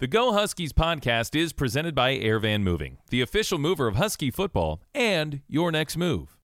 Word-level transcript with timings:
The 0.00 0.06
Go 0.06 0.32
Huskies 0.32 0.72
podcast 0.72 1.34
is 1.34 1.52
presented 1.52 1.92
by 1.92 2.16
Airvan 2.16 2.62
Moving, 2.62 2.98
the 3.10 3.20
official 3.20 3.58
mover 3.58 3.88
of 3.88 3.96
Husky 3.96 4.30
football 4.30 4.80
and 4.94 5.40
your 5.48 5.72
next 5.72 5.96
move. 5.96 6.36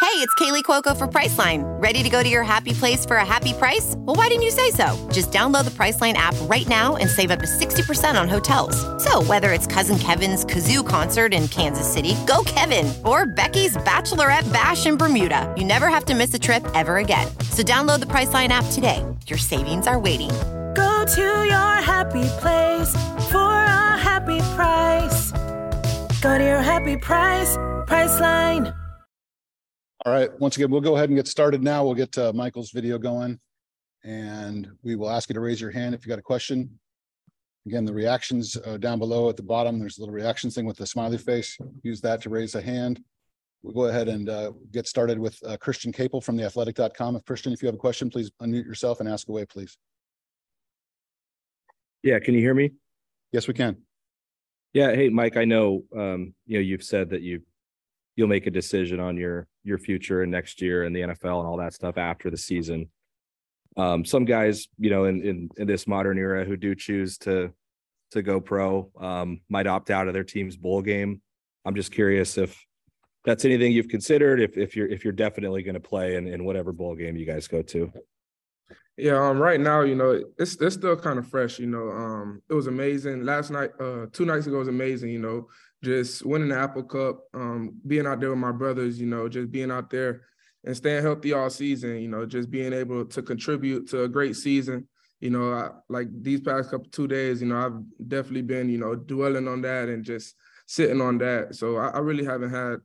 Hey, 0.00 0.16
it's 0.16 0.34
Kaley 0.34 0.64
Cuoco 0.64 0.96
for 0.96 1.06
Priceline. 1.06 1.62
Ready 1.80 2.02
to 2.02 2.08
go 2.08 2.24
to 2.24 2.28
your 2.28 2.42
happy 2.42 2.72
place 2.72 3.06
for 3.06 3.18
a 3.18 3.24
happy 3.24 3.52
price? 3.52 3.94
Well, 3.98 4.16
why 4.16 4.26
didn't 4.26 4.42
you 4.42 4.50
say 4.50 4.72
so? 4.72 5.08
Just 5.12 5.30
download 5.30 5.64
the 5.64 5.70
Priceline 5.70 6.14
app 6.14 6.34
right 6.48 6.66
now 6.66 6.96
and 6.96 7.08
save 7.08 7.30
up 7.30 7.38
to 7.38 7.46
60% 7.46 8.20
on 8.20 8.28
hotels. 8.28 8.74
So, 9.00 9.22
whether 9.22 9.52
it's 9.52 9.68
Cousin 9.68 10.00
Kevin's 10.00 10.44
Kazoo 10.44 10.84
concert 10.84 11.32
in 11.32 11.46
Kansas 11.46 11.86
City, 11.86 12.16
go 12.26 12.42
Kevin, 12.46 12.92
or 13.04 13.26
Becky's 13.26 13.76
Bachelorette 13.76 14.52
Bash 14.52 14.86
in 14.86 14.96
Bermuda, 14.96 15.54
you 15.56 15.62
never 15.62 15.86
have 15.86 16.04
to 16.06 16.16
miss 16.16 16.34
a 16.34 16.38
trip 16.40 16.66
ever 16.74 16.96
again. 16.96 17.28
So, 17.52 17.62
download 17.62 18.00
the 18.00 18.06
Priceline 18.06 18.48
app 18.48 18.64
today. 18.72 19.06
Your 19.28 19.38
savings 19.38 19.86
are 19.86 20.00
waiting 20.00 20.32
Go 20.74 21.04
to 21.04 21.44
your 21.44 21.74
happy 21.82 22.28
place 22.40 22.92
for 23.30 23.38
a 23.38 23.96
happy 23.98 24.38
price. 24.54 25.32
Go 26.20 26.38
to 26.38 26.44
your 26.44 26.62
happy 26.62 26.96
price, 26.96 27.56
Priceline. 27.86 28.74
All 30.06 30.12
right. 30.12 30.30
Once 30.40 30.56
again, 30.56 30.70
we'll 30.70 30.80
go 30.80 30.96
ahead 30.96 31.08
and 31.08 31.16
get 31.16 31.28
started 31.28 31.62
now. 31.62 31.84
We'll 31.84 31.94
get 31.94 32.16
uh, 32.16 32.32
Michael's 32.32 32.70
video 32.70 32.98
going. 32.98 33.38
And 34.04 34.70
we 34.82 34.96
will 34.96 35.10
ask 35.10 35.28
you 35.28 35.34
to 35.34 35.40
raise 35.40 35.60
your 35.60 35.70
hand 35.70 35.94
if 35.94 36.06
you 36.06 36.08
got 36.08 36.18
a 36.18 36.22
question. 36.22 36.78
Again, 37.66 37.84
the 37.84 37.92
reactions 37.92 38.56
uh, 38.64 38.78
down 38.78 38.98
below 38.98 39.28
at 39.28 39.36
the 39.36 39.42
bottom, 39.42 39.78
there's 39.78 39.98
a 39.98 40.00
little 40.00 40.14
reactions 40.14 40.54
thing 40.54 40.64
with 40.64 40.78
the 40.78 40.86
smiley 40.86 41.18
face. 41.18 41.58
Use 41.82 42.00
that 42.00 42.22
to 42.22 42.30
raise 42.30 42.54
a 42.54 42.62
hand. 42.62 43.02
We'll 43.62 43.74
go 43.74 43.84
ahead 43.84 44.08
and 44.08 44.28
uh, 44.28 44.52
get 44.70 44.88
started 44.88 45.18
with 45.18 45.38
uh, 45.46 45.58
Christian 45.58 45.92
Caple 45.92 46.24
from 46.24 46.38
theathletic.com. 46.38 47.16
If 47.16 47.24
Christian, 47.26 47.52
if 47.52 47.60
you 47.62 47.66
have 47.66 47.74
a 47.74 47.78
question, 47.78 48.08
please 48.08 48.30
unmute 48.40 48.64
yourself 48.64 49.00
and 49.00 49.08
ask 49.08 49.28
away, 49.28 49.44
please. 49.44 49.76
Yeah, 52.02 52.18
can 52.18 52.34
you 52.34 52.40
hear 52.40 52.54
me? 52.54 52.72
Yes, 53.32 53.46
we 53.46 53.54
can. 53.54 53.76
Yeah, 54.72 54.94
hey 54.94 55.08
Mike, 55.08 55.36
I 55.36 55.44
know 55.44 55.82
um, 55.96 56.34
you 56.46 56.58
know 56.58 56.62
you've 56.62 56.84
said 56.84 57.10
that 57.10 57.22
you 57.22 57.42
you'll 58.16 58.28
make 58.28 58.46
a 58.46 58.50
decision 58.50 59.00
on 59.00 59.16
your 59.16 59.48
your 59.64 59.78
future 59.78 60.22
and 60.22 60.30
next 60.30 60.62
year 60.62 60.84
in 60.84 60.92
the 60.92 61.00
NFL 61.00 61.40
and 61.40 61.48
all 61.48 61.56
that 61.58 61.74
stuff 61.74 61.98
after 61.98 62.30
the 62.30 62.36
season. 62.36 62.88
Um, 63.76 64.04
some 64.04 64.24
guys, 64.24 64.68
you 64.78 64.90
know, 64.90 65.04
in, 65.04 65.22
in 65.22 65.48
in 65.56 65.66
this 65.66 65.86
modern 65.86 66.18
era 66.18 66.44
who 66.44 66.56
do 66.56 66.74
choose 66.74 67.18
to 67.18 67.52
to 68.12 68.22
go 68.22 68.40
pro 68.40 68.90
um, 69.00 69.40
might 69.48 69.66
opt 69.66 69.90
out 69.90 70.08
of 70.08 70.14
their 70.14 70.24
team's 70.24 70.56
bowl 70.56 70.82
game. 70.82 71.20
I'm 71.64 71.74
just 71.74 71.92
curious 71.92 72.38
if 72.38 72.64
that's 73.24 73.44
anything 73.44 73.72
you've 73.72 73.88
considered, 73.88 74.40
if 74.40 74.56
if 74.56 74.76
you're 74.76 74.88
if 74.88 75.04
you're 75.04 75.12
definitely 75.12 75.62
going 75.62 75.74
to 75.74 75.80
play 75.80 76.16
in, 76.16 76.26
in 76.26 76.44
whatever 76.44 76.72
bowl 76.72 76.94
game 76.94 77.16
you 77.16 77.26
guys 77.26 77.48
go 77.48 77.62
to. 77.62 77.92
Yeah, 79.00 79.28
um, 79.28 79.38
right 79.38 79.58
now, 79.58 79.80
you 79.80 79.94
know, 79.94 80.22
it's 80.38 80.56
it's 80.56 80.74
still 80.74 80.94
kind 80.94 81.18
of 81.18 81.26
fresh. 81.26 81.58
You 81.58 81.66
know, 81.66 81.88
um, 81.88 82.42
it 82.50 82.54
was 82.54 82.66
amazing 82.66 83.24
last 83.24 83.50
night. 83.50 83.70
Uh, 83.80 84.06
two 84.12 84.26
nights 84.26 84.46
ago 84.46 84.58
was 84.58 84.68
amazing. 84.68 85.10
You 85.10 85.20
know, 85.20 85.48
just 85.82 86.24
winning 86.26 86.50
the 86.50 86.58
Apple 86.58 86.82
Cup, 86.82 87.20
um, 87.32 87.74
being 87.86 88.06
out 88.06 88.20
there 88.20 88.28
with 88.28 88.38
my 88.38 88.52
brothers. 88.52 89.00
You 89.00 89.06
know, 89.06 89.26
just 89.26 89.50
being 89.50 89.70
out 89.70 89.88
there 89.88 90.22
and 90.64 90.76
staying 90.76 91.02
healthy 91.02 91.32
all 91.32 91.48
season. 91.48 91.96
You 91.96 92.08
know, 92.08 92.26
just 92.26 92.50
being 92.50 92.74
able 92.74 93.06
to 93.06 93.22
contribute 93.22 93.88
to 93.88 94.02
a 94.02 94.08
great 94.08 94.36
season. 94.36 94.86
You 95.20 95.30
know, 95.30 95.52
I, 95.52 95.70
like 95.88 96.08
these 96.22 96.42
past 96.42 96.70
couple 96.70 96.90
two 96.90 97.08
days, 97.08 97.40
you 97.40 97.48
know, 97.48 97.56
I've 97.56 98.08
definitely 98.08 98.42
been, 98.42 98.68
you 98.68 98.78
know, 98.78 98.94
dwelling 98.94 99.48
on 99.48 99.62
that 99.62 99.88
and 99.88 100.04
just 100.04 100.34
sitting 100.66 101.00
on 101.00 101.16
that. 101.18 101.54
So 101.54 101.76
I, 101.78 101.88
I 101.88 101.98
really 102.00 102.24
haven't 102.24 102.50
had 102.50 102.76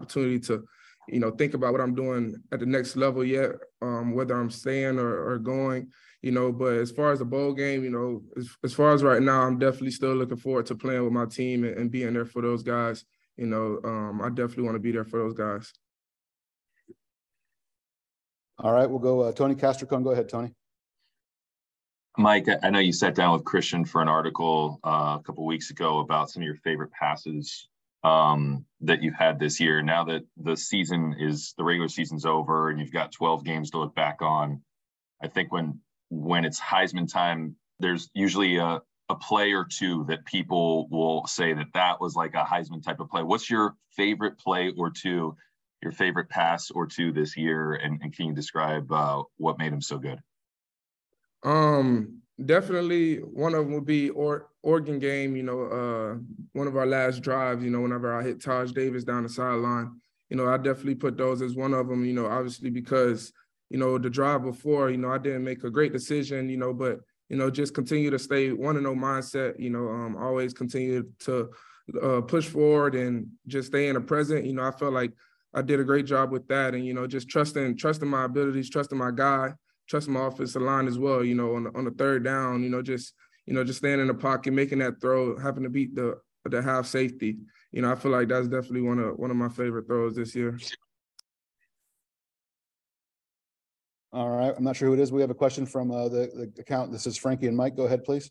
opportunity 0.00 0.38
to 0.40 0.64
you 1.08 1.20
know, 1.20 1.30
think 1.30 1.54
about 1.54 1.72
what 1.72 1.80
I'm 1.80 1.94
doing 1.94 2.36
at 2.52 2.60
the 2.60 2.66
next 2.66 2.96
level 2.96 3.24
yet, 3.24 3.50
um, 3.82 4.14
whether 4.14 4.38
I'm 4.38 4.50
staying 4.50 4.98
or, 4.98 5.32
or 5.32 5.38
going, 5.38 5.88
you 6.22 6.30
know. 6.30 6.52
But 6.52 6.74
as 6.74 6.90
far 6.90 7.12
as 7.12 7.18
the 7.18 7.24
bowl 7.24 7.52
game, 7.52 7.84
you 7.84 7.90
know, 7.90 8.22
as, 8.36 8.48
as 8.64 8.72
far 8.72 8.92
as 8.92 9.02
right 9.02 9.22
now, 9.22 9.42
I'm 9.42 9.58
definitely 9.58 9.90
still 9.90 10.14
looking 10.14 10.36
forward 10.36 10.66
to 10.66 10.74
playing 10.74 11.02
with 11.02 11.12
my 11.12 11.26
team 11.26 11.64
and, 11.64 11.76
and 11.76 11.90
being 11.90 12.12
there 12.12 12.26
for 12.26 12.42
those 12.42 12.62
guys. 12.62 13.04
You 13.36 13.46
know, 13.46 13.80
um, 13.84 14.20
I 14.22 14.28
definitely 14.28 14.64
want 14.64 14.76
to 14.76 14.80
be 14.80 14.92
there 14.92 15.04
for 15.04 15.18
those 15.18 15.34
guys. 15.34 15.72
All 18.58 18.72
right, 18.72 18.88
we'll 18.88 18.98
go 18.98 19.20
uh, 19.20 19.32
Tony 19.32 19.54
Castricone. 19.54 20.04
Go 20.04 20.10
ahead, 20.10 20.28
Tony. 20.28 20.52
Mike, 22.18 22.46
I 22.62 22.68
know 22.68 22.80
you 22.80 22.92
sat 22.92 23.14
down 23.14 23.32
with 23.32 23.44
Christian 23.44 23.84
for 23.84 24.02
an 24.02 24.08
article 24.08 24.78
uh, 24.84 25.16
a 25.18 25.22
couple 25.24 25.46
weeks 25.46 25.70
ago 25.70 26.00
about 26.00 26.28
some 26.28 26.42
of 26.42 26.44
your 26.44 26.56
favorite 26.56 26.92
passes 26.92 27.69
um, 28.02 28.64
that 28.82 29.02
you've 29.02 29.14
had 29.14 29.38
this 29.38 29.60
year. 29.60 29.82
Now 29.82 30.04
that 30.04 30.22
the 30.36 30.56
season 30.56 31.16
is 31.18 31.54
the 31.56 31.64
regular 31.64 31.88
season's 31.88 32.24
over 32.24 32.70
and 32.70 32.78
you've 32.78 32.92
got 32.92 33.12
12 33.12 33.44
games 33.44 33.70
to 33.70 33.78
look 33.78 33.94
back 33.94 34.22
on, 34.22 34.62
I 35.22 35.28
think 35.28 35.52
when 35.52 35.80
when 36.08 36.44
it's 36.44 36.60
Heisman 36.60 37.10
time, 37.10 37.56
there's 37.78 38.10
usually 38.14 38.56
a, 38.56 38.80
a 39.08 39.14
play 39.14 39.52
or 39.52 39.64
two 39.64 40.04
that 40.08 40.24
people 40.24 40.88
will 40.88 41.26
say 41.26 41.52
that 41.52 41.72
that 41.74 42.00
was 42.00 42.16
like 42.16 42.34
a 42.34 42.44
Heisman 42.44 42.82
type 42.82 43.00
of 43.00 43.08
play. 43.08 43.22
What's 43.22 43.48
your 43.48 43.76
favorite 43.96 44.38
play 44.38 44.72
or 44.76 44.90
two, 44.90 45.36
your 45.82 45.92
favorite 45.92 46.28
pass 46.28 46.70
or 46.70 46.86
two 46.86 47.12
this 47.12 47.36
year, 47.36 47.74
and, 47.74 48.00
and 48.02 48.14
can 48.14 48.26
you 48.26 48.34
describe 48.34 48.90
uh, 48.90 49.22
what 49.36 49.58
made 49.58 49.72
him 49.72 49.80
so 49.80 49.98
good? 49.98 50.20
Um, 51.42 52.19
definitely 52.44 53.16
one 53.16 53.54
of 53.54 53.64
them 53.64 53.74
would 53.74 53.86
be 53.86 54.10
or 54.10 54.48
Oregon 54.62 54.98
game, 54.98 55.36
you 55.36 55.42
know, 55.42 55.62
uh, 55.62 56.18
one 56.52 56.66
of 56.66 56.76
our 56.76 56.86
last 56.86 57.22
drives, 57.22 57.64
you 57.64 57.70
know, 57.70 57.80
whenever 57.80 58.14
I 58.14 58.22
hit 58.22 58.42
Taj 58.42 58.72
Davis 58.72 59.04
down 59.04 59.22
the 59.22 59.28
sideline, 59.28 60.00
you 60.28 60.36
know, 60.36 60.46
I 60.46 60.56
definitely 60.56 60.94
put 60.94 61.16
those 61.16 61.42
as 61.42 61.54
one 61.54 61.74
of 61.74 61.88
them, 61.88 62.04
you 62.04 62.12
know, 62.12 62.26
obviously 62.26 62.70
because, 62.70 63.32
you 63.68 63.78
know, 63.78 63.98
the 63.98 64.10
drive 64.10 64.42
before, 64.42 64.90
you 64.90 64.98
know, 64.98 65.10
I 65.10 65.18
didn't 65.18 65.44
make 65.44 65.64
a 65.64 65.70
great 65.70 65.92
decision, 65.92 66.48
you 66.48 66.56
know, 66.56 66.72
but, 66.72 67.00
you 67.28 67.36
know, 67.36 67.50
just 67.50 67.74
continue 67.74 68.10
to 68.10 68.18
stay 68.18 68.52
one 68.52 68.76
and 68.76 68.84
no 68.84 68.94
mindset, 68.94 69.58
you 69.58 69.70
know, 69.70 69.88
um, 69.88 70.16
always 70.16 70.52
continue 70.52 71.04
to 71.20 71.50
uh, 72.02 72.20
push 72.20 72.46
forward 72.46 72.94
and 72.94 73.26
just 73.46 73.68
stay 73.68 73.88
in 73.88 73.94
the 73.94 74.00
present. 74.00 74.44
You 74.44 74.54
know, 74.54 74.62
I 74.62 74.72
felt 74.72 74.92
like 74.92 75.12
I 75.54 75.62
did 75.62 75.80
a 75.80 75.84
great 75.84 76.06
job 76.06 76.30
with 76.30 76.46
that 76.48 76.74
and, 76.74 76.84
you 76.86 76.94
know, 76.94 77.06
just 77.06 77.28
trusting, 77.28 77.76
trusting 77.76 78.08
my 78.08 78.24
abilities, 78.24 78.70
trusting 78.70 78.98
my 78.98 79.10
guy, 79.10 79.52
trusting 79.90 80.14
my 80.14 80.28
offensive 80.28 80.62
line 80.62 80.86
as 80.86 80.98
well, 80.98 81.24
you 81.24 81.34
know, 81.34 81.56
on 81.56 81.64
the, 81.64 81.76
on 81.76 81.84
the 81.84 81.90
third 81.90 82.24
down, 82.24 82.62
you 82.62 82.70
know, 82.70 82.80
just, 82.80 83.12
you 83.44 83.52
know, 83.52 83.64
just 83.64 83.80
staying 83.80 83.98
in 83.98 84.06
the 84.06 84.14
pocket, 84.14 84.52
making 84.52 84.78
that 84.78 85.00
throw, 85.00 85.36
having 85.36 85.64
to 85.64 85.68
beat 85.68 85.94
the 85.94 86.14
the 86.46 86.62
half 86.62 86.86
safety. 86.86 87.36
You 87.72 87.82
know, 87.82 87.92
I 87.92 87.96
feel 87.96 88.12
like 88.12 88.28
that's 88.28 88.48
definitely 88.48 88.82
one 88.82 88.98
of 88.98 89.18
one 89.18 89.30
of 89.30 89.36
my 89.36 89.48
favorite 89.48 89.86
throws 89.86 90.14
this 90.14 90.34
year. 90.34 90.58
All 94.12 94.30
right. 94.30 94.54
I'm 94.56 94.64
not 94.64 94.76
sure 94.76 94.88
who 94.88 94.94
it 94.94 95.00
is. 95.00 95.12
We 95.12 95.20
have 95.20 95.30
a 95.30 95.34
question 95.34 95.66
from 95.66 95.90
uh, 95.90 96.08
the, 96.08 96.50
the 96.54 96.62
account. 96.62 96.90
This 96.90 97.06
is 97.06 97.16
Frankie 97.16 97.46
and 97.46 97.56
Mike. 97.56 97.76
Go 97.76 97.84
ahead, 97.84 98.04
please. 98.04 98.30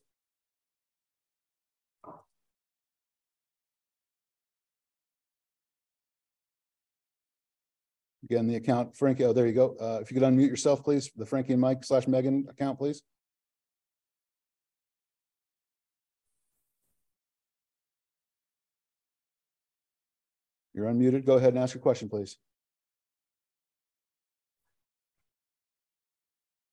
Again, 8.30 8.46
the 8.46 8.58
account, 8.58 8.96
Frankie, 8.96 9.26
oh, 9.26 9.34
there 9.34 9.48
you 9.48 9.54
go. 9.54 9.76
Uh, 9.82 10.00
if 10.02 10.12
you 10.12 10.20
could 10.20 10.28
unmute 10.28 10.50
yourself, 10.50 10.84
please, 10.84 11.10
the 11.16 11.26
Frankie 11.26 11.54
and 11.54 11.62
Mike 11.62 11.84
slash 11.84 12.08
Megan 12.08 12.46
account, 12.48 12.78
please. 12.78 13.02
You're 20.76 20.86
unmuted. 20.86 21.26
Go 21.26 21.38
ahead 21.38 21.54
and 21.54 21.64
ask 21.64 21.74
your 21.74 21.82
question, 21.82 22.08
please. 22.08 22.38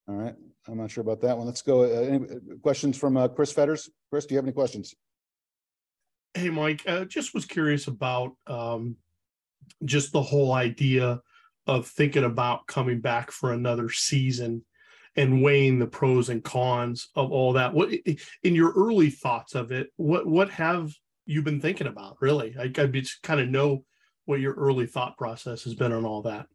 All 0.06 0.14
right, 0.14 0.34
I'm 0.68 0.76
not 0.76 0.90
sure 0.90 1.00
about 1.00 1.22
that 1.22 1.38
one. 1.38 1.46
Let's 1.46 1.62
go. 1.62 1.84
Uh, 1.84 2.02
any 2.02 2.16
uh, 2.18 2.56
questions 2.62 2.98
from 2.98 3.16
uh, 3.16 3.28
Chris 3.28 3.50
Fetters? 3.50 3.88
Chris, 4.10 4.26
do 4.26 4.34
you 4.34 4.38
have 4.38 4.44
any 4.44 4.52
questions? 4.52 4.94
Hey, 6.34 6.50
Mike, 6.50 6.82
uh, 6.86 7.06
just 7.06 7.32
was 7.32 7.46
curious 7.46 7.86
about 7.86 8.36
um, 8.46 8.96
just 9.86 10.12
the 10.12 10.22
whole 10.22 10.52
idea 10.52 11.22
of 11.66 11.86
thinking 11.86 12.24
about 12.24 12.66
coming 12.66 13.00
back 13.00 13.30
for 13.30 13.52
another 13.52 13.90
season 13.90 14.64
and 15.16 15.42
weighing 15.42 15.78
the 15.78 15.86
pros 15.86 16.28
and 16.28 16.44
cons 16.44 17.08
of 17.14 17.32
all 17.32 17.54
that. 17.54 17.72
What 17.72 17.90
in 18.42 18.54
your 18.54 18.72
early 18.72 19.10
thoughts 19.10 19.54
of 19.54 19.72
it? 19.72 19.88
What 19.96 20.26
what 20.26 20.50
have 20.50 20.92
you 21.24 21.42
been 21.42 21.60
thinking 21.60 21.86
about? 21.86 22.16
Really, 22.20 22.54
I, 22.58 22.64
I 22.64 22.86
just 22.86 23.22
kind 23.22 23.40
of 23.40 23.48
know 23.48 23.84
what 24.26 24.40
your 24.40 24.54
early 24.54 24.86
thought 24.86 25.16
process 25.16 25.64
has 25.64 25.74
been 25.74 25.92
on 25.92 26.04
all 26.04 26.22
that. 26.22 26.46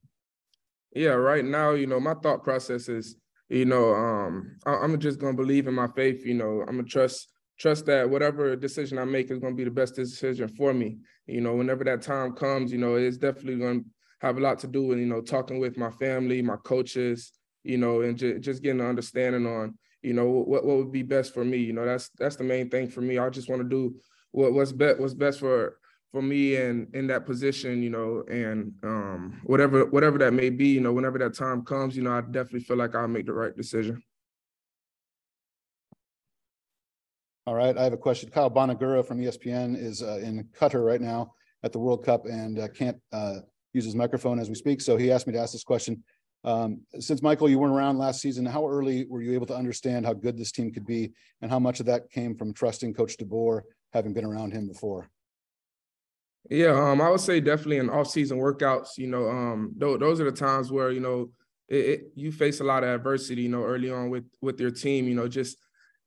Yeah, 0.94 1.12
right 1.12 1.44
now, 1.44 1.72
you 1.72 1.88
know, 1.88 2.00
my 2.00 2.14
thought 2.16 2.44
process 2.44 2.90
is 2.90 3.16
you 3.52 3.66
know, 3.66 3.94
um, 3.94 4.56
I, 4.66 4.86
am 4.86 4.98
just 4.98 5.20
gonna 5.20 5.36
believe 5.36 5.68
in 5.68 5.74
my 5.74 5.88
faith. 5.88 6.26
You 6.26 6.36
know, 6.36 6.62
I'm 6.62 6.78
gonna 6.78 6.84
trust 6.84 7.28
trust 7.60 7.86
that 7.86 8.10
whatever 8.10 8.56
decision 8.56 8.98
I 8.98 9.04
make 9.04 9.30
is 9.30 9.40
gonna 9.40 9.56
be 9.56 9.66
the 9.66 9.72
best 9.72 9.96
decision 9.96 10.48
for 10.48 10.74
me. 10.74 11.00
You 11.28 11.42
know, 11.42 11.56
whenever 11.56 11.84
that 11.84 12.02
time 12.02 12.34
comes, 12.34 12.72
you 12.72 12.78
know, 12.78 12.96
it's 12.96 13.18
definitely 13.18 13.58
gonna 13.58 13.82
have 14.22 14.38
a 14.38 14.42
lot 14.42 14.60
to 14.60 14.68
do 14.68 14.84
with 14.84 15.00
you 15.00 15.06
know 15.06 15.22
talking 15.22 15.60
with 15.60 15.78
my 15.78 15.90
family, 15.92 16.42
my 16.42 16.58
coaches, 16.58 17.32
you 17.64 17.78
know, 17.78 18.02
and 18.02 18.18
ju- 18.18 18.40
just 18.40 18.62
getting 18.62 18.80
an 18.80 18.88
understanding 18.88 19.46
on 19.46 19.78
you 20.02 20.14
know 20.14 20.30
what 20.30 20.64
what 20.64 20.78
would 20.78 20.92
be 20.92 21.04
best 21.04 21.34
for 21.34 21.44
me. 21.44 21.58
You 21.58 21.74
know, 21.74 21.86
that's 21.86 22.10
that's 22.20 22.36
the 22.36 22.44
main 22.44 22.70
thing 22.70 22.88
for 22.88 23.02
me. 23.02 23.18
I 23.18 23.30
just 23.30 23.50
want 23.50 23.62
to 23.62 23.68
do 23.68 23.96
what 24.32 24.54
what's 24.54 24.72
best 24.72 25.00
what's 25.00 25.16
best 25.16 25.40
for 25.40 25.78
for 26.12 26.22
me 26.22 26.58
and 26.58 26.94
in 26.94 27.08
that 27.08 27.26
position, 27.26 27.82
you 27.82 27.90
know, 27.90 28.24
and 28.30 28.74
um, 28.84 29.40
whatever 29.44 29.86
whatever 29.86 30.18
that 30.20 30.34
may 30.34 30.50
be, 30.50 30.68
you 30.68 30.82
know, 30.82 30.94
whenever 30.94 31.18
that 31.18 31.34
time 31.34 31.64
comes, 31.64 31.96
you 31.98 32.04
know, 32.04 32.12
I 32.12 32.22
definitely 32.22 32.62
feel 32.62 32.78
like 32.78 32.96
I'll 32.96 33.08
make 33.08 33.26
the 33.26 33.34
right 33.34 33.56
decision. 33.56 34.04
All 37.48 37.56
right, 37.56 37.76
I 37.76 37.84
have 37.84 37.94
a 37.94 37.98
question. 37.98 38.30
Kyle 38.30 38.52
Bonagura 38.52 39.04
from 39.04 39.20
ESPN 39.20 39.76
is 39.76 40.04
uh, 40.04 40.20
in 40.22 40.48
Qatar 40.60 40.86
right 40.86 41.02
now 41.02 41.34
at 41.64 41.72
the 41.72 41.80
World 41.80 42.06
Cup 42.06 42.26
and 42.26 42.60
uh, 42.60 42.68
can't 42.68 42.98
uh, 43.12 43.40
use 43.74 43.86
his 43.86 43.96
microphone 43.96 44.40
as 44.40 44.50
we 44.50 44.56
speak. 44.56 44.82
So 44.82 44.98
he 44.98 45.12
asked 45.12 45.28
me 45.28 45.34
to 45.34 45.40
ask 45.40 45.54
this 45.54 45.64
question. 45.64 46.04
Um, 46.44 46.82
since 47.00 47.22
Michael, 47.22 47.50
you 47.50 47.60
weren't 47.60 47.76
around 47.76 48.00
last 48.00 48.20
season, 48.20 48.46
how 48.46 48.68
early 48.68 49.06
were 49.08 49.22
you 49.22 49.34
able 49.34 49.46
to 49.48 49.56
understand 49.56 50.06
how 50.06 50.14
good 50.14 50.38
this 50.38 50.52
team 50.52 50.72
could 50.72 50.88
be, 50.88 51.12
and 51.42 51.52
how 51.52 51.60
much 51.60 51.80
of 51.80 51.86
that 51.86 52.10
came 52.10 52.36
from 52.36 52.54
trusting 52.54 52.94
Coach 52.96 53.18
DeBoer, 53.18 53.62
having 53.94 54.14
been 54.14 54.26
around 54.26 54.52
him 54.52 54.68
before? 54.68 55.10
Yeah, 56.50 56.72
um, 56.72 57.00
I 57.00 57.10
would 57.10 57.20
say 57.20 57.40
definitely 57.40 57.78
in 57.78 57.90
off-season 57.90 58.40
workouts. 58.40 58.98
You 58.98 59.08
know, 59.08 59.30
um, 59.30 59.76
th- 59.80 60.00
those 60.00 60.20
are 60.20 60.24
the 60.24 60.32
times 60.32 60.72
where 60.72 60.92
you 60.92 61.00
know 61.00 61.30
it, 61.68 61.76
it, 61.76 62.02
you 62.16 62.32
face 62.32 62.60
a 62.60 62.64
lot 62.64 62.84
of 62.84 62.90
adversity. 62.90 63.44
You 63.44 63.50
know, 63.50 63.64
early 63.64 63.92
on 63.92 64.10
with 64.10 64.26
with 64.42 64.60
your 64.60 64.72
team. 64.72 65.08
You 65.08 65.14
know, 65.14 65.28
just 65.28 65.58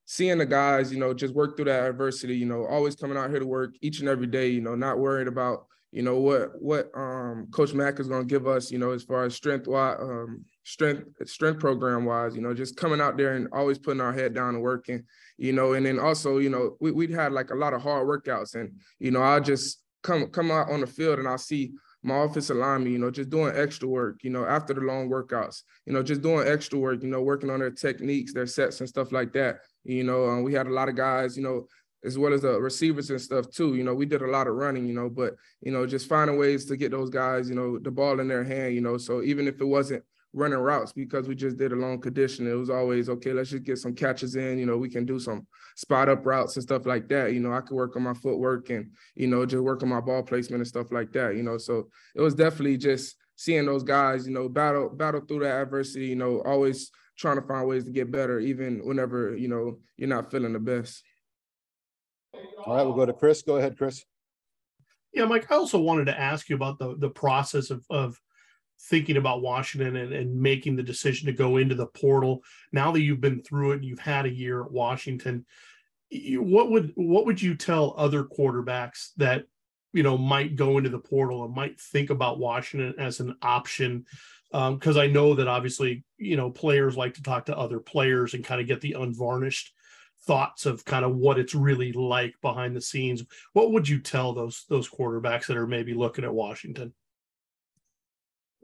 seeing 0.04 0.38
the 0.38 0.46
guys. 0.46 0.92
You 0.92 0.98
know, 0.98 1.14
just 1.14 1.34
work 1.34 1.56
through 1.56 1.66
that 1.66 1.88
adversity. 1.88 2.36
You 2.36 2.46
know, 2.46 2.66
always 2.66 2.96
coming 2.96 3.16
out 3.16 3.30
here 3.30 3.38
to 3.38 3.46
work 3.46 3.76
each 3.80 4.00
and 4.00 4.08
every 4.08 4.26
day. 4.26 4.48
You 4.48 4.60
know, 4.60 4.74
not 4.74 4.98
worried 4.98 5.28
about 5.28 5.66
you 5.94 6.02
know 6.02 6.16
what 6.18 6.60
what 6.60 6.90
um, 6.96 7.46
Coach 7.52 7.72
Mack 7.72 8.00
is 8.00 8.08
going 8.08 8.22
to 8.22 8.26
give 8.26 8.48
us. 8.48 8.72
You 8.72 8.78
know, 8.78 8.90
as 8.90 9.04
far 9.04 9.24
as 9.24 9.36
strength 9.36 9.68
um, 9.68 10.44
strength 10.64 11.04
strength 11.26 11.60
program 11.60 12.04
wise. 12.04 12.34
You 12.34 12.42
know, 12.42 12.52
just 12.52 12.76
coming 12.76 13.00
out 13.00 13.16
there 13.16 13.34
and 13.34 13.46
always 13.52 13.78
putting 13.78 14.00
our 14.00 14.12
head 14.12 14.34
down 14.34 14.56
and 14.56 14.62
working. 14.62 15.04
You 15.38 15.52
know, 15.52 15.74
and 15.74 15.86
then 15.86 16.00
also 16.00 16.38
you 16.38 16.50
know 16.50 16.76
we 16.80 16.90
we 16.90 17.12
had 17.12 17.30
like 17.30 17.50
a 17.50 17.54
lot 17.54 17.74
of 17.74 17.80
hard 17.80 18.08
workouts, 18.08 18.56
and 18.56 18.72
you 18.98 19.12
know 19.12 19.22
I 19.22 19.38
just 19.38 19.84
come 20.02 20.26
come 20.30 20.50
out 20.50 20.68
on 20.68 20.80
the 20.80 20.86
field 20.88 21.20
and 21.20 21.28
I 21.28 21.36
see 21.36 21.72
my 22.02 22.24
offensive 22.24 22.58
lineman, 22.58 22.92
you 22.92 22.98
know, 22.98 23.10
just 23.10 23.30
doing 23.30 23.56
extra 23.56 23.88
work, 23.88 24.22
you 24.22 24.28
know, 24.28 24.44
after 24.44 24.74
the 24.74 24.80
long 24.82 25.08
workouts, 25.08 25.62
you 25.86 25.92
know, 25.94 26.02
just 26.02 26.20
doing 26.20 26.46
extra 26.46 26.78
work, 26.78 27.02
you 27.02 27.08
know, 27.08 27.22
working 27.22 27.48
on 27.48 27.60
their 27.60 27.70
techniques, 27.70 28.34
their 28.34 28.46
sets 28.46 28.80
and 28.80 28.88
stuff 28.88 29.10
like 29.10 29.32
that. 29.32 29.60
You 29.84 30.04
know, 30.04 30.28
um, 30.28 30.42
we 30.42 30.52
had 30.52 30.66
a 30.66 30.72
lot 30.72 30.90
of 30.90 30.96
guys, 30.96 31.34
you 31.34 31.42
know, 31.42 31.66
as 32.04 32.18
well 32.18 32.32
as 32.32 32.42
the 32.42 32.60
receivers 32.60 33.10
and 33.10 33.20
stuff 33.20 33.50
too. 33.50 33.74
You 33.74 33.84
know, 33.84 33.94
we 33.94 34.06
did 34.06 34.22
a 34.22 34.30
lot 34.30 34.46
of 34.46 34.54
running, 34.54 34.86
you 34.86 34.94
know, 34.94 35.08
but 35.08 35.34
you 35.60 35.72
know, 35.72 35.86
just 35.86 36.08
finding 36.08 36.38
ways 36.38 36.64
to 36.66 36.76
get 36.76 36.90
those 36.90 37.10
guys, 37.10 37.48
you 37.48 37.54
know, 37.54 37.78
the 37.78 37.90
ball 37.90 38.20
in 38.20 38.28
their 38.28 38.44
hand, 38.44 38.74
you 38.74 38.80
know. 38.80 38.98
So 38.98 39.22
even 39.22 39.48
if 39.48 39.60
it 39.60 39.64
wasn't 39.64 40.04
running 40.34 40.58
routes 40.58 40.92
because 40.92 41.28
we 41.28 41.34
just 41.34 41.56
did 41.56 41.72
a 41.72 41.76
long 41.76 42.00
condition. 42.00 42.50
It 42.50 42.54
was 42.54 42.68
always 42.68 43.08
okay. 43.08 43.32
Let's 43.32 43.50
just 43.50 43.62
get 43.62 43.78
some 43.78 43.94
catches 43.94 44.34
in. 44.34 44.58
You 44.58 44.66
know, 44.66 44.76
we 44.76 44.90
can 44.90 45.06
do 45.06 45.18
some 45.18 45.46
spot 45.76 46.08
up 46.08 46.26
routes 46.26 46.56
and 46.56 46.62
stuff 46.62 46.86
like 46.86 47.08
that. 47.08 47.32
You 47.32 47.40
know, 47.40 47.52
I 47.52 47.60
could 47.60 47.76
work 47.76 47.96
on 47.96 48.02
my 48.02 48.14
footwork 48.14 48.68
and 48.70 48.90
you 49.14 49.28
know 49.28 49.46
just 49.46 49.62
work 49.62 49.82
on 49.82 49.88
my 49.88 50.00
ball 50.00 50.22
placement 50.22 50.60
and 50.60 50.66
stuff 50.66 50.90
like 50.90 51.12
that. 51.12 51.36
You 51.36 51.42
know, 51.42 51.56
so 51.56 51.88
it 52.14 52.20
was 52.20 52.34
definitely 52.34 52.76
just 52.76 53.16
seeing 53.36 53.64
those 53.64 53.84
guys. 53.84 54.26
You 54.26 54.34
know, 54.34 54.48
battle 54.48 54.90
battle 54.90 55.20
through 55.20 55.40
that 55.40 55.62
adversity. 55.62 56.06
You 56.06 56.16
know, 56.16 56.42
always 56.44 56.90
trying 57.16 57.40
to 57.40 57.46
find 57.46 57.68
ways 57.68 57.84
to 57.84 57.92
get 57.92 58.10
better, 58.10 58.40
even 58.40 58.80
whenever 58.84 59.36
you 59.36 59.48
know 59.48 59.78
you're 59.96 60.08
not 60.08 60.30
feeling 60.30 60.52
the 60.52 60.58
best. 60.58 61.02
All 62.64 62.76
right, 62.76 62.82
we'll 62.82 62.94
go 62.94 63.06
to 63.06 63.12
Chris. 63.12 63.42
Go 63.42 63.56
ahead, 63.56 63.76
Chris. 63.76 64.04
Yeah, 65.12 65.26
Mike. 65.26 65.50
I 65.50 65.54
also 65.54 65.78
wanted 65.78 66.06
to 66.06 66.18
ask 66.18 66.48
you 66.48 66.56
about 66.56 66.78
the 66.78 66.96
the 66.96 67.10
process 67.10 67.70
of 67.70 67.84
of 67.90 68.20
thinking 68.80 69.16
about 69.16 69.42
Washington 69.42 69.96
and, 69.96 70.12
and 70.12 70.40
making 70.40 70.76
the 70.76 70.82
decision 70.82 71.26
to 71.26 71.32
go 71.32 71.56
into 71.56 71.74
the 71.74 71.86
portal. 71.86 72.42
Now 72.72 72.92
that 72.92 73.00
you've 73.00 73.20
been 73.20 73.42
through 73.42 73.72
it 73.72 73.76
and 73.76 73.84
you've 73.84 73.98
had 73.98 74.26
a 74.26 74.34
year 74.34 74.64
at 74.64 74.72
Washington, 74.72 75.46
what 76.10 76.70
would 76.70 76.92
what 76.94 77.26
would 77.26 77.40
you 77.40 77.54
tell 77.54 77.94
other 77.96 78.24
quarterbacks 78.24 79.10
that 79.16 79.44
you 79.92 80.02
know 80.02 80.18
might 80.18 80.56
go 80.56 80.78
into 80.78 80.90
the 80.90 80.98
portal 80.98 81.44
and 81.44 81.54
might 81.54 81.80
think 81.80 82.10
about 82.10 82.38
Washington 82.38 82.94
as 82.98 83.20
an 83.20 83.36
option? 83.42 84.06
Because 84.50 84.96
um, 84.96 85.02
I 85.02 85.06
know 85.06 85.34
that 85.34 85.48
obviously 85.48 86.04
you 86.18 86.36
know 86.36 86.50
players 86.50 86.96
like 86.96 87.14
to 87.14 87.22
talk 87.22 87.46
to 87.46 87.58
other 87.58 87.80
players 87.80 88.34
and 88.34 88.44
kind 88.44 88.60
of 88.60 88.66
get 88.66 88.80
the 88.80 88.92
unvarnished 88.92 89.73
thoughts 90.26 90.66
of 90.66 90.84
kind 90.84 91.04
of 91.04 91.16
what 91.16 91.38
it's 91.38 91.54
really 91.54 91.92
like 91.92 92.34
behind 92.42 92.76
the 92.76 92.80
scenes. 92.80 93.24
What 93.52 93.72
would 93.72 93.88
you 93.88 94.00
tell 94.00 94.32
those 94.32 94.64
those 94.68 94.88
quarterbacks 94.88 95.46
that 95.46 95.56
are 95.56 95.66
maybe 95.66 95.94
looking 95.94 96.24
at 96.24 96.34
Washington? 96.34 96.92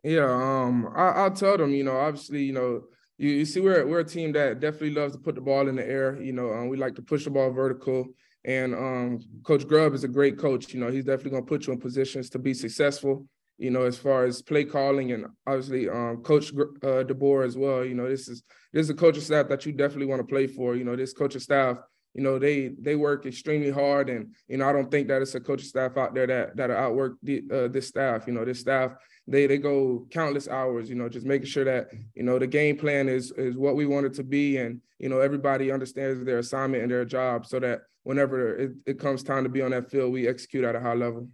Yeah, 0.03 0.31
um, 0.31 0.89
I, 0.97 1.25
will 1.25 1.37
tell 1.37 1.59
them. 1.59 1.73
You 1.73 1.85
know, 1.85 1.97
obviously, 1.97 2.43
you 2.43 2.53
know, 2.53 2.83
you, 3.19 3.31
you, 3.31 3.45
see, 3.45 3.61
we're 3.61 3.87
we're 3.87 4.01
a 4.01 4.05
team 4.05 4.33
that 4.33 4.61
definitely 4.61 4.95
loves 4.95 5.15
to 5.15 5.21
put 5.21 5.35
the 5.35 5.41
ball 5.41 5.69
in 5.69 5.77
the 5.77 5.87
air. 5.87 6.21
You 6.21 6.33
know, 6.33 6.53
um, 6.53 6.69
we 6.69 6.77
like 6.77 6.95
to 6.97 7.03
push 7.03 7.25
the 7.25 7.31
ball 7.31 7.51
vertical. 7.51 8.07
And 8.45 8.75
um, 8.75 9.21
Coach 9.43 9.69
Grubb 9.69 9.93
is 9.93 10.05
a 10.05 10.09
great 10.09 10.39
coach. 10.39 10.73
You 10.73 10.81
know, 10.81 10.91
he's 10.91 11.05
definitely 11.05 11.33
going 11.33 11.45
to 11.45 11.49
put 11.49 11.67
you 11.67 11.75
in 11.75 11.79
positions 11.79 12.31
to 12.31 12.39
be 12.39 12.55
successful. 12.55 13.27
You 13.61 13.71
know, 13.71 13.83
as 13.83 13.99
far 13.99 14.25
as 14.25 14.43
play 14.43 14.65
calling 14.65 15.13
and 15.13 15.27
obviously 15.47 15.89
um, 15.89 16.23
Coach 16.25 16.53
uh, 16.53 17.05
DeBoer 17.05 17.47
as 17.47 17.57
well. 17.57 17.85
You 17.85 17.95
know, 17.95 18.09
this 18.09 18.27
is 18.29 18.43
this 18.73 18.85
is 18.85 18.91
a 18.91 18.95
coaching 18.95 19.23
staff 19.23 19.49
that 19.49 19.65
you 19.67 19.73
definitely 19.73 20.07
want 20.07 20.21
to 20.21 20.27
play 20.27 20.47
for. 20.47 20.75
You 20.75 20.85
know, 20.85 20.97
this 20.97 21.13
coaching 21.13 21.41
staff 21.41 21.79
you 22.15 22.25
know 22.25 22.41
they 22.41 22.73
they 22.81 22.97
work 22.97 23.25
extremely 23.25 23.71
hard 23.71 24.11
and 24.11 24.35
you 24.49 24.57
know 24.57 24.69
i 24.69 24.73
don't 24.73 24.91
think 24.91 25.07
that 25.07 25.23
it's 25.23 25.37
a 25.37 25.41
coaching 25.41 25.69
staff 25.69 25.97
out 25.97 26.13
there 26.13 26.27
that 26.27 26.57
that 26.57 26.69
outwork 26.69 27.15
the, 27.23 27.41
uh, 27.53 27.69
this 27.69 27.87
staff 27.87 28.27
you 28.27 28.33
know 28.33 28.45
this 28.45 28.59
staff 28.59 28.97
they 29.31 29.47
they 29.47 29.59
go 29.59 30.07
countless 30.11 30.49
hours, 30.49 30.91
you 30.91 30.97
know, 30.97 31.09
just 31.09 31.25
making 31.25 31.47
sure 31.47 31.65
that 31.65 31.91
you 32.15 32.25
know 32.25 32.39
the 32.39 32.47
game 32.47 32.77
plan 32.77 33.09
is 33.09 33.31
is 33.33 33.57
what 33.57 33.77
we 33.77 33.87
want 33.87 34.07
it 34.07 34.15
to 34.15 34.25
be, 34.25 34.57
and 34.57 34.81
you 34.99 35.09
know 35.09 35.21
everybody 35.21 35.71
understands 35.71 36.25
their 36.25 36.39
assignment 36.39 36.83
and 36.83 36.91
their 36.91 37.05
job, 37.05 37.47
so 37.47 37.61
that 37.61 37.83
whenever 38.03 38.57
it, 38.57 38.73
it 38.87 38.99
comes 38.99 39.23
time 39.23 39.45
to 39.45 39.49
be 39.49 39.63
on 39.63 39.71
that 39.71 39.91
field, 39.91 40.13
we 40.13 40.27
execute 40.27 40.65
at 40.65 40.75
a 40.75 40.81
high 40.81 40.95
level. 40.95 41.29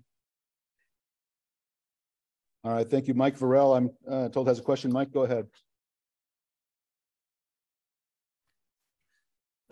All 2.67 2.73
right, 2.73 2.91
thank 2.91 3.07
you, 3.07 3.15
Mike 3.15 3.39
Vorel. 3.39 3.77
I'm 3.77 3.91
uh, 4.11 4.29
told 4.29 4.49
has 4.49 4.59
a 4.59 4.63
question. 4.63 4.93
Mike, 4.93 5.13
go 5.13 5.23
ahead. 5.23 5.47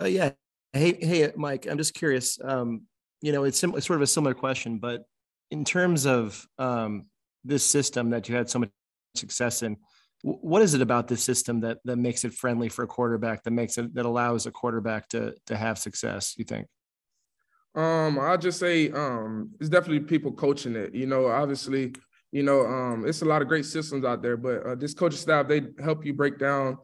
Uh, 0.01 0.05
yeah. 0.05 0.31
Hey, 0.73 0.97
hey, 1.05 1.33
Mike. 1.35 1.67
I'm 1.69 1.77
just 1.77 1.93
curious. 1.95 2.39
Um, 2.41 2.83
you 3.21 3.33
know, 3.33 3.43
it's, 3.43 3.59
sim- 3.59 3.75
it's 3.75 3.85
sort 3.85 3.97
of 3.97 4.03
a 4.03 4.07
similar 4.07 4.33
question, 4.33 4.79
but 4.79 5.07
in 5.51 5.65
terms 5.65 6.07
of 6.07 6.47
um, 6.57 7.07
this 7.43 7.65
system 7.65 8.11
that 8.11 8.29
you 8.29 8.37
had 8.37 8.49
so 8.49 8.61
much 8.61 8.71
success 9.17 9.65
in 9.65 9.77
what 10.23 10.63
is 10.63 10.75
it 10.75 10.81
about 10.81 11.09
this 11.09 11.23
system 11.23 11.61
that 11.61 11.79
that 11.85 11.97
makes 11.97 12.25
it 12.25 12.33
friendly 12.33 12.69
for 12.69 12.83
a 12.85 12.87
quarterback 12.87 13.43
that 13.43 13.51
makes 13.51 13.77
it 13.77 13.95
that 13.95 14.07
allows 14.07 14.47
a 14.47 14.51
quarterback 14.51 15.07
to 15.07 15.35
to 15.47 15.55
have 15.55 15.79
success 15.79 16.35
you 16.39 16.45
think 16.45 16.67
um 17.75 18.19
i'll 18.19 18.39
just 18.39 18.59
say 18.59 18.91
um 18.91 19.51
it's 19.61 19.69
definitely 19.69 20.01
people 20.01 20.33
coaching 20.33 20.75
it 20.75 20.95
you 20.95 21.07
know 21.07 21.27
obviously 21.27 21.93
you 22.35 22.43
know 22.43 22.61
um 22.67 23.05
it's 23.07 23.23
a 23.23 23.25
lot 23.25 23.41
of 23.43 23.49
great 23.49 23.65
systems 23.65 24.05
out 24.05 24.21
there 24.21 24.37
but 24.37 24.57
uh, 24.67 24.75
this 24.75 24.93
coaching 24.93 25.19
staff 25.19 25.49
they 25.49 25.63
help 25.83 26.05
you 26.05 26.13
break 26.13 26.39
down 26.39 26.77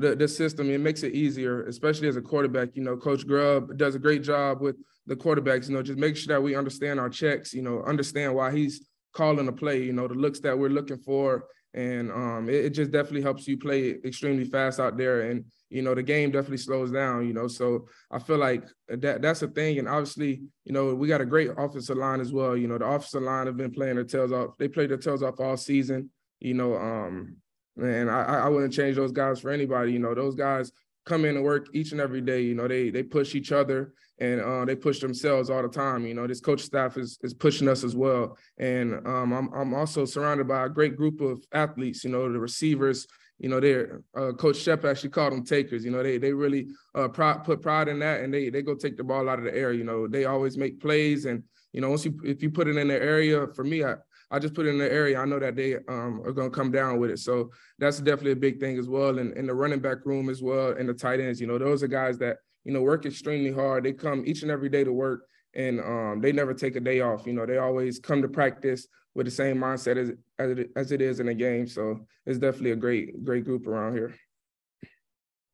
the, 0.00 0.14
the 0.14 0.28
system. 0.28 0.70
It 0.70 0.78
makes 0.78 1.02
it 1.02 1.12
easier 1.12 1.64
especially 1.64 2.06
as 2.06 2.16
a 2.16 2.22
quarterback. 2.22 2.68
You 2.74 2.84
know 2.84 2.96
coach 2.96 3.26
grubb 3.26 3.76
does 3.76 3.96
a 3.96 3.98
great 3.98 4.22
job 4.22 4.60
with 4.60 4.76
the 5.06 5.16
quarterbacks 5.16 5.68
you 5.68 5.74
know 5.74 5.82
just 5.82 5.98
make 5.98 6.16
sure 6.16 6.32
that 6.34 6.42
we 6.42 6.54
understand 6.54 7.00
our 7.00 7.08
checks 7.08 7.52
you 7.52 7.62
know 7.62 7.82
understand 7.82 8.34
why 8.34 8.52
he's 8.52 8.86
calling 9.18 9.48
a 9.48 9.52
play, 9.52 9.82
you 9.82 9.92
know, 9.92 10.06
the 10.08 10.14
looks 10.14 10.40
that 10.40 10.56
we're 10.56 10.68
looking 10.68 10.98
for, 10.98 11.44
and 11.74 12.10
um, 12.10 12.48
it, 12.48 12.66
it, 12.66 12.70
just 12.70 12.90
definitely 12.90 13.22
helps 13.22 13.46
you 13.46 13.58
play 13.58 13.90
extremely 14.04 14.44
fast 14.44 14.80
out 14.80 14.96
there. 14.96 15.30
And 15.30 15.44
you 15.70 15.82
know, 15.82 15.94
the 15.94 16.02
game 16.02 16.30
definitely 16.30 16.58
slows 16.58 16.90
down. 16.90 17.26
You 17.26 17.34
know, 17.34 17.46
so 17.46 17.86
I 18.10 18.18
feel 18.18 18.38
like 18.38 18.64
that 18.88 19.20
that's 19.20 19.42
a 19.42 19.48
thing. 19.48 19.78
And 19.78 19.88
obviously, 19.88 20.42
you 20.64 20.72
know, 20.72 20.94
we 20.94 21.08
got 21.08 21.20
a 21.20 21.26
great 21.26 21.50
offensive 21.56 21.96
line 21.96 22.20
as 22.20 22.32
well. 22.32 22.56
You 22.56 22.68
know, 22.68 22.78
the 22.78 22.86
offensive 22.86 23.22
line 23.22 23.46
have 23.46 23.56
been 23.56 23.70
playing 23.70 23.96
their 23.96 24.04
tails 24.04 24.32
off. 24.32 24.56
They 24.58 24.68
played 24.68 24.90
their 24.90 24.96
tails 24.96 25.22
off 25.22 25.40
all 25.40 25.56
season. 25.56 26.10
You 26.40 26.54
know, 26.54 26.76
um, 26.76 27.36
and 27.76 28.10
I, 28.10 28.22
I 28.22 28.48
wouldn't 28.48 28.72
change 28.72 28.96
those 28.96 29.12
guys 29.12 29.40
for 29.40 29.50
anybody. 29.50 29.92
You 29.92 29.98
know, 29.98 30.14
those 30.14 30.34
guys 30.34 30.72
come 31.08 31.24
in 31.24 31.36
and 31.36 31.44
work 31.44 31.68
each 31.72 31.92
and 31.92 32.00
every 32.00 32.20
day. 32.20 32.42
You 32.42 32.54
know, 32.54 32.68
they 32.68 32.90
they 32.90 33.02
push 33.02 33.34
each 33.34 33.50
other 33.50 33.92
and 34.20 34.40
uh, 34.40 34.64
they 34.64 34.76
push 34.76 35.00
themselves 35.00 35.48
all 35.50 35.62
the 35.62 35.68
time. 35.68 36.06
You 36.06 36.14
know, 36.14 36.26
this 36.26 36.40
coach 36.40 36.60
staff 36.60 36.96
is 36.96 37.18
is 37.22 37.34
pushing 37.34 37.68
us 37.68 37.82
as 37.82 37.96
well. 37.96 38.36
And 38.58 38.94
um, 39.06 39.32
I'm 39.32 39.52
I'm 39.54 39.74
also 39.74 40.04
surrounded 40.04 40.46
by 40.46 40.66
a 40.66 40.68
great 40.68 40.96
group 40.96 41.20
of 41.20 41.42
athletes. 41.52 42.04
You 42.04 42.10
know, 42.10 42.30
the 42.30 42.38
receivers. 42.38 43.06
You 43.40 43.48
know, 43.48 43.60
they're 43.60 44.02
uh, 44.16 44.32
Coach 44.32 44.56
Shep 44.56 44.84
actually 44.84 45.10
called 45.10 45.32
them 45.32 45.44
takers. 45.44 45.84
You 45.84 45.92
know, 45.92 46.02
they 46.02 46.18
they 46.18 46.32
really 46.32 46.66
uh, 46.96 47.06
put 47.06 47.62
pride 47.62 47.86
in 47.86 48.00
that, 48.00 48.20
and 48.20 48.34
they 48.34 48.50
they 48.50 48.62
go 48.62 48.74
take 48.74 48.96
the 48.96 49.04
ball 49.04 49.28
out 49.28 49.38
of 49.38 49.44
the 49.44 49.56
air. 49.56 49.72
You 49.72 49.84
know, 49.84 50.08
they 50.08 50.24
always 50.24 50.58
make 50.58 50.80
plays, 50.80 51.24
and 51.24 51.44
you 51.72 51.80
know, 51.80 51.90
once 51.90 52.04
you 52.04 52.18
if 52.24 52.42
you 52.42 52.50
put 52.50 52.66
it 52.66 52.76
in 52.76 52.88
their 52.88 53.00
area, 53.00 53.46
for 53.54 53.62
me, 53.62 53.84
I 53.84 53.94
I 54.30 54.38
just 54.38 54.54
put 54.54 54.66
it 54.66 54.70
in 54.70 54.78
the 54.78 54.92
area. 54.92 55.18
I 55.18 55.24
know 55.24 55.38
that 55.38 55.56
they 55.56 55.76
um, 55.88 56.20
are 56.24 56.32
going 56.32 56.50
to 56.50 56.54
come 56.54 56.70
down 56.70 56.98
with 56.98 57.10
it. 57.10 57.18
So 57.18 57.50
that's 57.78 57.98
definitely 57.98 58.32
a 58.32 58.36
big 58.36 58.60
thing 58.60 58.78
as 58.78 58.88
well. 58.88 59.18
And 59.18 59.34
in 59.36 59.46
the 59.46 59.54
running 59.54 59.80
back 59.80 60.04
room 60.04 60.28
as 60.28 60.42
well, 60.42 60.72
and 60.72 60.88
the 60.88 60.94
tight 60.94 61.20
ends, 61.20 61.40
you 61.40 61.46
know, 61.46 61.58
those 61.58 61.82
are 61.82 61.88
guys 61.88 62.18
that, 62.18 62.38
you 62.64 62.72
know, 62.72 62.82
work 62.82 63.06
extremely 63.06 63.52
hard. 63.52 63.84
They 63.84 63.92
come 63.92 64.24
each 64.26 64.42
and 64.42 64.50
every 64.50 64.68
day 64.68 64.84
to 64.84 64.92
work 64.92 65.22
and 65.54 65.80
um, 65.80 66.20
they 66.20 66.32
never 66.32 66.52
take 66.52 66.76
a 66.76 66.80
day 66.80 67.00
off. 67.00 67.26
You 67.26 67.32
know, 67.32 67.46
they 67.46 67.58
always 67.58 67.98
come 67.98 68.20
to 68.20 68.28
practice 68.28 68.86
with 69.14 69.26
the 69.26 69.30
same 69.30 69.56
mindset 69.56 69.96
as, 69.96 70.12
as, 70.38 70.58
it, 70.58 70.70
as 70.76 70.92
it 70.92 71.00
is 71.00 71.20
in 71.20 71.28
a 71.28 71.34
game. 71.34 71.66
So 71.66 72.06
it's 72.26 72.38
definitely 72.38 72.72
a 72.72 72.76
great, 72.76 73.24
great 73.24 73.44
group 73.44 73.66
around 73.66 73.94
here. 73.94 74.14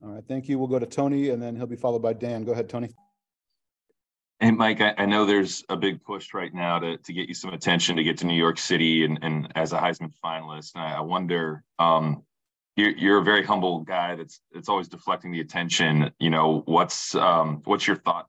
All 0.03 0.11
right. 0.11 0.25
Thank 0.27 0.49
you. 0.49 0.59
We'll 0.59 0.69
go 0.69 0.79
to 0.79 0.87
Tony 0.87 1.31
and 1.31 1.41
then 1.41 1.55
he'll 1.57 1.67
be 1.67 1.77
followed 1.77 2.03
by 2.03 2.13
Dan. 2.13 2.45
Go 2.45 2.53
ahead, 2.53 2.69
Tony. 2.69 2.91
Hey, 4.45 4.51
Mike, 4.51 4.83
I, 4.83 4.93
I, 4.99 5.07
know 5.07 5.25
there's 5.25 5.65
a 5.71 5.77
big 5.77 6.05
push 6.05 6.35
right 6.35 6.53
now 6.53 6.79
to, 6.79 6.99
to 6.99 7.13
get 7.15 7.29
you 7.29 7.35
some 7.35 7.55
attention 7.55 7.97
to 7.97 8.05
get 8.05 8.19
to 8.19 8.27
New 8.27 8.37
York 8.37 8.59
City 8.59 9.07
and, 9.07 9.19
and 9.23 9.51
as 9.55 9.73
a 9.73 9.79
Heisman 9.79 10.13
finalist. 10.23 10.75
And 10.75 10.85
I, 10.85 10.97
I 10.97 11.01
wonder, 11.01 11.65
um, 11.79 12.23
you're, 12.77 12.91
you're 12.91 13.19
a 13.21 13.25
very 13.25 13.43
humble 13.43 13.81
guy 13.81 14.17
that's 14.17 14.43
that's 14.53 14.69
always 14.69 14.87
deflecting 14.87 15.33
the 15.33 15.41
attention. 15.41 16.11
You 16.19 16.29
know, 16.29 16.63
what's 16.67 17.15
um, 17.15 17.63
what's 17.65 17.87
your 17.87 17.97
thought 17.97 18.29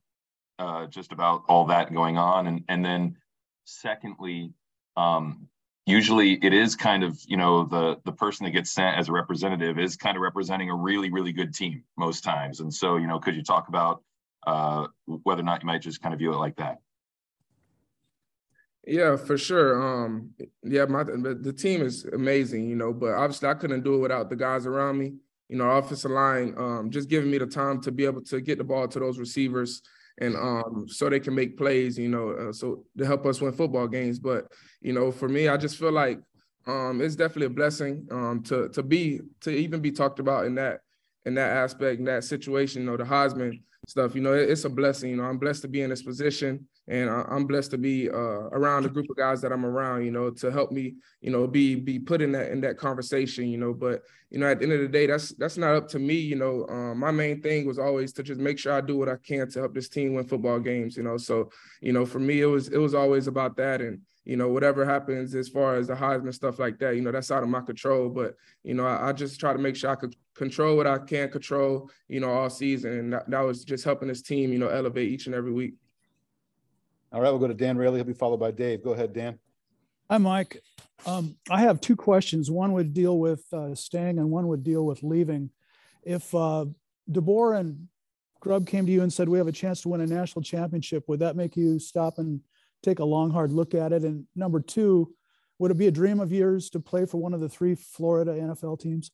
uh, 0.57 0.85
just 0.85 1.11
about 1.11 1.43
all 1.49 1.65
that 1.65 1.93
going 1.93 2.17
on? 2.17 2.47
And 2.47 2.63
and 2.69 2.85
then 2.85 3.17
secondly, 3.65 4.53
um, 4.95 5.49
usually 5.85 6.35
it 6.35 6.53
is 6.53 6.77
kind 6.77 7.03
of 7.03 7.19
you 7.27 7.35
know 7.35 7.65
the 7.65 7.99
the 8.05 8.13
person 8.13 8.45
that 8.45 8.51
gets 8.51 8.71
sent 8.71 8.97
as 8.97 9.09
a 9.09 9.11
representative 9.11 9.77
is 9.77 9.97
kind 9.97 10.15
of 10.15 10.21
representing 10.21 10.69
a 10.69 10.75
really 10.75 11.11
really 11.11 11.33
good 11.33 11.53
team 11.53 11.83
most 11.97 12.23
times. 12.23 12.61
And 12.61 12.73
so 12.73 12.95
you 12.95 13.05
know, 13.05 13.19
could 13.19 13.35
you 13.35 13.43
talk 13.43 13.67
about 13.67 14.01
uh, 14.45 14.87
whether 15.05 15.41
or 15.41 15.45
not 15.45 15.61
you 15.61 15.67
might 15.67 15.81
just 15.81 16.01
kind 16.01 16.13
of 16.13 16.19
view 16.19 16.33
it 16.33 16.37
like 16.37 16.55
that. 16.57 16.77
Yeah, 18.87 19.15
for 19.15 19.37
sure. 19.37 19.81
Um, 19.81 20.31
yeah, 20.63 20.85
my 20.85 21.03
the 21.03 21.53
team 21.53 21.81
is 21.81 22.05
amazing, 22.05 22.69
you 22.69 22.75
know, 22.75 22.93
but 22.93 23.15
obviously 23.15 23.49
I 23.49 23.55
couldn't 23.55 23.83
do 23.83 23.95
it 23.95 23.99
without 23.99 24.29
the 24.29 24.35
guys 24.35 24.65
around 24.65 24.99
me. 24.99 25.13
You 25.49 25.57
know, 25.57 25.69
offensive 25.69 26.11
line, 26.11 26.53
um, 26.57 26.89
just 26.89 27.09
giving 27.09 27.29
me 27.29 27.37
the 27.37 27.45
time 27.45 27.81
to 27.81 27.91
be 27.91 28.05
able 28.05 28.21
to 28.23 28.41
get 28.41 28.57
the 28.57 28.63
ball 28.63 28.87
to 28.87 28.99
those 28.99 29.19
receivers 29.19 29.81
and 30.17 30.35
um, 30.35 30.85
so 30.87 31.09
they 31.09 31.19
can 31.19 31.35
make 31.35 31.57
plays, 31.57 31.97
you 31.97 32.09
know, 32.09 32.31
uh, 32.31 32.53
so 32.53 32.85
to 32.97 33.05
help 33.05 33.25
us 33.25 33.41
win 33.41 33.51
football 33.51 33.87
games. 33.87 34.19
But 34.19 34.51
you 34.81 34.93
know, 34.93 35.11
for 35.11 35.27
me, 35.27 35.47
I 35.47 35.57
just 35.57 35.77
feel 35.77 35.91
like 35.91 36.19
um, 36.67 37.01
it's 37.01 37.15
definitely 37.15 37.47
a 37.47 37.49
blessing 37.49 38.07
um, 38.11 38.41
to 38.43 38.69
to 38.69 38.83
be 38.83 39.21
to 39.41 39.51
even 39.51 39.81
be 39.81 39.91
talked 39.91 40.19
about 40.19 40.45
in 40.45 40.55
that 40.55 40.81
in 41.25 41.35
that 41.35 41.51
aspect, 41.51 41.99
in 41.99 42.05
that 42.05 42.23
situation. 42.23 42.81
You 42.83 42.91
know, 42.91 42.97
the 42.97 43.03
Heisman 43.03 43.61
stuff. 43.87 44.15
You 44.15 44.21
know, 44.21 44.33
it's 44.33 44.65
a 44.65 44.69
blessing. 44.69 45.09
You 45.11 45.17
know, 45.17 45.23
I'm 45.23 45.37
blessed 45.37 45.61
to 45.63 45.67
be 45.67 45.81
in 45.81 45.89
this 45.89 46.03
position, 46.03 46.67
and 46.87 47.09
I'm 47.09 47.45
blessed 47.45 47.71
to 47.71 47.77
be 47.77 48.09
uh, 48.09 48.49
around 48.51 48.85
a 48.85 48.89
group 48.89 49.09
of 49.09 49.17
guys 49.17 49.41
that 49.41 49.51
I'm 49.51 49.65
around. 49.65 50.05
You 50.05 50.11
know, 50.11 50.29
to 50.29 50.51
help 50.51 50.71
me, 50.71 50.95
you 51.21 51.31
know, 51.31 51.47
be 51.47 51.75
be 51.75 51.99
put 51.99 52.21
in 52.21 52.31
that 52.33 52.51
in 52.51 52.61
that 52.61 52.77
conversation. 52.77 53.47
You 53.47 53.57
know, 53.57 53.73
but 53.73 54.03
you 54.29 54.39
know, 54.39 54.47
at 54.47 54.59
the 54.59 54.65
end 54.65 54.73
of 54.73 54.79
the 54.79 54.87
day, 54.87 55.07
that's 55.07 55.29
that's 55.35 55.57
not 55.57 55.75
up 55.75 55.87
to 55.89 55.99
me. 55.99 56.15
You 56.15 56.35
know, 56.35 56.65
um, 56.69 56.99
my 56.99 57.11
main 57.11 57.41
thing 57.41 57.65
was 57.65 57.79
always 57.79 58.13
to 58.13 58.23
just 58.23 58.39
make 58.39 58.59
sure 58.59 58.73
I 58.73 58.81
do 58.81 58.97
what 58.97 59.09
I 59.09 59.15
can 59.17 59.49
to 59.51 59.59
help 59.59 59.73
this 59.73 59.89
team 59.89 60.13
win 60.13 60.27
football 60.27 60.59
games. 60.59 60.97
You 60.97 61.03
know, 61.03 61.17
so 61.17 61.49
you 61.81 61.93
know, 61.93 62.05
for 62.05 62.19
me, 62.19 62.41
it 62.41 62.45
was 62.45 62.69
it 62.69 62.77
was 62.77 62.93
always 62.93 63.27
about 63.27 63.57
that, 63.57 63.81
and 63.81 64.01
you 64.25 64.35
know, 64.35 64.49
whatever 64.49 64.83
happens 64.83 65.35
as 65.35 65.47
far 65.47 65.75
as 65.75 65.87
the 65.87 65.93
Heisman 65.93 66.33
stuff 66.33 66.57
like 66.57 66.79
that, 66.79 66.95
you 66.95 67.01
know, 67.01 67.11
that's 67.11 67.29
out 67.29 67.43
of 67.43 67.49
my 67.49 67.61
control. 67.61 68.09
But, 68.09 68.33
you 68.63 68.73
know, 68.73 68.85
I, 68.85 69.09
I 69.09 69.13
just 69.13 69.39
try 69.39 69.53
to 69.53 69.59
make 69.59 69.75
sure 69.75 69.91
I 69.91 69.95
could 69.95 70.15
control 70.35 70.77
what 70.77 70.87
I 70.87 70.97
can 70.97 71.29
control, 71.29 71.89
you 72.07 72.19
know, 72.19 72.29
all 72.29 72.49
season. 72.49 72.91
And 72.91 73.13
that, 73.13 73.29
that, 73.29 73.41
was 73.41 73.63
just 73.63 73.83
helping 73.83 74.07
this 74.07 74.21
team, 74.21 74.51
you 74.51 74.59
know, 74.59 74.67
elevate 74.67 75.11
each 75.11 75.25
and 75.25 75.35
every 75.35 75.51
week. 75.51 75.75
All 77.11 77.21
right, 77.21 77.29
we'll 77.29 77.39
go 77.39 77.47
to 77.47 77.53
Dan 77.53 77.77
Raley. 77.77 77.97
He'll 77.97 78.05
be 78.05 78.13
followed 78.13 78.39
by 78.39 78.51
Dave. 78.51 78.83
Go 78.83 78.91
ahead, 78.91 79.13
Dan. 79.13 79.39
Hi, 80.09 80.17
Mike. 80.17 80.61
Um, 81.05 81.35
I 81.49 81.61
have 81.61 81.81
two 81.81 81.95
questions. 81.95 82.51
One 82.51 82.73
would 82.73 82.93
deal 82.93 83.17
with 83.17 83.43
uh, 83.53 83.73
staying 83.75 84.19
and 84.19 84.29
one 84.29 84.47
would 84.47 84.63
deal 84.63 84.85
with 84.85 85.03
leaving. 85.03 85.49
If 86.03 86.33
uh, 86.35 86.65
DeBoer 87.09 87.59
and 87.59 87.87
Grubb 88.39 88.67
came 88.67 88.85
to 88.85 88.91
you 88.91 89.01
and 89.01 89.11
said, 89.11 89.29
we 89.29 89.37
have 89.37 89.47
a 89.47 89.51
chance 89.51 89.81
to 89.81 89.89
win 89.89 90.01
a 90.01 90.05
national 90.05 90.43
championship, 90.43 91.05
would 91.07 91.19
that 91.19 91.35
make 91.35 91.55
you 91.55 91.79
stop 91.79 92.19
and– 92.19 92.41
take 92.85 92.99
a 92.99 93.05
long, 93.05 93.31
hard 93.31 93.51
look 93.51 93.73
at 93.73 93.91
it? 93.91 94.03
And 94.03 94.25
number 94.35 94.61
two, 94.61 95.13
would 95.59 95.71
it 95.71 95.77
be 95.77 95.87
a 95.87 95.91
dream 95.91 96.19
of 96.19 96.31
yours 96.31 96.69
to 96.69 96.79
play 96.79 97.05
for 97.05 97.17
one 97.17 97.33
of 97.33 97.41
the 97.41 97.49
three 97.49 97.75
Florida 97.75 98.31
NFL 98.31 98.79
teams? 98.79 99.11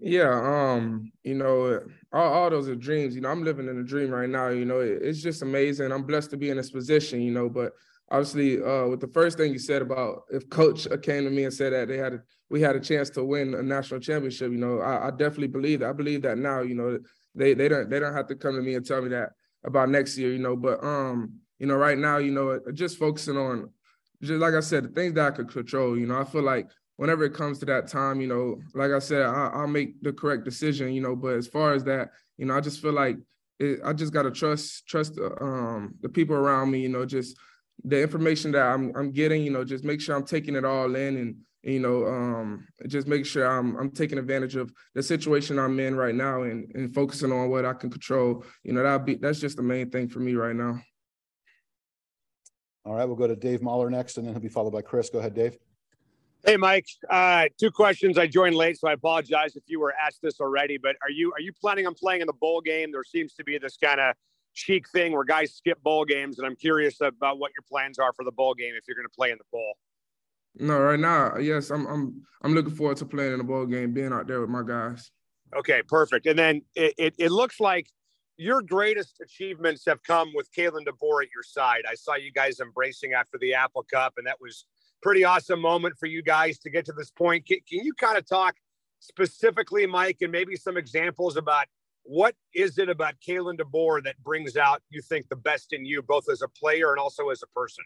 Yeah, 0.00 0.72
um, 0.74 1.12
you 1.22 1.34
know, 1.34 1.80
all, 2.12 2.32
all 2.32 2.50
those 2.50 2.68
are 2.68 2.74
dreams. 2.74 3.14
You 3.14 3.20
know, 3.20 3.30
I'm 3.30 3.44
living 3.44 3.68
in 3.68 3.78
a 3.78 3.84
dream 3.84 4.10
right 4.10 4.28
now. 4.28 4.48
You 4.48 4.64
know, 4.64 4.80
it, 4.80 4.98
it's 5.02 5.22
just 5.22 5.42
amazing. 5.42 5.92
I'm 5.92 6.02
blessed 6.02 6.30
to 6.30 6.36
be 6.36 6.50
in 6.50 6.56
this 6.56 6.70
position. 6.70 7.22
You 7.22 7.30
know, 7.30 7.48
but 7.48 7.72
obviously, 8.10 8.60
uh, 8.62 8.86
with 8.88 9.00
the 9.00 9.10
first 9.14 9.38
thing 9.38 9.52
you 9.52 9.58
said 9.58 9.82
about 9.82 10.22
if 10.30 10.48
Coach 10.50 10.86
came 11.02 11.24
to 11.24 11.30
me 11.30 11.44
and 11.44 11.54
said 11.54 11.72
that 11.72 11.88
they 11.88 11.96
had 11.96 12.14
a, 12.14 12.22
we 12.50 12.60
had 12.60 12.74
a 12.76 12.80
chance 12.80 13.08
to 13.10 13.24
win 13.24 13.54
a 13.54 13.62
national 13.62 14.00
championship, 14.00 14.50
you 14.50 14.58
know, 14.58 14.80
I, 14.80 15.08
I 15.08 15.10
definitely 15.10 15.48
believe 15.48 15.80
that. 15.80 15.90
I 15.90 15.92
believe 15.92 16.22
that 16.22 16.38
now. 16.38 16.60
You 16.60 16.74
know, 16.74 16.98
they 17.36 17.54
they 17.54 17.68
don't 17.68 17.88
they 17.88 18.00
don't 18.00 18.14
have 18.14 18.26
to 18.28 18.34
come 18.34 18.56
to 18.56 18.62
me 18.62 18.74
and 18.74 18.84
tell 18.84 19.00
me 19.00 19.10
that 19.10 19.30
about 19.64 19.90
next 19.90 20.18
year. 20.18 20.32
You 20.32 20.40
know, 20.40 20.56
but 20.56 20.82
um, 20.82 21.34
you 21.60 21.66
know, 21.66 21.76
right 21.76 21.96
now, 21.98 22.18
you 22.18 22.32
know, 22.32 22.58
just 22.72 22.98
focusing 22.98 23.36
on 23.36 23.70
just 24.22 24.40
like 24.40 24.54
I 24.54 24.60
said, 24.60 24.84
the 24.84 24.88
things 24.88 25.14
that 25.14 25.32
I 25.32 25.36
could 25.36 25.48
control. 25.50 25.96
You 25.96 26.06
know, 26.06 26.18
I 26.18 26.24
feel 26.24 26.42
like 26.42 26.68
whenever 26.96 27.24
it 27.24 27.34
comes 27.34 27.58
to 27.58 27.66
that 27.66 27.88
time, 27.88 28.20
you 28.20 28.26
know, 28.26 28.60
like 28.74 28.92
I 28.92 28.98
said, 28.98 29.22
I, 29.22 29.56
will 29.56 29.66
make 29.66 30.02
the 30.02 30.12
correct 30.12 30.44
decision. 30.44 30.92
You 30.92 31.02
know, 31.02 31.16
but 31.16 31.36
as 31.36 31.46
far 31.46 31.72
as 31.72 31.84
that, 31.84 32.10
you 32.38 32.46
know, 32.46 32.56
I 32.56 32.60
just 32.60 32.80
feel 32.80 32.92
like 32.92 33.16
it, 33.58 33.80
I 33.84 33.92
just 33.92 34.12
gotta 34.12 34.30
trust 34.30 34.86
trust 34.86 35.18
um, 35.40 35.94
the 36.00 36.08
people 36.08 36.36
around 36.36 36.70
me. 36.70 36.80
You 36.80 36.88
know, 36.88 37.04
just 37.04 37.36
the 37.84 38.00
information 38.00 38.52
that 38.52 38.66
I'm 38.66 38.92
I'm 38.96 39.10
getting. 39.12 39.42
You 39.42 39.50
know, 39.50 39.64
just 39.64 39.84
make 39.84 40.00
sure 40.00 40.16
I'm 40.16 40.26
taking 40.26 40.56
it 40.56 40.64
all 40.64 40.94
in 40.94 41.16
and 41.16 41.36
you 41.64 41.80
know, 41.80 42.06
um, 42.06 42.66
just 42.88 43.06
make 43.06 43.24
sure 43.24 43.46
I'm 43.46 43.76
I'm 43.76 43.90
taking 43.90 44.18
advantage 44.18 44.54
of 44.54 44.72
the 44.94 45.02
situation 45.02 45.58
I'm 45.58 45.80
in 45.80 45.96
right 45.96 46.14
now 46.14 46.42
and 46.42 46.70
and 46.74 46.94
focusing 46.94 47.32
on 47.32 47.48
what 47.48 47.64
I 47.64 47.72
can 47.72 47.90
control. 47.90 48.44
You 48.62 48.74
know, 48.74 48.82
that 48.82 49.06
be 49.06 49.14
that's 49.14 49.40
just 49.40 49.56
the 49.56 49.62
main 49.62 49.90
thing 49.90 50.08
for 50.08 50.20
me 50.20 50.34
right 50.34 50.54
now. 50.54 50.80
All 52.84 52.94
right, 52.94 53.06
we'll 53.06 53.16
go 53.16 53.26
to 53.26 53.34
Dave 53.36 53.62
Mahler 53.62 53.88
next, 53.88 54.18
and 54.18 54.26
then 54.26 54.34
he'll 54.34 54.42
be 54.42 54.48
followed 54.48 54.74
by 54.74 54.82
Chris. 54.82 55.08
Go 55.08 55.20
ahead, 55.20 55.34
Dave. 55.34 55.56
Hey, 56.46 56.58
Mike. 56.58 56.86
Uh, 57.08 57.46
two 57.58 57.70
questions. 57.70 58.18
I 58.18 58.26
joined 58.26 58.54
late, 58.54 58.78
so 58.78 58.86
I 58.86 58.92
apologize 58.92 59.56
if 59.56 59.62
you 59.66 59.80
were 59.80 59.94
asked 59.94 60.20
this 60.22 60.40
already. 60.40 60.76
But 60.76 60.96
are 61.02 61.10
you 61.10 61.32
are 61.32 61.40
you 61.40 61.54
planning 61.54 61.86
on 61.86 61.94
playing 61.94 62.20
in 62.20 62.26
the 62.26 62.34
bowl 62.34 62.60
game? 62.60 62.92
There 62.92 63.02
seems 63.02 63.32
to 63.34 63.44
be 63.44 63.56
this 63.56 63.78
kind 63.78 63.98
of 63.98 64.14
chic 64.52 64.86
thing 64.90 65.12
where 65.12 65.24
guys 65.24 65.54
skip 65.54 65.82
bowl 65.82 66.04
games, 66.04 66.38
and 66.38 66.46
I'm 66.46 66.54
curious 66.54 67.00
about 67.00 67.38
what 67.38 67.52
your 67.56 67.64
plans 67.66 67.98
are 67.98 68.12
for 68.12 68.26
the 68.26 68.30
bowl 68.30 68.52
game 68.52 68.74
if 68.76 68.84
you're 68.86 68.94
going 68.94 69.06
to 69.06 69.16
play 69.16 69.30
in 69.30 69.38
the 69.38 69.44
bowl. 69.50 69.74
No, 70.56 70.78
right 70.78 71.00
now, 71.00 71.38
yes, 71.38 71.70
I'm 71.70 71.86
I'm 71.86 72.22
I'm 72.42 72.54
looking 72.54 72.74
forward 72.74 72.98
to 72.98 73.06
playing 73.06 73.32
in 73.32 73.38
the 73.38 73.44
bowl 73.44 73.64
game, 73.64 73.94
being 73.94 74.12
out 74.12 74.26
there 74.26 74.42
with 74.42 74.50
my 74.50 74.62
guys. 74.62 75.10
Okay, 75.56 75.82
perfect. 75.82 76.26
And 76.26 76.38
then 76.38 76.62
it, 76.74 76.94
it, 76.98 77.14
it 77.18 77.30
looks 77.30 77.58
like 77.58 77.88
your 78.36 78.60
greatest 78.60 79.20
achievements 79.22 79.84
have 79.86 80.02
come 80.02 80.32
with 80.34 80.52
Kalen 80.52 80.84
DeBoer 80.84 81.22
at 81.22 81.28
your 81.32 81.42
side. 81.42 81.84
I 81.88 81.94
saw 81.94 82.16
you 82.16 82.32
guys 82.32 82.60
embracing 82.60 83.12
after 83.14 83.38
the 83.38 83.54
Apple 83.54 83.84
Cup, 83.84 84.14
and 84.18 84.26
that 84.26 84.40
was 84.40 84.66
pretty 85.04 85.22
awesome 85.22 85.60
moment 85.60 85.94
for 86.00 86.06
you 86.06 86.22
guys 86.22 86.58
to 86.58 86.70
get 86.70 86.86
to 86.86 86.92
this 86.92 87.10
point. 87.10 87.46
Can, 87.46 87.58
can 87.68 87.84
you 87.84 87.92
kind 87.92 88.16
of 88.16 88.26
talk 88.26 88.56
specifically, 89.00 89.86
Mike, 89.86 90.16
and 90.22 90.32
maybe 90.32 90.56
some 90.56 90.78
examples 90.78 91.36
about 91.36 91.66
what 92.04 92.34
is 92.54 92.78
it 92.78 92.88
about 92.88 93.14
Kalen 93.26 93.60
DeBoer 93.60 94.02
that 94.04 94.16
brings 94.24 94.56
out 94.56 94.82
you 94.88 95.02
think 95.02 95.28
the 95.28 95.36
best 95.36 95.74
in 95.74 95.84
you, 95.84 96.02
both 96.02 96.24
as 96.32 96.40
a 96.40 96.48
player 96.48 96.90
and 96.90 96.98
also 96.98 97.28
as 97.28 97.42
a 97.42 97.46
person? 97.48 97.84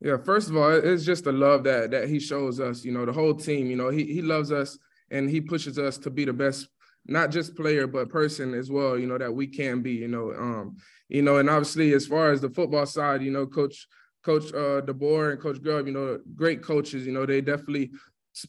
Yeah, 0.00 0.16
first 0.16 0.48
of 0.48 0.56
all, 0.56 0.70
it's 0.70 1.04
just 1.04 1.24
the 1.24 1.32
love 1.32 1.64
that 1.64 1.90
that 1.90 2.08
he 2.08 2.20
shows 2.20 2.58
us. 2.58 2.84
You 2.84 2.92
know, 2.92 3.04
the 3.04 3.12
whole 3.12 3.34
team. 3.34 3.70
You 3.70 3.76
know, 3.76 3.90
he 3.90 4.04
he 4.04 4.22
loves 4.22 4.50
us 4.50 4.78
and 5.10 5.28
he 5.28 5.40
pushes 5.40 5.78
us 5.78 5.98
to 5.98 6.10
be 6.10 6.24
the 6.24 6.32
best 6.32 6.68
not 7.06 7.30
just 7.30 7.56
player 7.56 7.86
but 7.86 8.10
person 8.10 8.52
as 8.52 8.70
well 8.70 8.98
you 8.98 9.06
know 9.06 9.16
that 9.16 9.32
we 9.32 9.46
can 9.46 9.80
be 9.80 9.92
you 9.92 10.08
know 10.08 10.30
um 10.32 10.76
you 11.08 11.22
know 11.22 11.38
and 11.38 11.48
obviously 11.48 11.94
as 11.94 12.06
far 12.06 12.32
as 12.32 12.42
the 12.42 12.50
football 12.50 12.84
side 12.84 13.22
you 13.22 13.30
know 13.30 13.46
coach 13.46 13.86
Coach 14.24 14.52
uh, 14.52 14.82
DeBoer 14.82 15.32
and 15.32 15.40
Coach 15.40 15.62
Grubb, 15.62 15.86
you 15.86 15.92
know, 15.92 16.20
great 16.34 16.62
coaches. 16.62 17.06
You 17.06 17.12
know, 17.12 17.26
they 17.26 17.40
definitely 17.40 17.90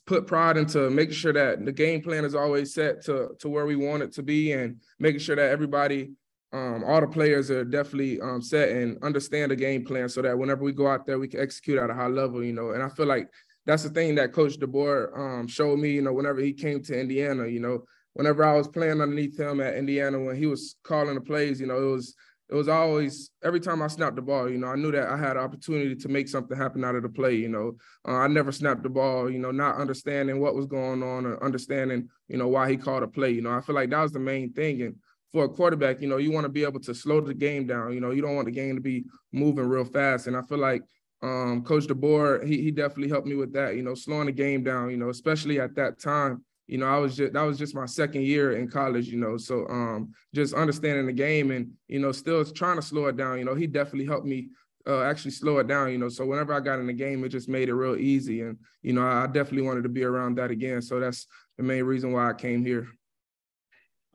put 0.06 0.28
pride 0.28 0.58
into 0.58 0.90
making 0.90 1.16
sure 1.16 1.34
that 1.34 1.66
the 1.66 1.72
game 1.72 2.02
plan 2.02 2.26
is 2.26 2.36
always 2.36 2.74
set 2.74 3.04
to 3.06 3.30
to 3.40 3.50
where 3.50 3.66
we 3.66 3.76
want 3.76 4.04
it 4.04 4.12
to 4.14 4.24
be, 4.24 4.52
and 4.52 4.82
making 5.00 5.20
sure 5.20 5.36
that 5.36 5.52
everybody, 5.52 6.12
um, 6.54 6.84
all 6.84 7.02
the 7.02 7.08
players 7.08 7.50
are 7.50 7.64
definitely 7.64 8.20
um, 8.22 8.42
set 8.42 8.70
and 8.70 9.02
understand 9.04 9.52
the 9.52 9.56
game 9.56 9.86
plan, 9.86 10.10
so 10.10 10.22
that 10.22 10.38
whenever 10.38 10.64
we 10.64 10.74
go 10.74 10.88
out 10.88 11.06
there, 11.06 11.20
we 11.20 11.28
can 11.28 11.40
execute 11.40 11.80
at 11.80 11.90
a 11.90 11.94
high 11.94 12.08
level. 12.08 12.44
You 12.44 12.54
know, 12.54 12.72
and 12.72 12.84
I 12.84 12.90
feel 12.90 13.08
like 13.08 13.30
that's 13.66 13.84
the 13.84 13.90
thing 13.90 14.16
that 14.16 14.34
Coach 14.34 14.60
DeBoer 14.60 15.18
um, 15.18 15.48
showed 15.48 15.80
me. 15.80 15.92
You 15.92 16.02
know, 16.02 16.14
whenever 16.14 16.40
he 16.40 16.54
came 16.54 16.84
to 16.84 17.00
Indiana, 17.00 17.48
you 17.48 17.60
know, 17.60 17.84
whenever 18.14 18.44
I 18.44 18.56
was 18.56 18.68
playing 18.68 19.02
underneath 19.02 19.40
him 19.40 19.62
at 19.62 19.76
Indiana, 19.76 20.20
when 20.20 20.36
he 20.36 20.46
was 20.46 20.76
calling 20.84 21.16
the 21.16 21.22
plays, 21.22 21.62
you 21.62 21.68
know, 21.68 21.78
it 21.78 21.92
was 21.92 22.16
it 22.50 22.56
was 22.56 22.68
always 22.68 23.30
every 23.44 23.60
time 23.60 23.82
I 23.82 23.88
snapped 23.88 24.16
the 24.16 24.24
ball, 24.24 24.50
you 24.50 24.58
know, 24.58 24.68
I 24.68 24.76
knew 24.76 24.92
that 24.92 25.08
I 25.08 25.18
had 25.18 25.38
an 25.38 25.44
opportunity 25.44 25.96
to 25.96 26.10
make 26.10 26.28
something 26.28 26.58
happen 26.58 26.84
out 26.84 26.96
of 26.96 27.04
the 27.04 27.10
play. 27.10 27.36
You 27.36 27.50
know, 27.50 27.74
uh, 28.08 28.14
I 28.16 28.28
never 28.28 28.52
snapped 28.52 28.82
the 28.82 28.90
ball, 28.90 29.30
you 29.30 29.38
know, 29.38 29.52
not 29.52 29.76
understanding 29.76 30.40
what 30.40 30.56
was 30.56 30.66
going 30.66 31.04
on 31.04 31.28
or 31.28 31.44
understanding, 31.44 32.10
you 32.28 32.38
know, 32.38 32.48
why 32.48 32.70
he 32.70 32.76
called 32.76 33.04
a 33.04 33.08
play. 33.08 33.32
You 33.32 33.44
know, 33.44 33.52
I 33.52 33.62
feel 33.62 33.76
like 33.76 33.92
that 33.92 34.02
was 34.02 34.14
the 34.14 34.20
main 34.20 34.52
thing. 34.54 34.82
And 34.82 34.96
for 35.32 35.44
a 35.44 35.50
quarterback, 35.50 36.02
you 36.02 36.08
know, 36.08 36.18
you 36.18 36.32
want 36.32 36.46
to 36.46 36.50
be 36.50 36.64
able 36.64 36.80
to 36.80 36.96
slow 36.96 37.22
the 37.22 37.36
game 37.36 37.68
down. 37.68 37.94
You 37.94 38.02
know, 38.02 38.12
you 38.12 38.24
don't 38.24 38.36
want 38.36 38.48
the 38.48 38.52
game 38.52 38.76
to 38.76 38.82
be 38.82 39.06
moving 39.32 39.68
real 39.68 39.86
fast. 39.86 40.26
And 40.26 40.36
I 40.36 40.42
feel 40.42 40.58
like 40.58 40.82
um, 41.22 41.64
Coach 41.64 41.86
DeBoer, 41.86 42.48
he 42.48 42.64
he 42.64 42.72
definitely 42.72 43.10
helped 43.10 43.28
me 43.28 43.36
with 43.36 43.54
that. 43.54 43.76
You 43.76 43.84
know, 43.84 43.94
slowing 43.94 44.26
the 44.26 44.32
game 44.32 44.64
down. 44.64 44.90
You 44.90 44.98
know, 44.98 45.10
especially 45.10 45.60
at 45.60 45.76
that 45.76 46.00
time 46.00 46.44
you 46.70 46.78
know, 46.78 46.86
I 46.86 46.98
was 46.98 47.18
just 47.18 47.34
that 47.34 47.42
was 47.42 47.58
just 47.58 47.74
my 47.74 47.88
second 47.88 48.22
year 48.22 48.58
in 48.58 48.70
college, 48.70 49.08
you 49.08 49.18
know. 49.18 49.38
So 49.38 49.68
um 49.70 50.14
just 50.36 50.54
understanding 50.54 51.08
the 51.08 51.14
game 51.14 51.50
and, 51.50 51.72
you 51.88 52.00
know, 52.00 52.12
still 52.12 52.46
trying 52.46 52.76
to 52.76 52.82
slow 52.82 53.08
it 53.08 53.18
down. 53.18 53.40
You 53.40 53.46
know, 53.46 53.56
he 53.56 53.66
definitely 53.66 54.06
helped 54.06 54.28
me 54.28 54.50
uh, 54.88 55.02
actually 55.02 55.32
slow 55.32 55.58
it 55.58 55.68
down, 55.68 55.92
you 55.92 55.98
know. 55.98 56.10
So 56.10 56.26
whenever 56.26 56.54
I 56.54 56.60
got 56.60 56.80
in 56.80 56.86
the 56.86 56.94
game, 56.94 57.24
it 57.24 57.30
just 57.30 57.50
made 57.50 57.70
it 57.70 57.74
real 57.74 57.96
easy. 57.96 58.42
And, 58.42 58.58
you 58.84 58.94
know, 58.94 59.06
I 59.06 59.26
definitely 59.26 59.64
wanted 59.64 59.84
to 59.84 59.90
be 59.90 60.04
around 60.04 60.38
that 60.38 60.52
again. 60.52 60.82
So 60.82 61.00
that's 61.00 61.26
the 61.58 61.64
main 61.64 61.84
reason 61.84 62.12
why 62.12 62.30
I 62.30 62.34
came 62.34 62.64
here. 62.64 62.88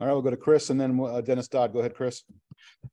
All 0.01 0.07
right, 0.07 0.13
we'll 0.13 0.23
go 0.23 0.31
to 0.31 0.37
Chris 0.37 0.71
and 0.71 0.81
then 0.81 0.99
uh, 1.01 1.21
Dennis 1.21 1.49
Dodd. 1.49 1.73
Go 1.73 1.81
ahead, 1.81 1.95
Chris. 1.95 2.23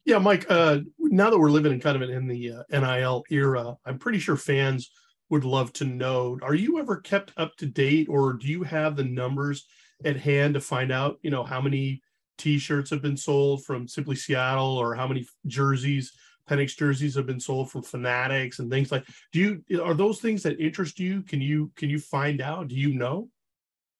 Yeah, 0.05 0.17
Mike. 0.17 0.45
Uh, 0.49 0.79
now 0.99 1.29
that 1.29 1.39
we're 1.39 1.49
living 1.49 1.71
in 1.71 1.79
kind 1.79 2.01
of 2.01 2.09
in 2.09 2.27
the 2.27 2.53
uh, 2.53 2.63
NIL 2.71 3.23
era, 3.29 3.75
I'm 3.85 3.97
pretty 3.97 4.19
sure 4.19 4.37
fans 4.37 4.91
would 5.31 5.43
love 5.43 5.73
to 5.73 5.85
know 5.85 6.37
are 6.43 6.53
you 6.53 6.79
ever 6.79 6.97
kept 6.97 7.33
up 7.37 7.55
to 7.57 7.65
date 7.65 8.07
or 8.09 8.33
do 8.33 8.47
you 8.47 8.63
have 8.63 8.95
the 8.95 9.03
numbers 9.03 9.65
at 10.05 10.17
hand 10.17 10.53
to 10.53 10.61
find 10.61 10.91
out 10.91 11.17
you 11.23 11.31
know 11.31 11.43
how 11.43 11.59
many 11.59 12.01
t-shirts 12.37 12.89
have 12.89 13.01
been 13.01 13.17
sold 13.17 13.63
from 13.65 13.87
simply 13.87 14.15
seattle 14.15 14.77
or 14.77 14.93
how 14.93 15.07
many 15.07 15.25
jerseys 15.47 16.11
penix 16.49 16.75
jerseys 16.75 17.15
have 17.15 17.25
been 17.25 17.39
sold 17.39 17.71
from 17.71 17.81
fanatics 17.81 18.59
and 18.59 18.69
things 18.69 18.91
like 18.91 19.05
do 19.31 19.61
you 19.67 19.81
are 19.81 19.93
those 19.93 20.19
things 20.19 20.43
that 20.43 20.59
interest 20.59 20.99
you? 20.99 21.21
Can 21.23 21.41
you 21.41 21.71
can 21.75 21.89
you 21.89 21.99
find 21.99 22.41
out? 22.41 22.67
Do 22.67 22.75
you 22.75 22.93
know? 22.93 23.29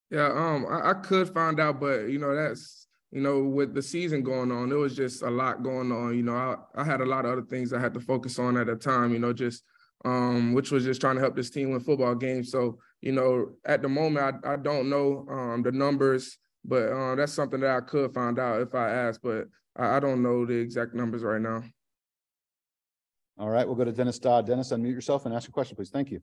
Yeah 0.09 0.27
um 0.27 0.65
i, 0.69 0.89
I 0.89 0.93
could 0.95 1.33
find 1.33 1.59
out 1.59 1.79
but 1.79 2.09
you 2.09 2.19
know 2.19 2.35
that's 2.35 2.88
you 3.11 3.21
know 3.21 3.39
with 3.39 3.73
the 3.73 3.81
season 3.81 4.23
going 4.23 4.51
on 4.51 4.71
it 4.71 4.75
was 4.75 4.95
just 4.95 5.21
a 5.21 5.29
lot 5.29 5.63
going 5.63 5.91
on 5.91 6.15
you 6.17 6.23
know 6.23 6.35
i, 6.35 6.55
I 6.75 6.83
had 6.83 7.00
a 7.00 7.05
lot 7.05 7.23
of 7.23 7.31
other 7.31 7.41
things 7.43 7.71
i 7.71 7.79
had 7.79 7.93
to 7.93 8.01
focus 8.01 8.38
on 8.38 8.57
at 8.57 8.67
the 8.67 8.75
time 8.75 9.13
you 9.13 9.19
know 9.19 9.31
just 9.31 9.63
um, 10.05 10.53
which 10.53 10.72
was 10.72 10.84
just 10.84 11.01
trying 11.01 11.15
to 11.15 11.22
help 11.22 11.36
this 11.36 11.50
team 11.50 11.72
win 11.72 11.79
football 11.79 12.15
games. 12.15 12.51
So, 12.51 12.79
you 13.01 13.12
know, 13.12 13.51
at 13.65 13.81
the 13.81 13.89
moment, 13.89 14.41
I, 14.46 14.53
I 14.53 14.55
don't 14.55 14.89
know 14.89 15.25
um, 15.29 15.62
the 15.63 15.72
numbers, 15.72 16.38
but 16.65 16.91
uh, 16.91 17.15
that's 17.15 17.34
something 17.34 17.60
that 17.62 17.75
I 17.75 17.81
could 17.81 18.13
find 18.13 18.39
out 18.39 18.62
if 18.62 18.74
I 18.75 18.89
asked, 18.89 19.22
but 19.22 19.48
I, 19.75 19.98
I, 19.98 20.00
don't 20.00 20.22
know 20.22 20.46
the 20.46 20.55
exact 20.55 20.93
numbers 20.93 21.24
right 21.24 21.41
now. 21.41 21.63
All 23.38 23.50
right, 23.50 23.65
we'll 23.65 23.75
go 23.75 23.86
to 23.86 23.91
Dennis 23.91 24.20
Dodd. 24.20 24.46
Dennis, 24.46 24.72
unmute 24.72 24.93
yourself 24.93 25.25
and 25.25 25.34
ask 25.34 25.48
your 25.48 25.53
question, 25.53 25.75
please. 25.75 25.89
Thank 25.89 26.12
you. 26.12 26.22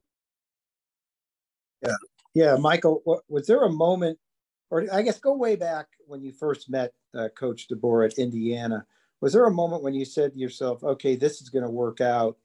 Yeah, 1.82 1.97
yeah, 2.35 2.56
Michael, 2.56 3.02
was 3.28 3.47
there 3.47 3.64
a 3.64 3.71
moment, 3.71 4.19
or 4.71 4.86
I 4.93 5.02
guess 5.02 5.19
go 5.19 5.34
way 5.34 5.56
back 5.56 5.86
when 6.06 6.23
you 6.23 6.32
first 6.32 6.71
met 6.71 6.93
uh, 7.17 7.28
Coach 7.36 7.67
DeBoer 7.69 8.06
at 8.06 8.19
Indiana? 8.19 8.84
Was 9.21 9.32
there 9.32 9.47
a 9.47 9.50
moment 9.50 9.82
when 9.82 9.95
you 9.95 10.04
said 10.04 10.32
to 10.32 10.38
yourself, 10.38 10.84
okay, 10.84 11.17
this 11.17 11.41
is 11.41 11.49
going 11.49 11.64
to 11.64 11.71
work 11.71 12.00
out? 12.00 12.36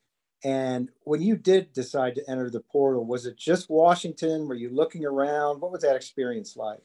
And 0.43 0.89
when 1.03 1.21
you 1.21 1.38
did 1.38 1.71
decide 1.71 2.15
to 2.15 2.29
enter 2.29 2.49
the 2.49 2.60
portal, 2.60 3.06
was 3.06 3.25
it 3.25 3.38
just 3.38 3.69
Washington? 3.69 4.47
Were 4.47 4.56
you 4.56 4.69
looking 4.69 5.06
around? 5.06 5.62
What 5.62 5.71
was 5.71 5.82
that 5.84 5.95
experience 5.95 6.58
like? 6.58 6.82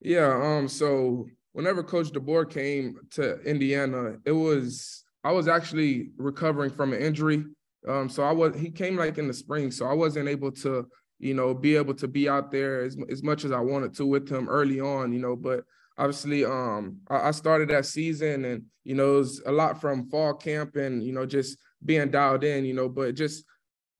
Yeah, 0.00 0.40
um, 0.40 0.68
so 0.68 1.26
whenever 1.52 1.82
Coach 1.82 2.12
DeBoer 2.12 2.48
came 2.48 2.98
to 3.12 3.40
Indiana, 3.42 4.16
it 4.24 4.32
was 4.32 5.04
I 5.24 5.32
was 5.32 5.48
actually 5.48 6.10
recovering 6.16 6.70
from 6.70 6.92
an 6.92 7.02
injury. 7.02 7.44
Um, 7.86 8.08
so 8.08 8.22
I 8.22 8.30
was 8.30 8.54
he 8.56 8.70
came 8.70 8.96
like 8.96 9.18
in 9.18 9.26
the 9.26 9.34
spring, 9.34 9.72
so 9.72 9.86
I 9.86 9.92
wasn't 9.92 10.28
able 10.28 10.52
to, 10.52 10.86
you 11.18 11.34
know, 11.34 11.52
be 11.52 11.74
able 11.74 11.94
to 11.94 12.06
be 12.06 12.28
out 12.28 12.52
there 12.52 12.82
as, 12.82 12.96
as 13.10 13.24
much 13.24 13.44
as 13.44 13.50
I 13.50 13.58
wanted 13.58 13.94
to 13.94 14.06
with 14.06 14.28
him 14.28 14.48
early 14.48 14.80
on, 14.80 15.12
you 15.12 15.18
know, 15.18 15.34
but 15.34 15.64
obviously 15.98 16.44
um 16.44 16.98
I, 17.10 17.32
started 17.32 17.68
that 17.70 17.84
season 17.84 18.44
and 18.44 18.62
you 18.84 18.94
know 18.94 19.16
it 19.16 19.18
was 19.18 19.42
a 19.44 19.52
lot 19.52 19.80
from 19.80 20.08
fall 20.08 20.32
camp 20.32 20.76
and 20.76 21.02
you 21.02 21.12
know 21.12 21.26
just 21.26 21.58
being 21.84 22.10
dialed 22.10 22.44
in 22.44 22.64
you 22.64 22.74
know 22.74 22.88
but 22.88 23.14
just 23.14 23.44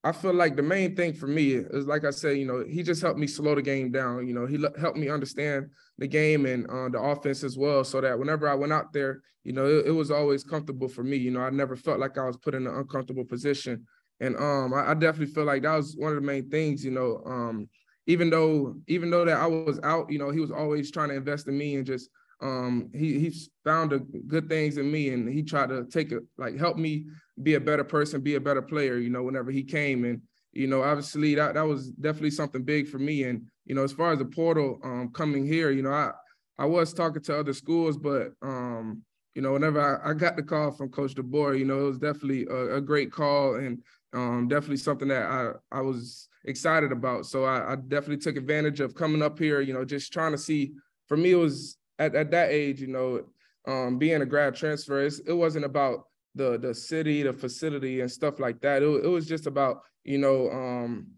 I 0.05 0.13
feel 0.13 0.33
like 0.33 0.55
the 0.55 0.63
main 0.63 0.95
thing 0.95 1.13
for 1.13 1.27
me 1.27 1.55
is 1.55 1.87
like 1.87 2.05
I 2.05 2.11
said 2.11 2.39
you 2.39 2.47
know 2.47 2.65
he 2.67 2.83
just 2.83 3.03
helped 3.03 3.19
me 3.19 3.27
slow 3.27 3.55
the 3.55 3.63
game 3.63 3.91
down 3.91 4.27
you 4.29 4.33
know 4.33 4.47
he 4.47 4.65
helped 4.81 4.97
me 4.97 5.09
understand 5.09 5.71
the 5.99 6.07
game 6.07 6.47
and 6.47 6.67
uh, 6.71 6.89
the 6.89 7.01
offense 7.01 7.43
as 7.43 7.59
well 7.59 7.83
so 7.83 8.01
that 8.01 8.19
whenever 8.19 8.49
I 8.49 8.55
went 8.55 8.73
out 8.73 8.93
there 8.93 9.23
you 9.43 9.53
know 9.53 9.67
it, 9.67 9.87
it, 9.87 9.91
was 9.91 10.13
always 10.13 10.45
comfortable 10.45 10.89
for 10.89 11.03
me 11.03 11.17
you 11.17 11.33
know 11.33 11.41
I 11.41 11.51
never 11.51 11.75
felt 11.75 11.99
like 11.99 12.17
I 12.17 12.25
was 12.25 12.37
put 12.37 12.55
in 12.55 12.67
an 12.67 12.75
uncomfortable 12.75 13.25
position. 13.25 13.87
And 14.21 14.37
um 14.37 14.73
I, 14.73 14.91
I 14.91 14.95
definitely 14.95 15.35
feel 15.35 15.45
like 15.45 15.63
that 15.63 15.77
was 15.77 15.97
one 15.97 16.13
of 16.13 16.17
the 16.17 16.27
main 16.27 16.49
things 16.49 16.85
you 16.85 16.93
know 16.93 17.21
um 17.27 17.69
even 18.09 18.31
though 18.31 18.75
even 18.89 19.11
though 19.11 19.25
that 19.27 19.37
I 19.37 19.47
was 19.47 19.79
out, 19.85 20.11
you 20.11 20.19
know, 20.19 20.31
he 20.31 20.41
was 20.41 20.51
always 20.51 20.91
trying 20.91 21.11
to 21.11 21.15
invest 21.15 21.47
in 21.47 21.57
me 21.57 21.77
and 21.77 21.87
just 21.87 22.09
um 22.41 22.89
he 22.95 23.19
he 23.19 23.37
found 23.65 23.93
a, 23.93 23.99
good 23.99 24.49
things 24.49 24.79
in 24.79 24.91
me 24.91 25.11
and 25.11 25.29
he 25.29 25.43
tried 25.43 25.69
to 25.69 25.85
take 25.85 26.11
it 26.11 26.23
like 26.39 26.57
help 26.57 26.79
me 26.79 27.05
be 27.43 27.55
a 27.55 27.61
better 27.61 27.85
person, 27.85 28.23
be 28.23 28.37
a 28.37 28.41
better 28.41 28.63
player, 28.63 28.97
you 28.97 29.11
know, 29.11 29.23
whenever 29.23 29.51
he 29.51 29.63
came. 29.63 30.05
And 30.05 30.23
you 30.53 30.67
know, 30.67 30.83
obviously 30.83 31.35
that 31.35 31.55
that 31.55 31.67
was 31.67 31.91
definitely 31.91 32.31
something 32.31 32.65
big 32.65 32.89
for 32.89 32.99
me. 32.99 33.25
And 33.25 33.43
you 33.67 33.75
know, 33.75 33.85
as 33.85 33.93
far 33.93 34.13
as 34.13 34.19
the 34.19 34.25
portal 34.25 34.81
um 34.83 35.11
coming 35.13 35.47
here, 35.47 35.71
you 35.71 35.83
know, 35.83 35.93
I 35.93 36.13
I 36.59 36.65
was 36.65 36.95
talking 36.95 37.23
to 37.23 37.39
other 37.39 37.53
schools, 37.53 37.99
but 37.99 38.33
um 38.41 39.03
you 39.35 39.43
know, 39.43 39.53
whenever 39.53 40.03
I, 40.03 40.11
I 40.11 40.15
got 40.15 40.35
the 40.35 40.43
call 40.43 40.73
from 40.73 40.89
Coach 40.89 41.15
DeBoer, 41.15 41.57
you 41.59 41.65
know, 41.65 41.79
it 41.79 41.89
was 41.89 41.99
definitely 41.99 42.47
a, 42.51 42.77
a 42.77 42.81
great 42.81 43.13
call. 43.13 43.55
And 43.57 43.81
um, 44.15 44.49
definitely 44.49 44.79
something 44.79 45.09
that 45.09 45.25
I, 45.25 45.53
I 45.71 45.81
was 45.81 46.29
excited 46.45 46.93
about. 46.93 47.27
So 47.27 47.45
I, 47.45 47.73
I, 47.73 47.77
definitely 47.77 48.19
took 48.19 48.37
advantage 48.37 48.81
of 48.81 48.95
coming 48.95 49.23
up 49.23 49.39
here, 49.39 49.61
you 49.61 49.75
know, 49.75 49.85
just 49.85 50.13
trying 50.13 50.33
to 50.33 50.39
see, 50.39 50.73
for 51.07 51.17
me, 51.17 51.33
it 51.33 51.37
was 51.37 51.77
at, 51.99 52.15
at 52.15 52.31
that 52.31 52.51
age, 52.51 52.81
you 52.81 52.87
know, 52.87 53.25
um, 53.67 53.99
being 53.99 54.23
a 54.23 54.27
grad 54.27 54.55
transfer, 54.55 55.03
it 55.03 55.33
wasn't 55.33 55.65
about 55.65 56.05
the, 56.35 56.59
the 56.59 56.75
city, 56.75 57.23
the 57.23 57.33
facility 57.33 58.01
and 58.01 58.11
stuff 58.11 58.39
like 58.39 58.61
that. 58.63 58.83
It, 58.83 59.05
it 59.05 59.09
was 59.09 59.27
just 59.27 59.47
about, 59.47 59.83
you 60.05 60.19
know, 60.19 60.51
um, 60.51 61.09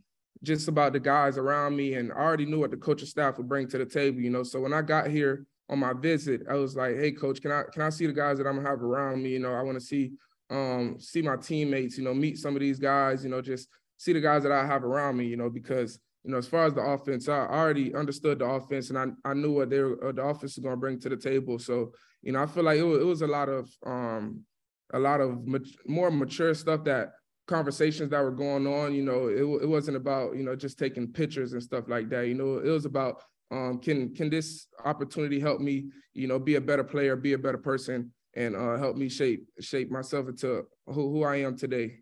just 0.43 0.69
about 0.69 0.93
the 0.93 1.01
guys 1.01 1.37
around 1.37 1.77
me 1.77 1.95
and 1.95 2.13
I 2.13 2.17
already 2.17 2.47
knew 2.47 2.59
what 2.59 2.71
the 2.71 2.77
coaching 2.77 3.07
staff 3.07 3.37
would 3.37 3.49
bring 3.49 3.69
to 3.69 3.79
the 3.79 3.87
table, 3.87 4.21
you 4.21 4.31
know. 4.31 4.43
So 4.43 4.61
when 4.61 4.73
I 4.73 4.83
got 4.83 5.09
here 5.09 5.47
on 5.69 5.79
my 5.79 5.93
visit, 5.93 6.43
I 6.51 6.55
was 6.55 6.77
like, 6.77 6.97
hey 6.97 7.13
coach, 7.13 7.43
can 7.43 7.53
I 7.53 7.65
can 7.73 7.83
I 7.83 7.91
see 7.91 8.07
the 8.07 8.13
guys 8.13 8.39
that 8.39 8.47
I'm 8.47 8.57
gonna 8.57 8.69
have 8.69 8.83
around 8.83 9.23
me? 9.23 9.31
You 9.31 9.39
know, 9.39 9.53
I 9.53 9.63
want 9.63 9.79
to 9.79 9.85
see 9.85 10.13
um, 10.51 10.97
see 10.99 11.23
my 11.23 11.37
teammates, 11.37 11.97
you 11.97 12.05
know, 12.05 12.15
meet 12.15 12.39
some 12.39 12.55
of 12.55 12.61
these 12.61 12.79
guys, 12.79 13.25
you 13.25 13.31
know, 13.31 13.41
just 13.41 13.69
see 13.97 14.13
the 14.13 14.21
guys 14.21 14.43
that 14.43 14.53
I 14.53 14.67
have 14.67 14.85
around 14.85 15.17
me, 15.17 15.27
you 15.27 15.37
know, 15.37 15.51
because 15.51 15.99
you 16.25 16.31
know, 16.31 16.39
as 16.39 16.47
far 16.47 16.67
as 16.67 16.75
the 16.75 16.83
offense, 16.83 17.29
I 17.29 17.47
already 17.47 17.95
understood 17.95 18.41
the 18.41 18.45
offense 18.45 18.91
and 18.91 18.99
I, 18.99 19.07
I 19.25 19.33
knew 19.33 19.53
what 19.53 19.71
they 19.71 19.81
were, 19.81 20.09
uh, 20.09 20.13
the 20.13 20.23
offense 20.23 20.57
was 20.57 20.63
going 20.63 20.75
to 20.75 20.81
bring 20.81 21.01
to 21.01 21.09
the 21.09 21.17
table. 21.17 21.59
So, 21.59 21.93
you 22.23 22.33
know, 22.33 22.43
I 22.43 22.47
feel 22.47 22.65
like 22.65 22.79
it 22.79 22.83
was, 22.83 23.01
it 23.01 23.05
was 23.05 23.23
a 23.23 23.27
lot 23.27 23.49
of, 23.49 23.71
um, 23.87 24.45
a 24.93 24.99
lot 24.99 25.21
of 25.21 25.47
mat- 25.47 25.63
more 25.87 26.11
mature 26.11 26.53
stuff 26.53 26.85
that 26.85 27.13
conversations 27.47 28.11
that 28.11 28.23
were 28.23 28.31
going 28.33 28.67
on, 28.67 28.95
you 28.95 29.03
know, 29.03 29.29
it, 29.29 29.63
it 29.63 29.67
wasn't 29.67 29.97
about, 29.97 30.37
you 30.37 30.43
know, 30.43 30.55
just 30.55 30.79
taking 30.79 31.11
pictures 31.11 31.55
and 31.55 31.63
stuff 31.63 31.85
like 31.89 32.11
that. 32.11 32.27
You 32.27 32.35
know, 32.35 32.59
it 32.59 32.69
was 32.69 32.85
about, 32.85 33.23
um, 33.51 33.79
can, 33.79 34.15
can 34.15 34.29
this 34.29 34.67
opportunity 34.85 35.41
help 35.41 35.61
me, 35.61 35.87
you 36.13 36.29
know, 36.29 36.39
be 36.39 36.57
a 36.57 36.61
better 36.61 36.85
player, 36.85 37.17
be 37.17 37.33
a 37.33 37.39
better 37.39 37.59
person, 37.59 38.13
and 38.35 38.55
uh, 38.57 38.77
help 38.77 38.97
me 38.97 39.09
shape 39.09 39.47
shape 39.61 39.91
myself 39.91 40.29
into 40.29 40.67
who, 40.87 41.11
who 41.11 41.25
I 41.25 41.37
am 41.37 41.57
today. 41.57 41.99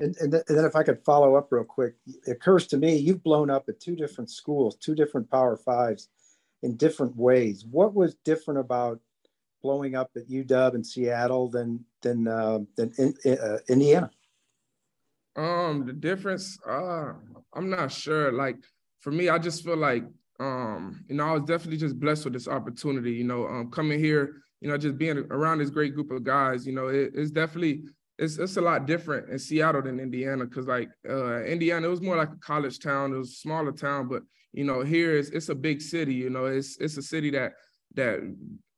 And, 0.00 0.16
and, 0.20 0.30
th- 0.30 0.44
and, 0.48 0.56
then 0.56 0.64
if 0.64 0.76
I 0.76 0.84
could 0.84 1.04
follow 1.04 1.34
up 1.34 1.48
real 1.50 1.64
quick, 1.64 1.94
it 2.06 2.30
occurs 2.30 2.66
to 2.68 2.76
me 2.76 2.96
you've 2.96 3.22
blown 3.22 3.50
up 3.50 3.68
at 3.68 3.80
two 3.80 3.96
different 3.96 4.30
schools, 4.30 4.76
two 4.76 4.94
different 4.94 5.30
Power 5.30 5.56
Fives, 5.56 6.08
in 6.62 6.76
different 6.76 7.16
ways. 7.16 7.64
What 7.68 7.94
was 7.94 8.14
different 8.24 8.60
about 8.60 9.00
blowing 9.62 9.96
up 9.96 10.10
at 10.16 10.28
UW 10.28 10.74
and 10.74 10.86
Seattle 10.86 11.48
than 11.48 11.84
than 12.02 12.28
uh, 12.28 12.60
than 12.76 12.92
in, 12.98 13.38
uh, 13.38 13.58
Indiana? 13.68 14.10
Um, 15.36 15.86
the 15.86 15.92
difference, 15.92 16.58
uh, 16.66 17.12
I'm 17.54 17.70
not 17.70 17.92
sure. 17.92 18.32
Like 18.32 18.56
for 19.00 19.12
me, 19.12 19.28
I 19.28 19.38
just 19.38 19.64
feel 19.64 19.76
like 19.76 20.04
um, 20.40 21.04
you 21.08 21.16
know, 21.16 21.24
I 21.24 21.32
was 21.32 21.42
definitely 21.42 21.78
just 21.78 21.98
blessed 21.98 22.24
with 22.24 22.32
this 22.32 22.48
opportunity. 22.48 23.12
You 23.12 23.24
know, 23.24 23.46
um, 23.46 23.70
coming 23.70 23.98
here 23.98 24.42
you 24.60 24.68
know, 24.68 24.76
just 24.76 24.98
being 24.98 25.18
around 25.30 25.58
this 25.58 25.70
great 25.70 25.94
group 25.94 26.10
of 26.10 26.24
guys, 26.24 26.66
you 26.66 26.72
know, 26.72 26.88
it, 26.88 27.12
it's 27.14 27.30
definitely 27.30 27.84
it's 28.18 28.38
it's 28.38 28.56
a 28.56 28.60
lot 28.60 28.86
different 28.86 29.30
in 29.30 29.38
Seattle 29.38 29.82
than 29.82 30.00
Indiana 30.00 30.44
because 30.44 30.66
like 30.66 30.90
uh, 31.08 31.42
Indiana, 31.44 31.86
it 31.86 31.90
was 31.90 32.02
more 32.02 32.16
like 32.16 32.30
a 32.30 32.36
college 32.36 32.80
town. 32.80 33.12
It 33.14 33.18
was 33.18 33.30
a 33.30 33.36
smaller 33.36 33.72
town, 33.72 34.08
but 34.08 34.22
you 34.52 34.64
know 34.64 34.82
here 34.82 35.16
it's 35.16 35.30
it's 35.30 35.48
a 35.48 35.54
big 35.54 35.80
city. 35.80 36.14
You 36.14 36.30
know, 36.30 36.46
it's 36.46 36.76
it's 36.78 36.96
a 36.96 37.02
city 37.02 37.30
that 37.30 37.52
that 37.94 38.20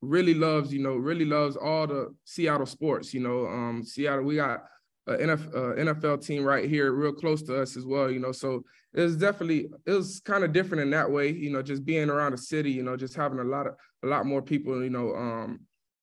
really 0.02 0.34
loves 0.34 0.72
you 0.72 0.80
know 0.80 0.96
really 0.96 1.24
loves 1.24 1.56
all 1.56 1.86
the 1.86 2.14
Seattle 2.24 2.66
sports. 2.66 3.14
You 3.14 3.20
know, 3.20 3.46
um, 3.46 3.82
Seattle 3.82 4.24
we 4.24 4.36
got 4.36 4.64
an 5.06 5.18
NFL, 5.18 6.24
team 6.24 6.44
right 6.44 6.68
here, 6.68 6.92
real 6.92 7.12
close 7.12 7.42
to 7.44 7.60
us 7.60 7.76
as 7.76 7.86
well. 7.86 8.10
You 8.10 8.20
know, 8.20 8.32
so 8.32 8.62
it 8.92 9.00
was 9.00 9.16
definitely 9.16 9.68
it 9.86 9.92
was 9.92 10.20
kind 10.20 10.44
of 10.44 10.52
different 10.52 10.82
in 10.82 10.90
that 10.90 11.10
way. 11.10 11.30
You 11.30 11.50
know, 11.50 11.62
just 11.62 11.86
being 11.86 12.10
around 12.10 12.32
the 12.32 12.38
city. 12.38 12.72
You 12.72 12.82
know, 12.82 12.96
just 12.96 13.14
having 13.14 13.38
a 13.38 13.44
lot 13.44 13.66
of 13.66 13.74
a 14.04 14.06
lot 14.06 14.26
more 14.26 14.42
people. 14.42 14.84
You 14.84 14.90
know, 14.90 15.14
um, 15.14 15.60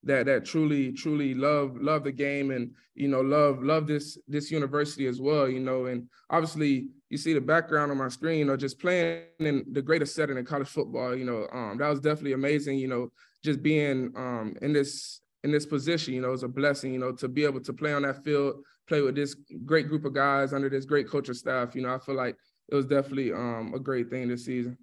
that 0.08 0.26
that 0.26 0.46
truly 0.46 0.92
truly 0.92 1.34
love 1.34 1.78
love 1.80 2.04
the 2.04 2.12
game 2.12 2.52
and 2.52 2.72
you 2.96 3.08
know 3.08 3.22
love 3.22 3.62
love 3.62 3.88
this 3.88 4.18
this 4.28 4.50
university 4.52 5.06
as 5.08 5.22
well 5.22 5.48
you 5.48 5.60
know 5.60 5.86
and 5.86 6.08
obviously 6.30 6.88
you 7.10 7.18
see 7.18 7.34
the 7.34 7.42
background 7.42 7.92
on 7.92 7.98
my 7.98 8.08
screen 8.08 8.40
you 8.40 8.46
know 8.46 8.58
just 8.58 8.80
playing 8.80 9.24
in 9.40 9.64
the 9.72 9.82
greatest 9.82 10.16
setting 10.16 10.38
in 10.38 10.46
college 10.46 10.68
football 10.68 11.16
you 11.16 11.26
know 11.26 11.48
um, 11.52 11.78
that 11.78 11.90
was 11.90 12.00
definitely 12.00 12.34
amazing 12.34 12.78
you 12.78 12.88
know 12.88 13.12
just 13.44 13.62
being 13.62 14.12
um, 14.16 14.56
in 14.62 14.74
this 14.74 15.22
in 15.44 15.52
this 15.52 15.66
position 15.66 16.14
you 16.14 16.22
know 16.22 16.34
it's 16.34 16.44
a 16.44 16.48
blessing 16.48 16.94
you 16.94 17.00
know 17.00 17.12
to 17.12 17.28
be 17.28 17.44
able 17.44 17.62
to 17.62 17.74
play 17.74 17.94
on 17.94 18.02
that 18.02 18.24
field 18.24 18.56
play 18.88 19.02
with 19.02 19.16
this 19.16 19.36
great 19.66 19.88
group 19.88 20.06
of 20.06 20.14
guys 20.14 20.54
under 20.54 20.70
this 20.70 20.86
great 20.86 21.10
coaching 21.10 21.36
staff 21.36 21.76
you 21.76 21.82
know 21.82 21.94
i 21.94 22.00
feel 22.00 22.16
like 22.16 22.36
it 22.70 22.76
was 22.76 22.86
definitely 22.86 23.32
um, 23.32 23.72
a 23.74 23.80
great 23.80 24.10
thing 24.10 24.28
this 24.28 24.44
season. 24.44 24.78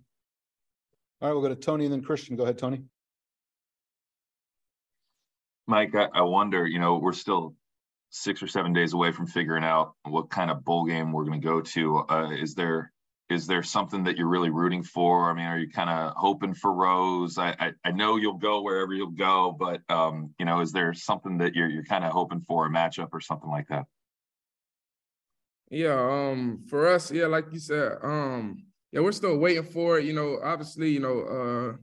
All 1.20 1.28
right 1.28 1.34
we'll 1.34 1.42
go 1.42 1.48
to 1.48 1.56
tony 1.56 1.84
and 1.84 1.92
then 1.92 2.02
christian. 2.02 2.36
Go 2.36 2.44
ahead 2.44 2.58
tony 2.58 2.84
Mike, 5.66 5.94
I, 5.94 6.08
I 6.12 6.22
wonder, 6.22 6.66
you 6.66 6.78
know, 6.78 6.98
we're 6.98 7.12
still 7.12 7.54
six 8.10 8.42
or 8.42 8.46
seven 8.46 8.72
days 8.72 8.92
away 8.92 9.12
from 9.12 9.26
figuring 9.26 9.64
out 9.64 9.94
what 10.04 10.30
kind 10.30 10.50
of 10.50 10.64
bowl 10.64 10.84
game 10.84 11.12
we're 11.12 11.24
going 11.24 11.40
to 11.40 11.46
go 11.46 11.60
to. 11.60 11.98
Uh, 12.08 12.30
is 12.30 12.54
there 12.54 12.92
is 13.30 13.46
there 13.46 13.62
something 13.62 14.04
that 14.04 14.18
you're 14.18 14.28
really 14.28 14.50
rooting 14.50 14.82
for? 14.82 15.30
I 15.30 15.34
mean, 15.34 15.46
are 15.46 15.58
you 15.58 15.70
kind 15.70 15.88
of 15.88 16.12
hoping 16.14 16.52
for 16.52 16.72
Rose? 16.72 17.38
I, 17.38 17.56
I, 17.58 17.72
I 17.82 17.90
know 17.90 18.16
you'll 18.16 18.34
go 18.34 18.60
wherever 18.60 18.92
you'll 18.92 19.08
go, 19.08 19.50
but 19.58 19.80
um, 19.88 20.34
you 20.38 20.44
know, 20.44 20.60
is 20.60 20.72
there 20.72 20.92
something 20.92 21.38
that 21.38 21.54
you're 21.54 21.68
you're 21.68 21.84
kind 21.84 22.04
of 22.04 22.12
hoping 22.12 22.40
for 22.42 22.66
a 22.66 22.70
matchup 22.70 23.08
or 23.12 23.20
something 23.20 23.48
like 23.48 23.68
that? 23.68 23.86
Yeah, 25.70 25.98
um, 25.98 26.64
for 26.68 26.86
us, 26.86 27.10
yeah, 27.10 27.26
like 27.26 27.46
you 27.50 27.58
said, 27.58 27.92
um, 28.02 28.64
yeah, 28.92 29.00
we're 29.00 29.12
still 29.12 29.38
waiting 29.38 29.64
for 29.64 29.98
it. 29.98 30.04
You 30.04 30.12
know, 30.12 30.38
obviously, 30.44 30.90
you 30.90 31.00
know, 31.00 31.20
uh, 31.22 31.76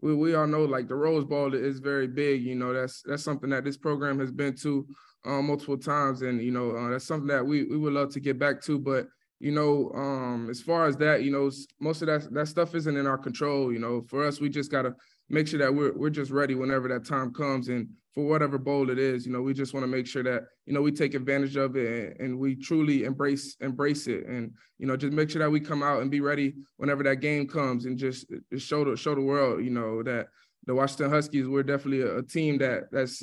we, 0.00 0.14
we 0.14 0.34
all 0.34 0.46
know 0.46 0.64
like 0.64 0.88
the 0.88 0.94
Rose 0.94 1.24
Bowl 1.24 1.54
is 1.54 1.78
very 1.78 2.06
big. 2.06 2.42
You 2.42 2.54
know, 2.54 2.72
that's 2.72 3.02
that's 3.02 3.22
something 3.22 3.50
that 3.50 3.64
this 3.64 3.76
program 3.76 4.18
has 4.18 4.30
been 4.30 4.54
to 4.56 4.86
uh, 5.24 5.42
multiple 5.42 5.78
times, 5.78 6.22
and 6.22 6.42
you 6.42 6.50
know 6.50 6.70
uh, 6.72 6.90
that's 6.90 7.06
something 7.06 7.28
that 7.28 7.44
we 7.44 7.64
we 7.64 7.76
would 7.76 7.92
love 7.92 8.12
to 8.12 8.20
get 8.20 8.38
back 8.38 8.62
to. 8.62 8.78
But 8.78 9.08
you 9.40 9.52
know, 9.52 9.90
um, 9.94 10.48
as 10.50 10.60
far 10.60 10.86
as 10.86 10.96
that, 10.98 11.22
you 11.22 11.30
know, 11.30 11.50
most 11.80 12.02
of 12.02 12.08
that 12.08 12.32
that 12.32 12.48
stuff 12.48 12.74
isn't 12.74 12.96
in 12.96 13.06
our 13.06 13.18
control. 13.18 13.72
You 13.72 13.78
know, 13.78 14.02
for 14.08 14.24
us, 14.26 14.40
we 14.40 14.48
just 14.48 14.70
gotta 14.70 14.94
make 15.28 15.48
sure 15.48 15.58
that 15.58 15.74
we're 15.74 15.92
we're 15.96 16.10
just 16.10 16.30
ready 16.30 16.54
whenever 16.54 16.88
that 16.88 17.06
time 17.06 17.32
comes, 17.32 17.68
and 17.68 17.88
for 18.14 18.24
whatever 18.24 18.58
bowl 18.58 18.90
it 18.90 18.98
is, 18.98 19.26
you 19.26 19.32
know, 19.32 19.42
we 19.42 19.52
just 19.52 19.74
want 19.74 19.84
to 19.84 19.88
make 19.88 20.06
sure 20.06 20.22
that 20.22 20.44
you 20.64 20.72
know 20.72 20.82
we 20.82 20.92
take 20.92 21.14
advantage 21.14 21.56
of 21.56 21.76
it 21.76 22.16
and, 22.18 22.20
and, 22.20 22.38
we 22.38 22.54
truly 22.54 23.04
embrace 23.04 23.56
embrace 23.60 24.06
it, 24.06 24.26
and 24.26 24.52
you 24.78 24.86
know, 24.86 24.96
just 24.96 25.12
make 25.12 25.30
sure 25.30 25.40
that 25.40 25.50
we 25.50 25.60
come 25.60 25.82
out 25.82 26.02
and 26.02 26.10
be 26.10 26.20
ready 26.20 26.54
whenever 26.76 27.02
that 27.02 27.16
game 27.16 27.46
comes, 27.46 27.84
and 27.84 27.98
just, 27.98 28.26
just 28.52 28.66
show 28.66 28.84
the 28.84 28.96
show 28.96 29.14
the 29.14 29.20
world, 29.20 29.64
you 29.64 29.70
know, 29.70 30.02
that 30.02 30.28
the 30.66 30.74
Washington 30.74 31.10
Huskies 31.10 31.46
we're 31.46 31.62
definitely 31.62 32.02
a, 32.02 32.18
a 32.18 32.22
team 32.22 32.58
that 32.58 32.84
that's 32.90 33.22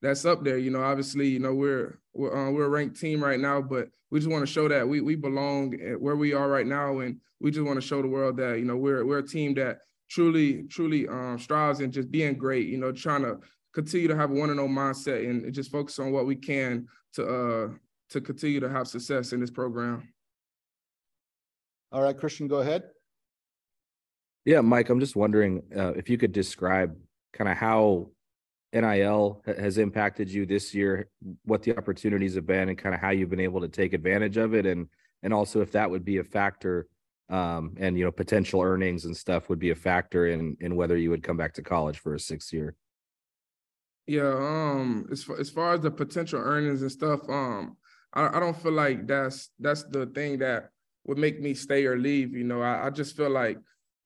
that's 0.00 0.24
up 0.24 0.44
there. 0.44 0.58
You 0.58 0.70
know, 0.70 0.82
obviously, 0.82 1.28
you 1.28 1.38
know, 1.38 1.54
we're 1.54 1.98
we're 2.12 2.48
uh, 2.48 2.50
we're 2.50 2.64
a 2.64 2.68
ranked 2.68 3.00
team 3.00 3.22
right 3.22 3.40
now, 3.40 3.62
but 3.62 3.88
we 4.10 4.18
just 4.18 4.30
want 4.30 4.46
to 4.46 4.52
show 4.52 4.68
that 4.68 4.86
we 4.86 5.00
we 5.00 5.14
belong 5.14 5.72
where 5.98 6.16
we 6.16 6.34
are 6.34 6.48
right 6.48 6.66
now, 6.66 6.98
and 6.98 7.18
we 7.40 7.50
just 7.50 7.64
want 7.64 7.80
to 7.80 7.86
show 7.86 8.02
the 8.02 8.08
world 8.08 8.36
that 8.36 8.58
you 8.58 8.64
know 8.64 8.76
we're 8.76 9.04
we're 9.04 9.18
a 9.18 9.26
team 9.26 9.54
that 9.54 9.78
truly 10.12 10.64
truly 10.64 11.08
um, 11.08 11.38
strives 11.38 11.80
and 11.80 11.92
just 11.92 12.10
being 12.10 12.34
great. 12.34 12.68
You 12.68 12.78
know, 12.78 12.92
trying 12.92 13.22
to 13.22 13.38
continue 13.72 14.08
to 14.08 14.16
have 14.16 14.30
a 14.30 14.34
one 14.34 14.50
and 14.50 14.58
zero 14.58 14.68
mindset 14.68 15.28
and 15.28 15.52
just 15.52 15.72
focus 15.72 15.98
on 15.98 16.12
what 16.12 16.26
we 16.26 16.36
can 16.36 16.86
to 17.14 17.26
uh 17.26 17.68
to 18.10 18.20
continue 18.20 18.60
to 18.60 18.68
have 18.68 18.86
success 18.86 19.32
in 19.32 19.40
this 19.40 19.50
program. 19.50 20.12
All 21.90 22.02
right, 22.02 22.16
Christian, 22.16 22.46
go 22.46 22.58
ahead. 22.58 22.84
Yeah, 24.44 24.60
Mike, 24.60 24.90
I'm 24.90 25.00
just 25.00 25.16
wondering 25.16 25.62
uh, 25.74 25.92
if 25.92 26.10
you 26.10 26.18
could 26.18 26.32
describe 26.32 26.94
kind 27.32 27.48
of 27.48 27.56
how 27.56 28.10
NIL 28.72 29.42
has 29.46 29.78
impacted 29.78 30.30
you 30.30 30.44
this 30.44 30.74
year, 30.74 31.08
what 31.44 31.62
the 31.62 31.76
opportunities 31.76 32.34
have 32.34 32.46
been, 32.46 32.68
and 32.68 32.76
kind 32.76 32.94
of 32.94 33.00
how 33.00 33.10
you've 33.10 33.30
been 33.30 33.40
able 33.40 33.60
to 33.60 33.68
take 33.68 33.92
advantage 33.94 34.36
of 34.36 34.54
it, 34.54 34.66
and 34.66 34.88
and 35.22 35.32
also 35.32 35.60
if 35.62 35.72
that 35.72 35.90
would 35.90 36.04
be 36.04 36.18
a 36.18 36.24
factor, 36.24 36.88
um, 37.28 37.74
and 37.78 37.96
you 37.96 38.04
know 38.04 38.12
potential 38.12 38.60
earnings 38.60 39.04
and 39.04 39.16
stuff 39.16 39.48
would 39.48 39.58
be 39.58 39.70
a 39.70 39.74
factor 39.74 40.26
in 40.26 40.56
in 40.60 40.76
whether 40.76 40.96
you 40.96 41.10
would 41.10 41.22
come 41.22 41.36
back 41.36 41.54
to 41.54 41.62
college 41.62 41.98
for 41.98 42.14
a 42.14 42.20
sixth 42.20 42.52
year. 42.52 42.76
Yeah, 44.06 44.34
um, 44.34 45.06
as 45.12 45.22
far, 45.22 45.38
as 45.38 45.48
far 45.48 45.74
as 45.74 45.80
the 45.80 45.90
potential 45.90 46.40
earnings 46.40 46.82
and 46.82 46.90
stuff, 46.90 47.20
um, 47.28 47.76
I, 48.12 48.36
I 48.36 48.40
don't 48.40 48.56
feel 48.56 48.72
like 48.72 49.06
that's 49.06 49.50
that's 49.58 49.84
the 49.84 50.06
thing 50.06 50.38
that 50.38 50.70
would 51.04 51.18
make 51.18 51.40
me 51.40 51.54
stay 51.54 51.86
or 51.86 51.96
leave. 51.96 52.34
You 52.34 52.44
know, 52.44 52.62
I, 52.62 52.86
I 52.86 52.90
just 52.90 53.16
feel 53.16 53.30
like, 53.30 53.58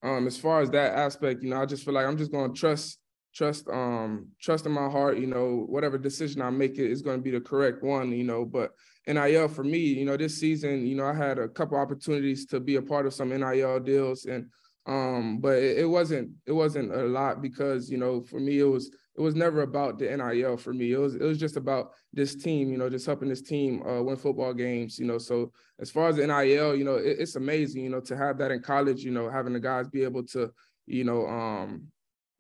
um, 0.03 0.27
as 0.27 0.39
far 0.39 0.61
as 0.61 0.71
that 0.71 0.97
aspect, 0.97 1.43
you 1.43 1.51
know, 1.51 1.61
I 1.61 1.67
just 1.67 1.85
feel 1.85 1.95
like 1.95 2.07
I'm 2.07 2.19
just 2.19 2.31
gonna 2.33 2.53
trust 2.53 2.99
trust 3.37 3.69
um 3.69 4.29
trust 4.41 4.65
in 4.65 4.73
my 4.73 4.89
heart 4.89 5.19
you 5.19 5.27
know 5.27 5.67
whatever 5.69 5.99
decision 5.99 6.41
i 6.41 6.49
make 6.49 6.79
it 6.79 6.91
is 6.91 7.03
going 7.03 7.19
to 7.19 7.23
be 7.23 7.31
the 7.31 7.41
correct 7.41 7.83
one 7.83 8.11
you 8.11 8.25
know 8.25 8.45
but 8.45 8.73
nil 9.07 9.47
for 9.47 9.63
me 9.63 9.79
you 9.79 10.07
know 10.07 10.17
this 10.17 10.41
season 10.41 10.87
you 10.87 10.97
know 10.97 11.05
i 11.05 11.13
had 11.13 11.39
a 11.39 11.49
couple 11.49 11.77
opportunities 11.77 12.47
to 12.47 12.59
be 12.59 12.77
a 12.77 12.83
part 12.83 13.07
of 13.07 13.13
some 13.13 13.29
nil 13.29 13.79
deals 13.79 14.25
and 14.25 14.47
um 14.87 15.39
but 15.39 15.59
it, 15.59 15.89
wasn't 15.89 16.31
it 16.47 16.53
wasn't 16.53 16.91
a 16.95 17.03
lot 17.03 17.43
because 17.43 17.91
you 17.91 17.99
know 17.99 18.23
for 18.23 18.41
me 18.41 18.59
it 18.61 18.65
was 18.65 18.91
it 19.17 19.21
was 19.21 19.35
never 19.35 19.63
about 19.63 19.99
the 19.99 20.15
NIL 20.15 20.57
for 20.59 20.75
me. 20.75 20.93
It 20.93 20.99
was 20.99 21.15
it 21.15 21.23
was 21.23 21.39
just 21.39 21.57
about 21.57 21.93
this 22.13 22.35
team, 22.35 22.71
you 22.71 22.77
know, 22.77 22.91
just 22.91 23.07
helping 23.07 23.31
this 23.31 23.41
team 23.41 23.83
uh, 23.87 24.03
win 24.03 24.17
football 24.17 24.53
games, 24.53 24.99
you 24.99 25.07
know. 25.07 25.17
So 25.17 25.53
as 25.81 25.91
far 25.91 26.09
as 26.09 26.17
the 26.17 26.27
NIL, 26.27 26.77
you 26.77 26.85
know, 26.85 26.97
it, 26.97 27.17
it's 27.19 27.37
amazing, 27.37 27.83
you 27.83 27.89
know, 27.89 28.01
to 28.01 28.17
have 28.17 28.37
that 28.39 28.51
in 28.51 28.61
college, 28.61 29.03
you 29.03 29.11
know, 29.11 29.31
having 29.31 29.55
the 29.55 29.61
guys 29.61 29.89
be 29.89 30.03
able 30.03 30.23
to, 30.25 30.53
you 30.87 31.05
know, 31.05 31.27
um, 31.27 31.87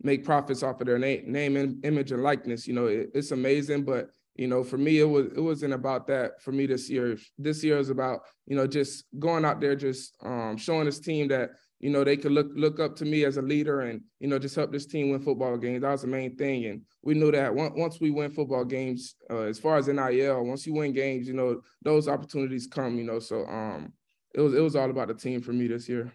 make 0.02 0.24
profits 0.24 0.62
off 0.62 0.80
of 0.80 0.86
their 0.86 0.98
name, 0.98 1.24
name 1.26 1.56
and 1.56 1.84
image 1.84 2.12
and 2.12 2.22
likeness. 2.22 2.66
You 2.66 2.74
know, 2.74 2.86
it, 2.86 3.10
it's 3.14 3.30
amazing. 3.30 3.84
But 3.84 4.10
you 4.36 4.46
know, 4.46 4.62
for 4.62 4.78
me, 4.78 4.98
it 4.98 5.04
was 5.04 5.26
it 5.34 5.40
wasn't 5.40 5.72
about 5.72 6.06
that. 6.08 6.42
For 6.42 6.52
me 6.52 6.66
this 6.66 6.90
year, 6.90 7.16
this 7.38 7.64
year 7.64 7.78
is 7.78 7.90
about 7.90 8.20
you 8.46 8.56
know 8.56 8.66
just 8.66 9.04
going 9.18 9.44
out 9.44 9.60
there, 9.60 9.76
just 9.76 10.14
um, 10.22 10.56
showing 10.56 10.84
this 10.84 11.00
team 11.00 11.28
that 11.28 11.50
you 11.80 11.90
know 11.90 12.04
they 12.04 12.16
could 12.16 12.32
look 12.32 12.48
look 12.54 12.78
up 12.80 12.96
to 12.96 13.04
me 13.04 13.24
as 13.24 13.36
a 13.36 13.42
leader 13.42 13.80
and 13.82 14.00
you 14.20 14.28
know 14.28 14.38
just 14.38 14.54
help 14.54 14.72
this 14.72 14.86
team 14.86 15.10
win 15.10 15.20
football 15.20 15.56
games. 15.56 15.82
That 15.82 15.92
was 15.92 16.02
the 16.02 16.08
main 16.08 16.36
thing, 16.36 16.66
and 16.66 16.82
we 17.02 17.14
knew 17.14 17.32
that 17.32 17.54
once 17.54 18.00
we 18.00 18.10
win 18.10 18.30
football 18.30 18.64
games, 18.64 19.14
uh, 19.30 19.42
as 19.42 19.58
far 19.58 19.76
as 19.76 19.88
NIL, 19.88 20.44
once 20.44 20.66
you 20.66 20.74
win 20.74 20.92
games, 20.92 21.26
you 21.26 21.34
know 21.34 21.60
those 21.82 22.08
opportunities 22.08 22.66
come. 22.66 22.98
You 22.98 23.04
know, 23.04 23.18
so 23.18 23.46
um, 23.46 23.92
it 24.34 24.40
was 24.40 24.54
it 24.54 24.60
was 24.60 24.76
all 24.76 24.90
about 24.90 25.08
the 25.08 25.14
team 25.14 25.40
for 25.40 25.52
me 25.52 25.66
this 25.66 25.88
year. 25.88 26.12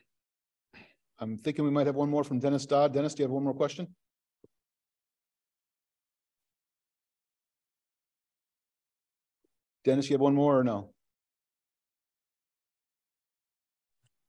I'm 1.22 1.38
thinking 1.38 1.64
we 1.64 1.72
might 1.72 1.86
have 1.86 1.96
one 1.96 2.10
more 2.10 2.24
from 2.24 2.40
Dennis 2.40 2.66
Dodd. 2.66 2.94
Dennis, 2.94 3.14
do 3.14 3.22
you 3.22 3.26
have 3.26 3.32
one 3.32 3.44
more 3.44 3.54
question? 3.54 3.88
Dennis, 9.84 10.10
you 10.10 10.16
have 10.16 10.22
one 10.22 10.34
more 10.34 10.60
or 10.60 10.64
no? 10.64 10.90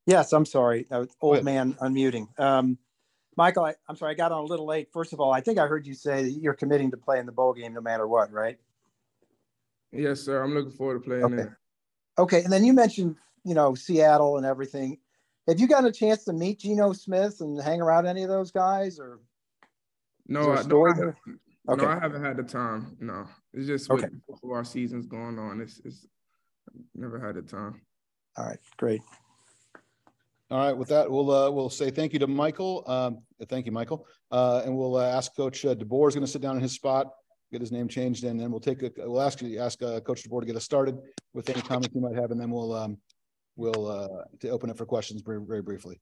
Yes, 0.05 0.33
I'm 0.33 0.45
sorry. 0.45 0.85
old 1.19 1.43
man 1.43 1.73
unmuting. 1.81 2.27
Um, 2.39 2.77
Michael, 3.35 3.65
I, 3.65 3.73
am 3.89 3.95
sorry, 3.95 4.11
I 4.11 4.15
got 4.15 4.31
on 4.31 4.43
a 4.43 4.45
little 4.45 4.67
late. 4.67 4.89
First 4.93 5.13
of 5.13 5.19
all, 5.19 5.31
I 5.31 5.41
think 5.41 5.57
I 5.57 5.65
heard 5.65 5.87
you 5.87 5.95
say 5.95 6.23
that 6.23 6.31
you're 6.31 6.53
committing 6.53 6.91
to 6.91 6.97
play 6.97 7.17
in 7.17 7.25
the 7.25 7.31
bowl 7.31 7.53
game 7.53 7.73
no 7.73 7.81
matter 7.81 8.07
what, 8.07 8.31
right? 8.31 8.57
Yes, 9.91 10.21
sir. 10.21 10.43
I'm 10.43 10.53
looking 10.53 10.71
forward 10.71 10.95
to 10.95 10.99
playing 10.99 11.23
okay. 11.23 11.35
there. 11.35 11.59
Okay, 12.19 12.43
and 12.43 12.53
then 12.53 12.63
you 12.63 12.73
mentioned, 12.73 13.15
you 13.43 13.55
know, 13.55 13.73
Seattle 13.73 14.37
and 14.37 14.45
everything. 14.45 14.99
Have 15.47 15.59
you 15.59 15.67
gotten 15.67 15.85
a 15.85 15.91
chance 15.91 16.23
to 16.25 16.33
meet 16.33 16.59
Geno 16.59 16.93
Smith 16.93 17.41
and 17.41 17.61
hang 17.61 17.81
around 17.81 18.07
any 18.07 18.23
of 18.23 18.29
those 18.29 18.51
guys, 18.51 18.97
or 18.97 19.19
no? 20.27 20.53
I, 20.53 20.63
no, 20.63 20.85
I, 20.85 20.95
have, 20.95 21.15
okay. 21.69 21.85
no, 21.85 21.87
I 21.87 21.99
haven't 21.99 22.23
had 22.23 22.37
the 22.37 22.43
time. 22.43 22.95
No, 23.01 23.27
it's 23.53 23.67
just 23.67 23.91
okay. 23.91 24.07
before 24.29 24.55
our 24.55 24.63
season's 24.63 25.05
going 25.05 25.37
on. 25.37 25.59
It's, 25.59 25.81
it's 25.83 26.07
never 26.95 27.19
had 27.19 27.35
the 27.35 27.41
time. 27.41 27.81
All 28.37 28.45
right, 28.45 28.59
great. 28.77 29.01
All 30.49 30.59
right, 30.59 30.77
with 30.77 30.89
that, 30.89 31.09
we'll 31.11 31.29
uh, 31.29 31.51
we'll 31.51 31.69
say 31.69 31.89
thank 31.89 32.13
you 32.13 32.19
to 32.19 32.27
Michael. 32.27 32.83
Um, 32.87 33.19
thank 33.49 33.65
you, 33.65 33.71
Michael, 33.73 34.07
uh, 34.31 34.61
and 34.63 34.77
we'll 34.77 34.95
uh, 34.95 35.09
ask 35.09 35.35
Coach 35.35 35.65
uh, 35.65 35.75
DeBoer 35.75 36.07
is 36.07 36.15
going 36.15 36.25
to 36.25 36.31
sit 36.31 36.41
down 36.41 36.55
in 36.55 36.61
his 36.61 36.71
spot, 36.71 37.07
get 37.51 37.59
his 37.59 37.71
name 37.71 37.89
changed, 37.89 38.23
and 38.23 38.39
then 38.39 38.49
we'll 38.49 38.61
take 38.61 38.81
a, 38.81 38.91
we'll 38.97 39.21
ask 39.21 39.41
you 39.41 39.59
ask 39.59 39.81
uh, 39.83 39.99
Coach 39.99 40.23
DeBoer 40.23 40.41
to 40.41 40.45
get 40.45 40.55
us 40.55 40.63
started 40.63 40.99
with 41.33 41.49
any 41.49 41.61
comments 41.61 41.93
you 41.93 42.01
might 42.01 42.15
have, 42.15 42.31
and 42.31 42.39
then 42.39 42.49
we'll 42.49 42.71
um, 42.71 42.97
we'll 43.55 43.87
uh, 43.87 44.23
to 44.39 44.49
open 44.49 44.69
it 44.69 44.77
for 44.77 44.85
questions 44.85 45.21
very, 45.21 45.39
very 45.41 45.61
briefly. 45.61 45.99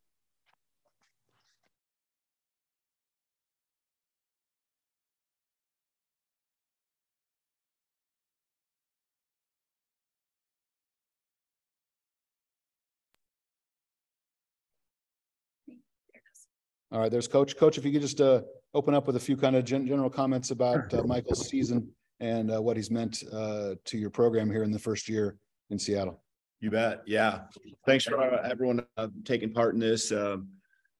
All 16.93 16.99
right, 16.99 17.09
there's 17.09 17.27
Coach. 17.27 17.55
Coach, 17.55 17.77
if 17.77 17.85
you 17.85 17.91
could 17.93 18.01
just 18.01 18.19
uh, 18.19 18.41
open 18.73 18.93
up 18.93 19.07
with 19.07 19.15
a 19.15 19.19
few 19.19 19.37
kind 19.37 19.55
of 19.55 19.63
gen 19.63 19.87
general 19.87 20.09
comments 20.09 20.51
about 20.51 20.93
uh, 20.93 21.03
Michael's 21.03 21.47
season 21.47 21.89
and 22.19 22.53
uh, 22.53 22.61
what 22.61 22.75
he's 22.75 22.91
meant 22.91 23.23
uh, 23.31 23.75
to 23.85 23.97
your 23.97 24.09
program 24.09 24.51
here 24.51 24.63
in 24.63 24.71
the 24.71 24.79
first 24.79 25.07
year 25.07 25.37
in 25.69 25.79
Seattle. 25.79 26.21
You 26.61 26.69
bet. 26.69 27.01
Yeah. 27.07 27.41
Thanks 27.87 28.05
for 28.05 28.21
uh, 28.21 28.47
everyone 28.47 28.85
uh, 28.95 29.07
taking 29.25 29.51
part 29.51 29.73
in 29.73 29.79
this. 29.79 30.11
Um, 30.11 30.47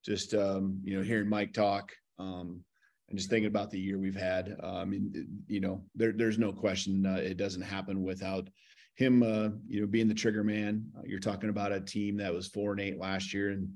just 0.03 0.33
um, 0.33 0.79
you 0.83 0.97
know, 0.97 1.03
hearing 1.03 1.29
Mike 1.29 1.53
talk 1.53 1.91
um, 2.17 2.63
and 3.09 3.17
just 3.17 3.29
thinking 3.29 3.47
about 3.47 3.69
the 3.69 3.79
year 3.79 3.99
we've 3.99 4.15
had. 4.15 4.57
Uh, 4.61 4.77
I 4.77 4.85
mean, 4.85 5.43
you 5.47 5.59
know, 5.59 5.83
there, 5.93 6.13
there's 6.13 6.39
no 6.39 6.51
question 6.51 7.05
uh, 7.05 7.19
it 7.21 7.37
doesn't 7.37 7.61
happen 7.61 8.01
without 8.01 8.49
him. 8.95 9.21
Uh, 9.21 9.49
you 9.67 9.81
know, 9.81 9.87
being 9.87 10.07
the 10.07 10.15
trigger 10.15 10.43
man. 10.43 10.83
Uh, 10.97 11.03
you're 11.05 11.19
talking 11.19 11.51
about 11.51 11.71
a 11.71 11.79
team 11.79 12.17
that 12.17 12.33
was 12.33 12.47
four 12.47 12.71
and 12.71 12.81
eight 12.81 12.97
last 12.97 13.31
year 13.31 13.51
and 13.51 13.69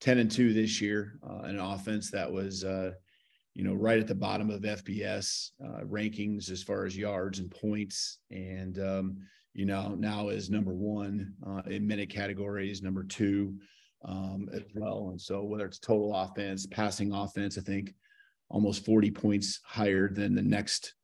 ten 0.00 0.18
and 0.18 0.32
two 0.32 0.52
this 0.52 0.80
year. 0.80 1.20
An 1.22 1.60
offense 1.60 2.10
that 2.10 2.30
was. 2.30 2.64
You 3.54 3.64
know, 3.64 3.74
right 3.74 3.98
at 3.98 4.06
the 4.06 4.14
bottom 4.14 4.48
of 4.48 4.62
FBS 4.62 5.50
rankings 5.82 6.52
as 6.52 6.62
far 6.62 6.86
as 6.86 6.96
yards 6.96 7.40
and 7.40 7.50
points, 7.50 8.18
and 8.30 8.78
um, 8.78 9.16
you 9.54 9.66
know, 9.66 9.94
now 9.98 10.28
is 10.28 10.50
number 10.50 10.72
one 10.72 11.34
uh, 11.46 11.62
in 11.66 11.86
many 11.86 12.06
categories, 12.06 12.82
number 12.82 13.04
two 13.04 13.54
um, 14.04 14.48
as 14.52 14.62
well. 14.74 15.08
And 15.10 15.20
so 15.20 15.42
whether 15.42 15.66
it's 15.66 15.78
total 15.78 16.14
offense, 16.14 16.66
passing 16.66 17.12
offense, 17.12 17.58
I 17.58 17.62
think 17.62 17.94
almost 18.48 18.84
40 18.84 19.10
points 19.10 19.60
higher 19.64 20.08
than 20.08 20.34
the 20.34 20.42
next 20.42 20.94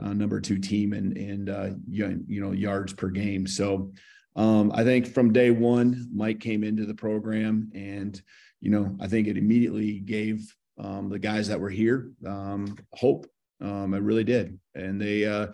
uh, 0.00 0.12
number 0.12 0.40
two 0.40 0.58
team 0.58 0.92
and 0.92 1.16
and 1.16 1.48
uh, 1.48 1.70
you, 1.88 2.22
you 2.28 2.40
know 2.40 2.52
yards 2.52 2.92
per 2.92 3.08
game. 3.08 3.46
So 3.46 3.92
um, 4.34 4.70
I 4.74 4.84
think 4.84 5.06
from 5.06 5.32
day 5.32 5.50
one, 5.50 6.08
Mike 6.14 6.40
came 6.40 6.62
into 6.62 6.84
the 6.84 6.94
program, 6.94 7.70
and 7.74 8.20
you 8.60 8.70
know 8.70 8.94
I 9.00 9.08
think 9.08 9.26
it 9.26 9.38
immediately 9.38 10.00
gave 10.00 10.54
um, 10.78 11.08
the 11.08 11.18
guys 11.18 11.48
that 11.48 11.60
were 11.60 11.70
here 11.70 12.10
um, 12.26 12.76
hope. 12.92 13.26
Um, 13.62 13.94
I 13.94 13.98
really 13.98 14.24
did, 14.24 14.58
and 14.74 15.00
they 15.00 15.24
uh, 15.24 15.48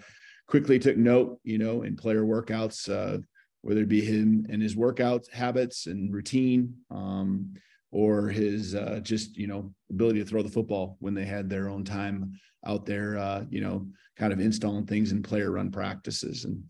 quickly 0.46 0.78
took 0.78 0.96
note, 0.96 1.38
you 1.44 1.58
know, 1.58 1.82
in 1.82 1.96
player 1.96 2.24
workouts, 2.24 2.88
uh, 2.88 3.18
whether 3.62 3.82
it 3.82 3.88
be 3.88 4.00
him 4.00 4.46
and 4.50 4.60
his 4.60 4.76
workout 4.76 5.26
habits 5.32 5.86
and 5.86 6.12
routine, 6.12 6.74
um, 6.90 7.54
or 7.90 8.28
his 8.28 8.74
uh, 8.74 9.00
just 9.02 9.36
you 9.36 9.46
know 9.46 9.72
ability 9.90 10.18
to 10.18 10.24
throw 10.24 10.42
the 10.42 10.48
football 10.48 10.96
when 11.00 11.14
they 11.14 11.24
had 11.24 11.48
their 11.48 11.68
own 11.68 11.84
time 11.84 12.32
out 12.66 12.86
there, 12.86 13.18
uh, 13.18 13.44
you 13.50 13.60
know, 13.60 13.86
kind 14.16 14.32
of 14.32 14.40
installing 14.40 14.86
things 14.86 15.12
in 15.12 15.22
player 15.22 15.50
run 15.50 15.70
practices. 15.70 16.44
And 16.44 16.62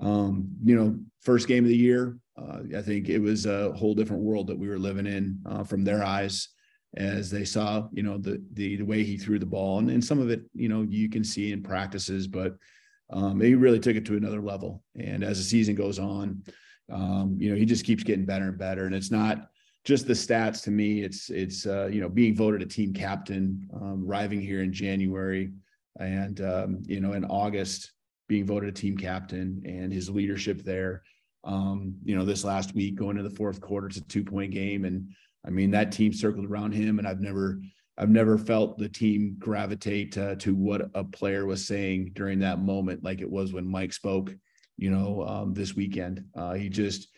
um, 0.00 0.48
you 0.64 0.76
know, 0.76 0.98
first 1.20 1.48
game 1.48 1.64
of 1.64 1.70
the 1.70 1.76
year, 1.76 2.18
uh, 2.36 2.60
I 2.76 2.82
think 2.82 3.08
it 3.08 3.18
was 3.18 3.46
a 3.46 3.72
whole 3.72 3.94
different 3.94 4.22
world 4.22 4.46
that 4.46 4.58
we 4.58 4.68
were 4.68 4.78
living 4.78 5.06
in 5.06 5.40
uh, 5.46 5.64
from 5.64 5.84
their 5.84 6.04
eyes 6.04 6.48
as 6.96 7.30
they 7.30 7.44
saw, 7.44 7.86
you 7.92 8.02
know, 8.02 8.16
the 8.16 8.42
the 8.54 8.76
the 8.76 8.84
way 8.84 9.04
he 9.04 9.16
threw 9.18 9.38
the 9.38 9.46
ball, 9.46 9.78
and, 9.78 9.90
and 9.90 10.04
some 10.04 10.20
of 10.20 10.30
it, 10.30 10.42
you 10.54 10.68
know, 10.68 10.82
you 10.82 11.10
can 11.10 11.22
see 11.22 11.52
in 11.52 11.62
practices, 11.62 12.26
but 12.26 12.54
um, 13.10 13.40
he 13.40 13.54
really 13.54 13.80
took 13.80 13.96
it 13.96 14.06
to 14.06 14.16
another 14.16 14.40
level. 14.40 14.82
And 14.98 15.24
as 15.24 15.38
the 15.38 15.44
season 15.44 15.74
goes 15.74 15.98
on, 15.98 16.42
um, 16.92 17.36
you 17.38 17.50
know, 17.50 17.56
he 17.56 17.64
just 17.64 17.84
keeps 17.84 18.02
getting 18.02 18.26
better 18.26 18.48
and 18.48 18.58
better. 18.58 18.86
And 18.86 18.94
it's 18.94 19.10
not 19.10 19.48
just 19.84 20.06
the 20.06 20.12
stats 20.12 20.62
to 20.64 20.70
me. 20.70 21.02
It's 21.02 21.30
it's 21.30 21.66
uh, 21.66 21.86
you 21.86 22.00
know 22.00 22.08
being 22.10 22.36
voted 22.36 22.62
a 22.62 22.66
team 22.66 22.92
captain, 22.92 23.68
um, 23.74 24.04
arriving 24.06 24.40
here 24.40 24.62
in 24.62 24.72
January, 24.72 25.50
and 25.98 26.40
um, 26.42 26.82
you 26.84 27.00
know 27.00 27.14
in 27.14 27.24
August 27.24 27.92
being 28.28 28.44
voted 28.44 28.68
a 28.68 28.72
team 28.72 28.96
captain, 28.96 29.62
and 29.64 29.92
his 29.92 30.10
leadership 30.10 30.62
there. 30.62 31.02
Um, 31.44 31.94
you 32.04 32.14
know, 32.14 32.26
this 32.26 32.44
last 32.44 32.74
week 32.74 32.96
going 32.96 33.16
to 33.16 33.22
the 33.22 33.30
fourth 33.30 33.60
quarter, 33.60 33.86
it's 33.86 33.96
a 33.96 34.02
two 34.02 34.24
point 34.24 34.52
game, 34.52 34.84
and 34.84 35.08
I 35.46 35.50
mean 35.50 35.70
that 35.70 35.92
team 35.92 36.12
circled 36.12 36.44
around 36.44 36.72
him, 36.72 36.98
and 36.98 37.08
I've 37.08 37.20
never 37.20 37.60
I've 37.98 38.10
never 38.10 38.38
felt 38.38 38.78
the 38.78 38.88
team 38.88 39.34
gravitate 39.40 40.16
uh, 40.16 40.36
to 40.36 40.54
what 40.54 40.88
a 40.94 41.02
player 41.02 41.46
was 41.46 41.66
saying 41.66 42.12
during 42.14 42.38
that 42.40 42.60
moment, 42.60 43.02
like 43.02 43.20
it 43.20 43.30
was 43.30 43.52
when 43.52 43.66
Mike 43.66 43.92
spoke, 43.92 44.32
you 44.76 44.90
know, 44.90 45.26
um, 45.26 45.52
this 45.52 45.74
weekend. 45.74 46.24
Uh, 46.36 46.54
he 46.54 46.68
just 46.68 47.08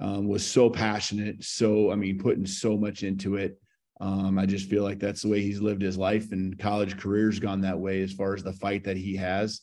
um, 0.00 0.26
was 0.26 0.44
so 0.44 0.68
passionate, 0.68 1.44
so 1.44 1.92
I 1.92 1.94
mean, 1.94 2.18
putting 2.18 2.46
so 2.46 2.76
much 2.76 3.04
into 3.04 3.36
it. 3.36 3.60
Um, 4.00 4.36
I 4.36 4.44
just 4.44 4.68
feel 4.68 4.82
like 4.82 4.98
that's 4.98 5.22
the 5.22 5.28
way 5.28 5.40
he's 5.40 5.60
lived 5.60 5.82
his 5.82 5.96
life, 5.96 6.32
and 6.32 6.58
college 6.58 6.98
career's 6.98 7.38
gone 7.38 7.60
that 7.60 7.78
way 7.78 8.02
as 8.02 8.12
far 8.12 8.34
as 8.34 8.42
the 8.42 8.52
fight 8.54 8.82
that 8.84 8.96
he 8.96 9.14
has, 9.14 9.60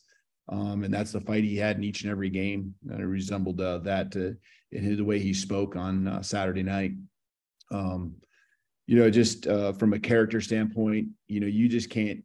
um, 0.47 0.85
and 0.85 0.93
that's 0.93 1.11
the 1.11 1.19
fight 1.19 1.43
he 1.43 1.57
had 1.57 1.75
in 1.75 1.83
each 1.83 2.03
and 2.03 2.11
every 2.11 2.29
game. 2.29 2.73
And 2.89 3.01
it 3.01 3.05
resembled 3.05 3.59
uh, 3.59 3.79
that 3.79 4.13
to, 4.13 4.37
in 4.71 4.95
the 4.95 5.03
way 5.03 5.19
he 5.19 5.33
spoke 5.33 5.75
on 5.75 6.07
uh, 6.07 6.21
Saturday 6.21 6.63
night. 6.63 6.93
Um, 7.71 8.15
you 8.91 8.97
know, 8.97 9.09
just 9.09 9.47
uh, 9.47 9.71
from 9.71 9.93
a 9.93 9.99
character 9.99 10.41
standpoint, 10.41 11.07
you 11.29 11.39
know, 11.39 11.47
you 11.47 11.69
just 11.69 11.89
can't, 11.89 12.21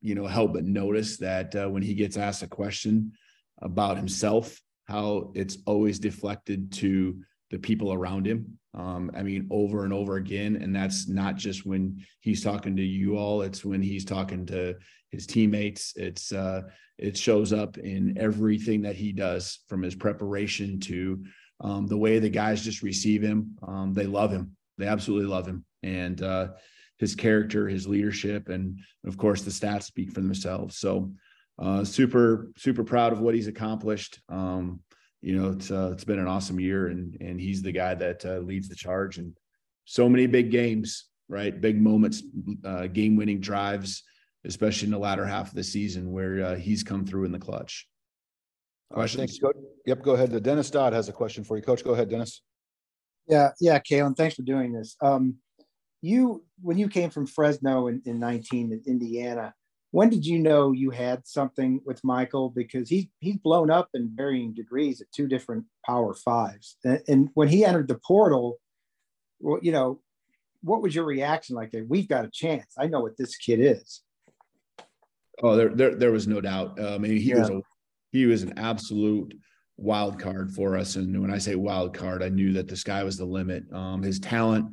you 0.00 0.14
know, 0.14 0.26
help 0.26 0.54
but 0.54 0.64
notice 0.64 1.18
that 1.18 1.54
uh, 1.54 1.68
when 1.68 1.82
he 1.82 1.92
gets 1.92 2.16
asked 2.16 2.42
a 2.42 2.46
question 2.46 3.12
about 3.60 3.98
himself, 3.98 4.58
how 4.86 5.30
it's 5.34 5.58
always 5.66 5.98
deflected 5.98 6.72
to 6.72 7.20
the 7.50 7.58
people 7.58 7.92
around 7.92 8.26
him. 8.26 8.58
Um, 8.72 9.10
I 9.14 9.22
mean, 9.22 9.48
over 9.50 9.84
and 9.84 9.92
over 9.92 10.16
again. 10.16 10.56
And 10.56 10.74
that's 10.74 11.08
not 11.08 11.36
just 11.36 11.66
when 11.66 12.02
he's 12.20 12.42
talking 12.42 12.74
to 12.76 12.82
you 12.82 13.18
all, 13.18 13.42
it's 13.42 13.62
when 13.62 13.82
he's 13.82 14.06
talking 14.06 14.46
to 14.46 14.76
his 15.10 15.26
teammates. 15.26 15.92
It's, 15.94 16.32
uh, 16.32 16.62
it 16.96 17.18
shows 17.18 17.52
up 17.52 17.76
in 17.76 18.16
everything 18.16 18.80
that 18.80 18.96
he 18.96 19.12
does 19.12 19.58
from 19.68 19.82
his 19.82 19.94
preparation 19.94 20.80
to 20.80 21.22
um, 21.60 21.86
the 21.86 21.98
way 21.98 22.18
the 22.18 22.30
guys 22.30 22.64
just 22.64 22.80
receive 22.82 23.20
him. 23.20 23.58
Um, 23.62 23.92
they 23.92 24.06
love 24.06 24.30
him. 24.30 24.56
They 24.78 24.86
absolutely 24.86 25.28
love 25.28 25.46
him 25.46 25.64
and 25.82 26.22
uh, 26.22 26.48
his 26.98 27.14
character, 27.14 27.68
his 27.68 27.86
leadership, 27.86 28.48
and 28.48 28.80
of 29.06 29.16
course 29.16 29.42
the 29.42 29.50
stats 29.50 29.84
speak 29.84 30.12
for 30.12 30.20
themselves. 30.20 30.78
So 30.78 31.12
uh, 31.58 31.84
super 31.84 32.52
super 32.56 32.84
proud 32.84 33.12
of 33.12 33.20
what 33.20 33.34
he's 33.34 33.48
accomplished. 33.48 34.20
Um, 34.28 34.80
you 35.20 35.36
know, 35.36 35.50
it's 35.50 35.70
uh, 35.70 35.90
it's 35.92 36.04
been 36.04 36.18
an 36.18 36.28
awesome 36.28 36.60
year, 36.60 36.88
and 36.88 37.16
and 37.20 37.40
he's 37.40 37.62
the 37.62 37.72
guy 37.72 37.94
that 37.94 38.24
uh, 38.24 38.38
leads 38.38 38.68
the 38.68 38.76
charge 38.76 39.18
and 39.18 39.36
so 39.84 40.08
many 40.08 40.26
big 40.26 40.50
games, 40.50 41.06
right? 41.28 41.58
Big 41.60 41.80
moments, 41.80 42.22
uh, 42.64 42.86
game 42.86 43.16
winning 43.16 43.40
drives, 43.40 44.02
especially 44.44 44.86
in 44.86 44.92
the 44.92 44.98
latter 44.98 45.26
half 45.26 45.48
of 45.48 45.54
the 45.54 45.64
season 45.64 46.12
where 46.12 46.44
uh, 46.44 46.54
he's 46.56 46.82
come 46.82 47.04
through 47.04 47.24
in 47.24 47.32
the 47.32 47.38
clutch. 47.38 47.88
Questions? 48.92 49.20
Thanks, 49.20 49.38
Coach. 49.38 49.56
Yep, 49.86 50.02
go 50.02 50.12
ahead. 50.12 50.42
Dennis 50.42 50.70
Dodd 50.70 50.92
has 50.92 51.08
a 51.08 51.12
question 51.12 51.44
for 51.44 51.56
you, 51.56 51.62
Coach. 51.62 51.84
Go 51.84 51.92
ahead, 51.92 52.08
Dennis. 52.08 52.42
Yeah, 53.28 53.50
yeah, 53.60 53.78
Kalen, 53.78 54.16
thanks 54.16 54.36
for 54.36 54.42
doing 54.42 54.72
this. 54.72 54.96
Um, 55.02 55.36
you 56.00 56.44
when 56.62 56.78
you 56.78 56.88
came 56.88 57.10
from 57.10 57.26
Fresno 57.26 57.88
in, 57.88 58.02
in 58.04 58.18
19 58.18 58.72
in 58.72 58.82
Indiana, 58.86 59.54
when 59.90 60.10
did 60.10 60.24
you 60.24 60.38
know 60.38 60.72
you 60.72 60.90
had 60.90 61.26
something 61.26 61.80
with 61.84 62.02
Michael? 62.04 62.50
Because 62.50 62.88
he 62.88 63.10
he's 63.20 63.36
blown 63.36 63.70
up 63.70 63.88
in 63.94 64.10
varying 64.14 64.54
degrees 64.54 65.00
at 65.00 65.10
two 65.12 65.26
different 65.26 65.64
power 65.84 66.14
fives. 66.14 66.76
And, 66.84 67.02
and 67.08 67.28
when 67.34 67.48
he 67.48 67.64
entered 67.64 67.88
the 67.88 67.98
portal, 67.98 68.58
well, 69.40 69.58
you 69.62 69.72
know, 69.72 70.00
what 70.62 70.82
was 70.82 70.94
your 70.94 71.04
reaction 71.04 71.56
like 71.56 71.70
that? 71.72 71.88
We've 71.88 72.08
got 72.08 72.24
a 72.24 72.30
chance. 72.30 72.74
I 72.78 72.86
know 72.86 73.00
what 73.00 73.16
this 73.16 73.36
kid 73.36 73.60
is. 73.60 74.02
Oh, 75.42 75.56
there 75.56 75.68
there, 75.68 75.94
there 75.94 76.12
was 76.12 76.26
no 76.26 76.40
doubt. 76.40 76.78
Uh, 76.78 76.94
I 76.94 76.98
mean, 76.98 77.12
he 77.12 77.30
yeah. 77.30 77.40
was 77.40 77.50
a, 77.50 77.62
he 78.12 78.26
was 78.26 78.42
an 78.42 78.58
absolute 78.58 79.34
wild 79.78 80.18
card 80.18 80.52
for 80.52 80.76
us. 80.76 80.96
And 80.96 81.18
when 81.20 81.30
I 81.30 81.38
say 81.38 81.54
wild 81.54 81.94
card, 81.94 82.22
I 82.22 82.28
knew 82.28 82.52
that 82.54 82.68
the 82.68 82.76
sky 82.76 83.02
was 83.04 83.16
the 83.16 83.24
limit. 83.24 83.64
Um, 83.72 84.02
his 84.02 84.20
talent 84.20 84.66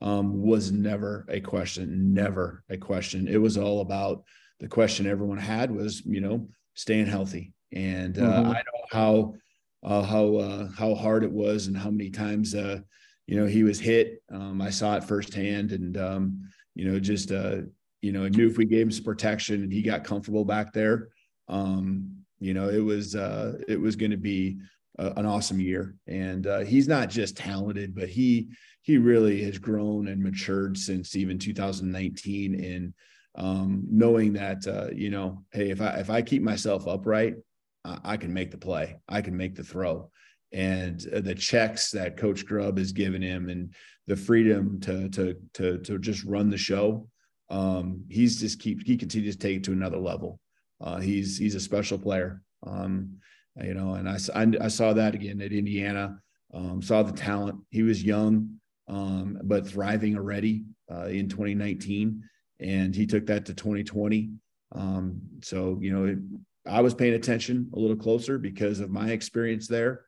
um, 0.00 0.40
was 0.42 0.70
never 0.70 1.26
a 1.28 1.40
question, 1.40 2.14
never 2.14 2.62
a 2.70 2.76
question. 2.76 3.26
It 3.26 3.38
was 3.38 3.56
all 3.56 3.80
about 3.80 4.22
the 4.60 4.68
question 4.68 5.06
everyone 5.06 5.38
had 5.38 5.70
was, 5.70 6.04
you 6.04 6.20
know, 6.20 6.48
staying 6.74 7.06
healthy. 7.06 7.52
And 7.72 8.18
uh, 8.18 8.22
mm-hmm. 8.22 8.50
I 8.50 8.54
know 8.54 8.84
how 8.90 9.34
uh, 9.82 10.02
how 10.02 10.36
uh, 10.36 10.68
how 10.76 10.94
hard 10.94 11.24
it 11.24 11.32
was 11.32 11.66
and 11.66 11.76
how 11.76 11.90
many 11.90 12.10
times 12.10 12.54
uh, 12.54 12.80
you 13.26 13.40
know 13.40 13.46
he 13.46 13.62
was 13.62 13.80
hit. 13.80 14.22
Um, 14.30 14.60
I 14.60 14.70
saw 14.70 14.96
it 14.96 15.04
firsthand, 15.04 15.72
and 15.72 15.96
um, 15.96 16.50
you 16.74 16.90
know, 16.90 16.98
just 16.98 17.32
uh, 17.32 17.62
you 18.02 18.12
know, 18.12 18.24
I 18.24 18.28
knew 18.28 18.48
if 18.48 18.56
we 18.56 18.64
gave 18.64 18.86
him 18.86 18.90
some 18.90 19.04
protection 19.04 19.62
and 19.62 19.72
he 19.72 19.82
got 19.82 20.04
comfortable 20.04 20.44
back 20.44 20.72
there, 20.72 21.08
um, 21.48 22.19
you 22.40 22.54
know, 22.54 22.68
it 22.68 22.80
was 22.80 23.14
uh, 23.14 23.58
it 23.68 23.80
was 23.80 23.96
going 23.96 24.10
to 24.10 24.16
be 24.16 24.58
an 24.98 25.26
awesome 25.26 25.60
year. 25.60 25.94
And 26.06 26.46
uh, 26.46 26.60
he's 26.60 26.88
not 26.88 27.08
just 27.08 27.36
talented, 27.36 27.94
but 27.94 28.08
he 28.08 28.48
he 28.82 28.98
really 28.98 29.42
has 29.44 29.58
grown 29.58 30.08
and 30.08 30.22
matured 30.22 30.76
since 30.76 31.14
even 31.14 31.38
2019 31.38 32.54
in 32.54 32.94
um, 33.36 33.84
knowing 33.88 34.32
that 34.34 34.66
uh, 34.66 34.88
you 34.92 35.10
know, 35.10 35.44
hey, 35.52 35.70
if 35.70 35.80
I 35.80 36.00
if 36.00 36.10
I 36.10 36.22
keep 36.22 36.42
myself 36.42 36.86
upright, 36.86 37.36
I 37.84 38.16
can 38.16 38.32
make 38.32 38.50
the 38.50 38.58
play, 38.58 38.96
I 39.08 39.22
can 39.22 39.36
make 39.36 39.54
the 39.54 39.64
throw. 39.64 40.10
And 40.52 41.04
uh, 41.14 41.20
the 41.20 41.34
checks 41.34 41.92
that 41.92 42.16
Coach 42.16 42.44
Grubb 42.44 42.78
has 42.78 42.92
given 42.92 43.22
him, 43.22 43.48
and 43.48 43.72
the 44.06 44.16
freedom 44.16 44.80
to 44.80 45.08
to 45.10 45.36
to 45.54 45.78
to 45.78 45.98
just 45.98 46.24
run 46.24 46.50
the 46.50 46.58
show, 46.58 47.08
um, 47.48 48.04
he's 48.08 48.40
just 48.40 48.60
keep 48.60 48.84
he 48.84 48.96
continues 48.96 49.36
to 49.36 49.40
take 49.40 49.58
it 49.58 49.64
to 49.64 49.72
another 49.72 49.98
level. 49.98 50.40
Uh, 50.80 51.00
he's 51.00 51.38
he's 51.38 51.54
a 51.54 51.60
special 51.60 51.98
player. 51.98 52.42
Um, 52.66 53.18
you 53.56 53.74
know, 53.74 53.94
and 53.94 54.08
I, 54.08 54.18
I, 54.34 54.64
I 54.64 54.68
saw 54.68 54.92
that 54.92 55.14
again 55.14 55.40
at 55.40 55.52
Indiana. 55.52 56.20
Um, 56.52 56.82
saw 56.82 57.02
the 57.02 57.12
talent. 57.12 57.60
He 57.70 57.82
was 57.82 58.02
young, 58.02 58.58
um, 58.88 59.38
but 59.44 59.66
thriving 59.66 60.16
already 60.16 60.64
uh, 60.90 61.06
in 61.06 61.28
2019. 61.28 62.22
And 62.60 62.94
he 62.94 63.06
took 63.06 63.26
that 63.26 63.46
to 63.46 63.54
2020. 63.54 64.30
Um, 64.72 65.20
so, 65.42 65.78
you 65.80 65.92
know, 65.92 66.04
it, 66.06 66.18
I 66.66 66.80
was 66.80 66.94
paying 66.94 67.14
attention 67.14 67.70
a 67.74 67.78
little 67.78 67.96
closer 67.96 68.38
because 68.38 68.80
of 68.80 68.90
my 68.90 69.10
experience 69.10 69.66
there 69.66 70.04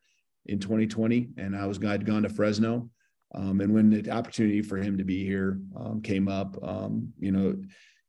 in 0.46 0.58
2020. 0.58 1.30
And 1.38 1.56
I 1.56 1.66
was, 1.66 1.82
I'd 1.84 2.06
gone 2.06 2.22
to 2.22 2.28
Fresno. 2.28 2.90
Um, 3.34 3.60
and 3.60 3.72
when 3.72 3.90
the 3.90 4.10
opportunity 4.10 4.60
for 4.60 4.76
him 4.76 4.98
to 4.98 5.04
be 5.04 5.24
here 5.24 5.58
um, 5.76 6.02
came 6.02 6.28
up, 6.28 6.56
um, 6.62 7.12
you 7.18 7.32
know, 7.32 7.56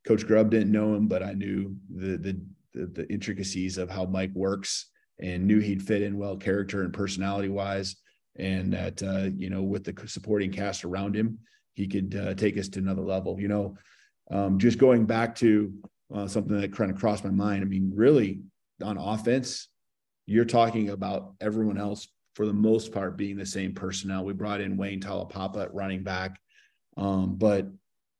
Coach 0.05 0.27
Grubb 0.27 0.51
didn't 0.51 0.71
know 0.71 0.95
him, 0.95 1.07
but 1.07 1.23
I 1.23 1.33
knew 1.33 1.75
the, 1.89 2.17
the, 2.17 2.85
the 2.87 3.11
intricacies 3.11 3.77
of 3.77 3.89
how 3.89 4.05
Mike 4.05 4.31
works 4.33 4.89
and 5.19 5.45
knew 5.45 5.59
he'd 5.59 5.83
fit 5.83 6.01
in 6.01 6.17
well, 6.17 6.35
character 6.37 6.83
and 6.83 6.93
personality 6.93 7.49
wise, 7.49 7.95
and 8.35 8.73
that 8.73 9.01
uh, 9.03 9.29
you 9.35 9.49
know 9.49 9.61
with 9.61 9.83
the 9.83 10.07
supporting 10.07 10.51
cast 10.51 10.83
around 10.83 11.15
him, 11.15 11.39
he 11.73 11.87
could 11.87 12.15
uh, 12.15 12.33
take 12.33 12.57
us 12.57 12.67
to 12.69 12.79
another 12.79 13.03
level. 13.03 13.39
You 13.39 13.47
know, 13.47 13.77
um, 14.31 14.57
just 14.59 14.77
going 14.77 15.05
back 15.05 15.35
to 15.35 15.73
uh, 16.13 16.27
something 16.27 16.59
that 16.59 16.75
kind 16.75 16.91
of 16.91 16.97
crossed 16.97 17.23
my 17.23 17.31
mind. 17.31 17.63
I 17.63 17.65
mean, 17.65 17.91
really 17.95 18.41
on 18.83 18.97
offense, 18.97 19.69
you're 20.25 20.45
talking 20.45 20.89
about 20.89 21.33
everyone 21.39 21.77
else 21.77 22.07
for 22.35 22.45
the 22.45 22.53
most 22.53 22.91
part 22.91 23.17
being 23.17 23.37
the 23.37 23.45
same 23.45 23.73
personnel. 23.73 24.25
We 24.25 24.33
brought 24.33 24.61
in 24.61 24.77
Wayne 24.77 24.99
Taulapapa 24.99 25.63
at 25.63 25.73
running 25.73 26.03
back, 26.03 26.39
um, 26.97 27.35
but 27.35 27.67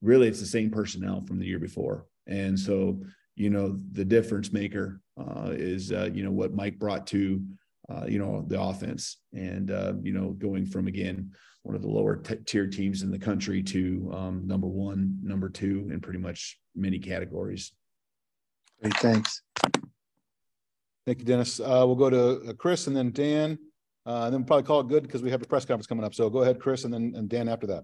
really 0.04 0.28
it's 0.28 0.39
the 0.39 0.46
same 0.46 0.70
personnel 0.70 1.22
from 1.22 1.39
the 1.39 1.46
year 1.46 1.60
before. 1.60 2.06
And 2.28 2.60
so, 2.60 3.02
you 3.36 3.50
know, 3.50 3.78
the 3.94 4.06
difference 4.06 4.52
maker 4.52 5.02
uh, 5.18 5.52
is, 5.52 5.92
uh, 5.92 6.10
you 6.13 6.24
know, 6.24 6.32
what 6.32 6.54
Mike 6.54 6.78
brought 6.78 7.08
to, 7.08 7.42
uh, 7.89 8.06
you 8.08 8.20
know, 8.20 8.46
the 8.48 8.62
offense 8.62 9.18
and, 9.34 9.72
uh, 9.72 9.94
you 10.02 10.13
know, 10.13 10.32
going 10.32 10.66
from, 10.66 10.88
again, 10.88 11.32
one 11.63 11.76
of 11.76 11.82
the 11.82 11.88
lower 11.88 12.18
t- 12.18 12.36
tier 12.46 12.68
teams 12.68 13.02
in 13.02 13.12
the 13.12 13.18
country 13.18 13.63
to 13.63 14.12
um, 14.13 14.46
number 14.46 14.68
one, 14.68 15.18
number 15.24 15.50
two, 15.50 15.89
in 15.92 16.00
pretty 16.02 16.20
much 16.20 16.60
many 16.76 17.00
categories. 17.00 17.72
Great, 18.82 18.98
thanks. 18.98 19.42
Thank 21.06 21.20
you, 21.20 21.26
Dennis. 21.26 21.60
Uh, 21.60 21.84
we'll 21.86 21.96
go 21.96 22.10
to 22.10 22.50
uh, 22.50 22.54
Chris 22.54 22.88
and 22.88 22.96
then 22.96 23.12
Dan, 23.12 23.58
uh, 24.06 24.26
and 24.26 24.34
then 24.34 24.42
we'll 24.42 24.48
probably 24.48 24.63
call 24.63 24.82
it 24.82 24.89
good 24.89 25.04
because 25.04 25.22
we 25.22 25.32
have 25.32 25.42
a 25.42 25.46
press 25.46 25.66
conference 25.66 25.88
coming 25.88 26.04
up. 26.04 26.13
So 26.13 26.30
go 26.30 26.42
ahead, 26.42 26.60
Chris, 26.60 26.84
and 26.84 26.94
then 26.94 27.13
and 27.16 27.30
Dan 27.30 27.48
after 27.48 27.68
that. 27.68 27.84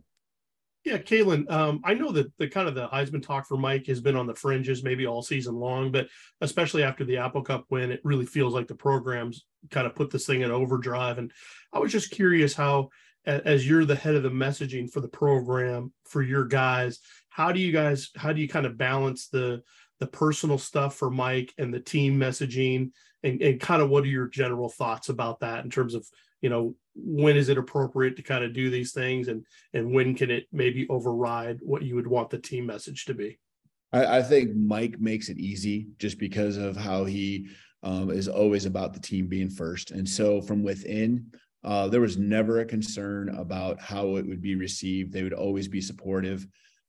Yeah, 0.85 0.97
Kalen, 0.97 1.49
um, 1.51 1.81
I 1.83 1.93
know 1.93 2.11
that 2.13 2.31
the 2.37 2.47
kind 2.47 2.67
of 2.67 2.73
the 2.73 2.87
Heisman 2.87 3.21
talk 3.21 3.45
for 3.45 3.57
Mike 3.57 3.85
has 3.87 3.99
been 3.99 4.15
on 4.15 4.27
the 4.27 4.33
fringes 4.33 4.81
maybe 4.81 5.05
all 5.05 5.21
season 5.21 5.55
long, 5.55 5.91
but 5.91 6.07
especially 6.39 6.83
after 6.83 7.03
the 7.03 7.17
Apple 7.17 7.41
Cup 7.41 7.65
win, 7.69 7.91
it 7.91 7.99
really 8.03 8.25
feels 8.25 8.53
like 8.53 8.67
the 8.67 8.75
programs 8.75 9.45
kind 9.71 9.85
of 9.85 9.95
put 9.95 10.09
this 10.09 10.25
thing 10.25 10.41
in 10.41 10.51
overdrive. 10.51 11.17
And 11.17 11.31
I 11.73 11.79
was 11.79 11.91
just 11.91 12.11
curious 12.11 12.53
how, 12.53 12.89
as 13.25 13.67
you're 13.67 13.83
the 13.83 13.95
head 13.95 14.15
of 14.15 14.23
the 14.23 14.29
messaging 14.29 14.89
for 14.89 15.01
the 15.01 15.09
program 15.09 15.91
for 16.05 16.21
your 16.21 16.45
guys, 16.45 16.99
how 17.29 17.51
do 17.51 17.59
you 17.59 17.71
guys 17.71 18.09
how 18.15 18.33
do 18.33 18.41
you 18.41 18.47
kind 18.47 18.65
of 18.65 18.77
balance 18.77 19.27
the 19.27 19.61
the 19.99 20.07
personal 20.07 20.57
stuff 20.57 20.95
for 20.95 21.09
Mike 21.09 21.53
and 21.57 21.73
the 21.73 21.79
team 21.79 22.17
messaging 22.17 22.91
and, 23.23 23.41
and 23.41 23.59
kind 23.59 23.81
of 23.81 23.89
what 23.89 24.03
are 24.03 24.07
your 24.07 24.27
general 24.27 24.69
thoughts 24.69 25.09
about 25.09 25.41
that 25.41 25.63
in 25.63 25.69
terms 25.69 25.93
of 25.93 26.07
you 26.41 26.49
know 26.49 26.75
when 27.03 27.37
is 27.37 27.49
it 27.49 27.57
appropriate 27.57 28.15
to 28.15 28.21
kind 28.21 28.43
of 28.43 28.53
do 28.53 28.69
these 28.69 28.91
things 28.91 29.27
and 29.27 29.45
and 29.73 29.91
when 29.91 30.15
can 30.15 30.29
it 30.29 30.45
maybe 30.51 30.87
override 30.89 31.59
what 31.61 31.83
you 31.83 31.95
would 31.95 32.07
want 32.07 32.29
the 32.29 32.37
team 32.37 32.65
message 32.65 33.05
to 33.05 33.13
be 33.13 33.39
I, 33.91 34.17
I 34.17 34.23
think 34.23 34.55
Mike 34.55 34.99
makes 34.99 35.29
it 35.29 35.37
easy 35.37 35.87
just 35.97 36.19
because 36.19 36.57
of 36.57 36.77
how 36.77 37.05
he 37.05 37.49
um, 37.83 38.11
is 38.11 38.27
always 38.27 38.65
about 38.65 38.93
the 38.93 38.99
team 38.99 39.27
being 39.27 39.49
first. 39.49 39.91
And 39.91 40.07
so 40.07 40.41
from 40.41 40.63
within, 40.63 41.27
uh, 41.63 41.87
there 41.87 42.01
was 42.01 42.17
never 42.17 42.59
a 42.59 42.65
concern 42.65 43.29
about 43.29 43.79
how 43.79 44.15
it 44.17 44.27
would 44.27 44.41
be 44.41 44.55
received. 44.55 45.11
They 45.11 45.23
would 45.23 45.33
always 45.33 45.67
be 45.67 45.81
supportive 45.81 46.45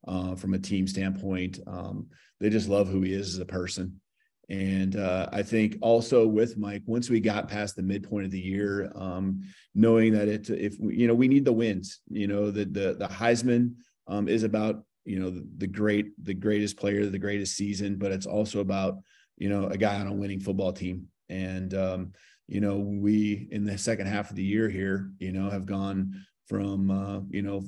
uh, 0.07 0.35
from 0.35 0.53
a 0.53 0.59
team 0.59 0.87
standpoint. 0.87 1.59
Um, 1.67 2.07
they 2.39 2.49
just 2.49 2.69
love 2.69 2.87
who 2.87 3.01
he 3.01 3.13
is 3.13 3.33
as 3.33 3.39
a 3.39 3.45
person. 3.45 4.01
And 4.49 4.97
uh, 4.97 5.29
I 5.31 5.43
think 5.43 5.77
also 5.81 6.27
with 6.27 6.57
Mike, 6.57 6.83
once 6.85 7.09
we 7.09 7.19
got 7.19 7.47
past 7.47 7.75
the 7.75 7.83
midpoint 7.83 8.25
of 8.25 8.31
the 8.31 8.39
year, 8.39 8.91
um, 8.95 9.41
knowing 9.73 10.13
that 10.13 10.27
it, 10.27 10.49
if 10.49 10.77
you 10.79 11.07
know, 11.07 11.13
we 11.13 11.27
need 11.27 11.45
the 11.45 11.53
wins. 11.53 12.01
You 12.09 12.27
know, 12.27 12.51
the 12.51 12.65
the 12.65 12.95
the 12.99 13.07
Heisman 13.07 13.75
um, 14.07 14.27
is 14.27 14.43
about 14.43 14.83
you 15.05 15.19
know 15.19 15.29
the, 15.29 15.47
the 15.57 15.67
great, 15.67 16.07
the 16.23 16.33
greatest 16.33 16.77
player, 16.77 17.05
the 17.05 17.17
greatest 17.17 17.55
season, 17.55 17.95
but 17.95 18.11
it's 18.11 18.25
also 18.25 18.59
about 18.59 18.97
you 19.37 19.47
know 19.47 19.67
a 19.67 19.77
guy 19.77 19.95
on 19.95 20.07
a 20.07 20.13
winning 20.13 20.39
football 20.39 20.73
team. 20.73 21.07
And 21.29 21.73
um, 21.73 22.11
you 22.47 22.59
know, 22.59 22.77
we 22.77 23.47
in 23.51 23.63
the 23.63 23.77
second 23.77 24.07
half 24.07 24.29
of 24.29 24.35
the 24.35 24.43
year 24.43 24.69
here, 24.69 25.11
you 25.19 25.31
know, 25.31 25.49
have 25.49 25.65
gone 25.65 26.25
from 26.47 26.91
uh, 26.91 27.21
you 27.29 27.41
know 27.41 27.63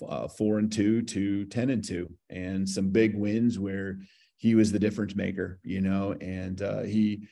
f- 0.00 0.08
uh, 0.08 0.28
four 0.28 0.58
and 0.58 0.70
two 0.70 1.02
to 1.02 1.44
ten 1.46 1.70
and 1.70 1.84
two, 1.84 2.08
and 2.30 2.68
some 2.68 2.90
big 2.90 3.16
wins 3.16 3.58
where 3.58 3.98
he 4.38 4.54
was 4.54 4.72
the 4.72 4.78
difference 4.78 5.14
maker, 5.14 5.58
you 5.62 5.80
know, 5.80 6.14
and 6.20 6.62
uh, 6.62 6.82
he, 6.82 7.28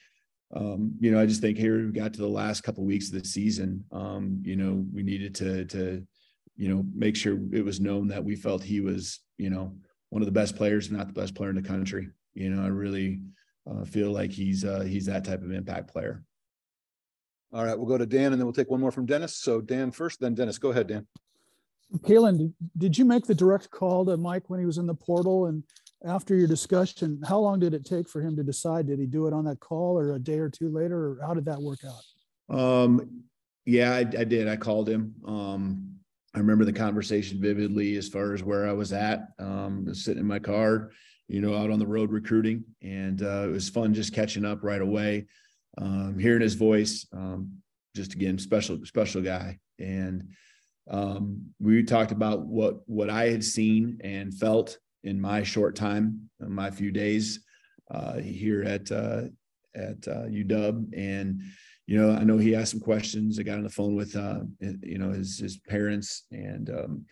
um, 0.54 0.92
you 1.00 1.10
know, 1.10 1.20
I 1.20 1.26
just 1.26 1.40
think 1.40 1.56
here 1.56 1.86
we 1.86 1.92
got 1.92 2.12
to 2.14 2.20
the 2.20 2.28
last 2.28 2.62
couple 2.62 2.82
of 2.82 2.88
weeks 2.88 3.08
of 3.08 3.14
the 3.14 3.26
season, 3.26 3.84
um, 3.92 4.42
you 4.44 4.56
know, 4.56 4.84
we 4.92 5.02
needed 5.02 5.34
to, 5.36 5.64
to, 5.66 6.06
you 6.56 6.68
know, 6.68 6.84
make 6.94 7.16
sure 7.16 7.38
it 7.52 7.64
was 7.64 7.80
known 7.80 8.08
that 8.08 8.24
we 8.24 8.34
felt 8.34 8.62
he 8.62 8.80
was, 8.80 9.20
you 9.38 9.50
know, 9.50 9.74
one 10.10 10.20
of 10.20 10.26
the 10.26 10.32
best 10.32 10.56
players, 10.56 10.86
if 10.86 10.92
not 10.92 11.06
the 11.06 11.20
best 11.20 11.34
player 11.34 11.50
in 11.50 11.56
the 11.56 11.62
country. 11.62 12.08
You 12.34 12.50
know, 12.50 12.62
I 12.62 12.68
really 12.68 13.20
uh, 13.70 13.84
feel 13.84 14.10
like 14.10 14.30
he's 14.30 14.64
uh, 14.64 14.80
he's 14.80 15.06
that 15.06 15.24
type 15.24 15.42
of 15.42 15.52
impact 15.52 15.88
player. 15.92 16.22
All 17.52 17.64
right, 17.64 17.76
we'll 17.76 17.88
go 17.88 17.98
to 17.98 18.06
Dan 18.06 18.32
and 18.32 18.40
then 18.40 18.46
we'll 18.46 18.52
take 18.52 18.70
one 18.70 18.80
more 18.80 18.90
from 18.90 19.06
Dennis. 19.06 19.36
So 19.36 19.60
Dan 19.60 19.90
first, 19.90 20.20
then 20.20 20.34
Dennis. 20.34 20.58
Go 20.58 20.70
ahead, 20.70 20.88
Dan. 20.88 21.06
Kalen, 21.98 22.52
did 22.76 22.98
you 22.98 23.04
make 23.04 23.26
the 23.26 23.34
direct 23.34 23.70
call 23.70 24.04
to 24.06 24.16
Mike 24.16 24.50
when 24.50 24.58
he 24.58 24.66
was 24.66 24.78
in 24.78 24.86
the 24.86 24.94
portal 24.94 25.46
and 25.46 25.62
after 26.04 26.34
your 26.34 26.46
discussion, 26.46 27.20
how 27.26 27.38
long 27.38 27.58
did 27.58 27.74
it 27.74 27.84
take 27.84 28.08
for 28.08 28.20
him 28.20 28.36
to 28.36 28.42
decide? 28.42 28.86
Did 28.86 28.98
he 28.98 29.06
do 29.06 29.26
it 29.26 29.32
on 29.32 29.44
that 29.46 29.60
call 29.60 29.98
or 29.98 30.14
a 30.14 30.18
day 30.18 30.38
or 30.38 30.50
two 30.50 30.68
later, 30.68 30.96
or 30.96 31.18
how 31.26 31.34
did 31.34 31.44
that 31.46 31.60
work 31.60 31.80
out? 31.84 32.56
Um, 32.56 33.22
yeah, 33.64 33.92
I, 33.92 33.98
I 33.98 34.24
did. 34.24 34.48
I 34.48 34.56
called 34.56 34.88
him. 34.88 35.14
Um, 35.26 35.96
I 36.34 36.38
remember 36.38 36.64
the 36.64 36.72
conversation 36.72 37.40
vividly 37.40 37.96
as 37.96 38.08
far 38.08 38.34
as 38.34 38.42
where 38.42 38.68
I 38.68 38.72
was 38.72 38.92
at. 38.92 39.28
Um, 39.38 39.92
sitting 39.94 40.20
in 40.20 40.26
my 40.26 40.38
car, 40.38 40.90
you 41.28 41.40
know, 41.40 41.56
out 41.56 41.70
on 41.70 41.78
the 41.78 41.86
road 41.86 42.12
recruiting, 42.12 42.64
and 42.82 43.22
uh, 43.22 43.44
it 43.48 43.52
was 43.52 43.68
fun 43.68 43.94
just 43.94 44.12
catching 44.14 44.44
up 44.44 44.62
right 44.62 44.82
away, 44.82 45.26
um, 45.78 46.18
hearing 46.18 46.42
his 46.42 46.54
voice. 46.54 47.06
Um, 47.12 47.62
just 47.96 48.12
again, 48.12 48.38
special, 48.38 48.78
special 48.84 49.22
guy, 49.22 49.58
and 49.78 50.28
um, 50.90 51.46
we 51.58 51.82
talked 51.82 52.12
about 52.12 52.46
what 52.46 52.86
what 52.86 53.10
I 53.10 53.30
had 53.30 53.42
seen 53.42 53.98
and 54.04 54.32
felt 54.32 54.78
in 55.06 55.20
my 55.20 55.42
short 55.42 55.76
time, 55.76 56.28
my 56.40 56.70
few 56.70 56.90
days 56.90 57.40
uh, 57.90 58.18
here 58.18 58.62
at 58.64 58.90
uh, 58.90 59.22
at 59.74 60.08
uh, 60.08 60.26
UW, 60.26 60.86
and 60.96 61.40
you 61.86 61.96
know, 61.96 62.10
I 62.10 62.24
know 62.24 62.36
he 62.36 62.54
asked 62.54 62.72
some 62.72 62.80
questions. 62.80 63.38
I 63.38 63.44
got 63.44 63.58
on 63.58 63.62
the 63.62 63.70
phone 63.70 63.94
with 63.94 64.16
uh, 64.16 64.40
you 64.60 64.98
know 64.98 65.12
his 65.12 65.38
his 65.38 65.56
parents, 65.56 66.24
and 66.32 66.68
um, 66.70 67.04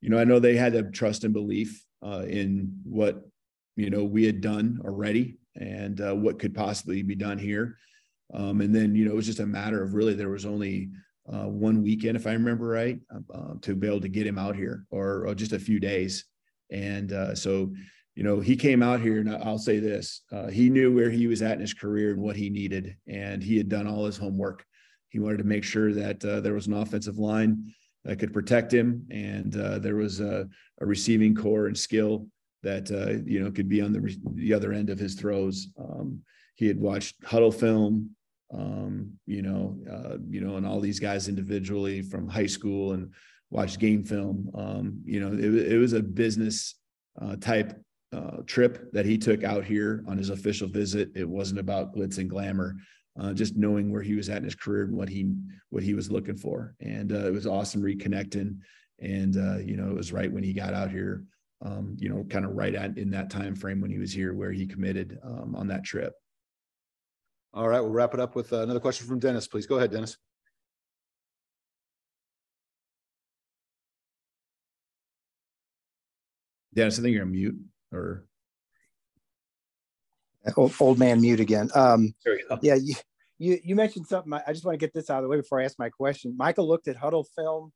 you 0.00 0.10
know, 0.10 0.18
I 0.18 0.24
know 0.24 0.38
they 0.38 0.56
had 0.56 0.74
to 0.74 0.82
trust 0.90 1.24
and 1.24 1.32
belief 1.32 1.82
uh, 2.04 2.24
in 2.28 2.72
what 2.84 3.22
you 3.76 3.90
know 3.90 4.04
we 4.04 4.24
had 4.24 4.40
done 4.40 4.80
already 4.84 5.38
and 5.56 6.00
uh, 6.00 6.14
what 6.14 6.38
could 6.38 6.54
possibly 6.54 7.02
be 7.02 7.16
done 7.16 7.38
here. 7.38 7.76
Um, 8.34 8.60
and 8.60 8.74
then 8.74 8.94
you 8.94 9.06
know 9.06 9.12
it 9.12 9.16
was 9.16 9.26
just 9.26 9.40
a 9.40 9.46
matter 9.46 9.82
of 9.82 9.94
really 9.94 10.14
there 10.14 10.28
was 10.28 10.44
only 10.44 10.90
uh, 11.32 11.46
one 11.46 11.82
weekend, 11.82 12.16
if 12.16 12.26
I 12.26 12.32
remember 12.32 12.66
right, 12.66 12.98
uh, 13.34 13.54
to 13.62 13.74
be 13.74 13.86
able 13.86 14.00
to 14.00 14.08
get 14.08 14.26
him 14.26 14.38
out 14.38 14.56
here, 14.56 14.84
or, 14.90 15.26
or 15.26 15.34
just 15.34 15.52
a 15.52 15.58
few 15.58 15.78
days. 15.78 16.24
And 16.70 17.12
uh, 17.12 17.34
so, 17.34 17.72
you 18.14 18.24
know, 18.24 18.40
he 18.40 18.56
came 18.56 18.82
out 18.82 19.00
here, 19.00 19.20
and 19.20 19.30
I'll 19.30 19.58
say 19.58 19.78
this: 19.78 20.22
uh, 20.32 20.48
he 20.48 20.70
knew 20.70 20.94
where 20.94 21.10
he 21.10 21.26
was 21.26 21.42
at 21.42 21.54
in 21.54 21.60
his 21.60 21.74
career 21.74 22.12
and 22.12 22.20
what 22.20 22.36
he 22.36 22.50
needed, 22.50 22.96
and 23.06 23.42
he 23.42 23.56
had 23.56 23.68
done 23.68 23.86
all 23.86 24.04
his 24.04 24.16
homework. 24.16 24.64
He 25.08 25.20
wanted 25.20 25.38
to 25.38 25.44
make 25.44 25.64
sure 25.64 25.92
that 25.92 26.24
uh, 26.24 26.40
there 26.40 26.54
was 26.54 26.66
an 26.66 26.74
offensive 26.74 27.18
line 27.18 27.72
that 28.04 28.18
could 28.18 28.32
protect 28.32 28.72
him, 28.72 29.06
and 29.10 29.56
uh, 29.56 29.78
there 29.78 29.96
was 29.96 30.20
a, 30.20 30.48
a, 30.80 30.86
receiving 30.86 31.34
corps 31.34 31.66
and 31.66 31.78
skill 31.78 32.26
that 32.62 32.90
uh, 32.90 33.22
you 33.24 33.42
know 33.42 33.50
could 33.50 33.68
be 33.68 33.80
on 33.80 33.92
the 33.92 34.00
re- 34.00 34.20
the 34.34 34.52
other 34.52 34.72
end 34.72 34.90
of 34.90 34.98
his 34.98 35.14
throws. 35.14 35.68
Um, 35.78 36.20
he 36.56 36.66
had 36.66 36.80
watched 36.80 37.20
Hudl 37.22 37.54
film, 37.54 38.16
um, 38.52 39.12
you 39.26 39.42
know, 39.42 39.78
uh, 39.90 40.16
you 40.28 40.40
know, 40.40 40.56
and 40.56 40.66
all 40.66 40.80
these 40.80 41.00
guys 41.00 41.28
individually 41.28 42.02
from 42.02 42.28
high 42.28 42.46
school 42.46 42.92
and 42.92 43.12
watched 43.50 43.78
game 43.78 44.04
film. 44.04 44.50
Um, 44.54 45.00
you 45.04 45.20
know, 45.20 45.32
it, 45.32 45.72
it 45.72 45.78
was 45.78 45.92
a 45.92 46.02
business 46.02 46.74
uh, 47.20 47.36
type 47.36 47.80
uh, 48.12 48.38
trip 48.46 48.90
that 48.92 49.06
he 49.06 49.18
took 49.18 49.44
out 49.44 49.64
here 49.64 50.04
on 50.06 50.18
his 50.18 50.30
official 50.30 50.68
visit. 50.68 51.10
It 51.14 51.28
wasn't 51.28 51.60
about 51.60 51.94
glitz 51.94 52.18
and 52.18 52.30
glamour, 52.30 52.76
uh, 53.20 53.32
just 53.32 53.56
knowing 53.56 53.90
where 53.92 54.02
he 54.02 54.14
was 54.14 54.28
at 54.28 54.38
in 54.38 54.44
his 54.44 54.54
career 54.54 54.84
and 54.84 54.96
what 54.96 55.08
he 55.08 55.34
what 55.70 55.82
he 55.82 55.94
was 55.94 56.10
looking 56.10 56.36
for. 56.36 56.74
And 56.80 57.12
uh, 57.12 57.26
it 57.26 57.32
was 57.32 57.46
awesome 57.46 57.82
reconnecting. 57.82 58.58
And 59.00 59.36
uh, 59.36 59.58
you 59.58 59.76
know, 59.76 59.90
it 59.90 59.96
was 59.96 60.12
right 60.12 60.32
when 60.32 60.42
he 60.42 60.52
got 60.52 60.74
out 60.74 60.90
here. 60.90 61.24
Um, 61.60 61.96
you 61.98 62.08
know, 62.08 62.24
kind 62.30 62.44
of 62.44 62.52
right 62.52 62.72
at 62.72 62.96
in 62.98 63.10
that 63.10 63.30
time 63.30 63.56
frame 63.56 63.80
when 63.80 63.90
he 63.90 63.98
was 63.98 64.12
here, 64.12 64.32
where 64.32 64.52
he 64.52 64.64
committed 64.64 65.18
um, 65.24 65.56
on 65.56 65.66
that 65.68 65.82
trip. 65.82 66.12
All 67.52 67.68
right, 67.68 67.80
we'll 67.80 67.90
wrap 67.90 68.14
it 68.14 68.20
up 68.20 68.36
with 68.36 68.52
uh, 68.52 68.60
another 68.60 68.78
question 68.78 69.08
from 69.08 69.18
Dennis. 69.18 69.48
Please 69.48 69.66
go 69.66 69.76
ahead, 69.76 69.90
Dennis. 69.90 70.16
Dennis, 76.78 76.98
I 76.98 77.02
think 77.02 77.14
you're 77.14 77.24
on 77.24 77.32
mute 77.32 77.56
or 77.92 78.24
old, 80.56 80.72
old 80.78 80.98
man 80.98 81.20
mute 81.20 81.40
again. 81.40 81.70
Um, 81.74 82.14
there 82.24 82.34
we 82.34 82.44
go. 82.48 82.58
yeah, 82.62 82.76
you, 82.76 82.94
you 83.38 83.58
you 83.64 83.74
mentioned 83.74 84.06
something. 84.06 84.32
I 84.32 84.52
just 84.52 84.64
want 84.64 84.74
to 84.74 84.78
get 84.78 84.94
this 84.94 85.10
out 85.10 85.18
of 85.18 85.22
the 85.24 85.28
way 85.28 85.38
before 85.38 85.60
I 85.60 85.64
ask 85.64 85.76
my 85.76 85.88
question. 85.90 86.36
Michael 86.36 86.68
looked 86.68 86.86
at 86.86 86.96
Hudl 86.96 87.24
film 87.34 87.72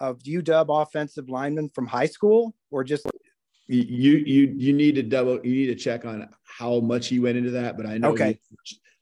of 0.00 0.18
UW 0.18 0.82
offensive 0.82 1.30
linemen 1.30 1.70
from 1.74 1.86
high 1.86 2.06
school, 2.06 2.54
or 2.70 2.84
just 2.84 3.06
you 3.68 4.18
you 4.18 4.54
you 4.54 4.74
need 4.74 4.96
to 4.96 5.02
double 5.02 5.40
you 5.46 5.54
need 5.54 5.66
to 5.68 5.74
check 5.74 6.04
on 6.04 6.28
how 6.44 6.80
much 6.80 7.08
he 7.08 7.20
went 7.20 7.38
into 7.38 7.52
that 7.52 7.76
but 7.76 7.86
i 7.86 7.96
know 7.96 8.10
Okay. 8.10 8.38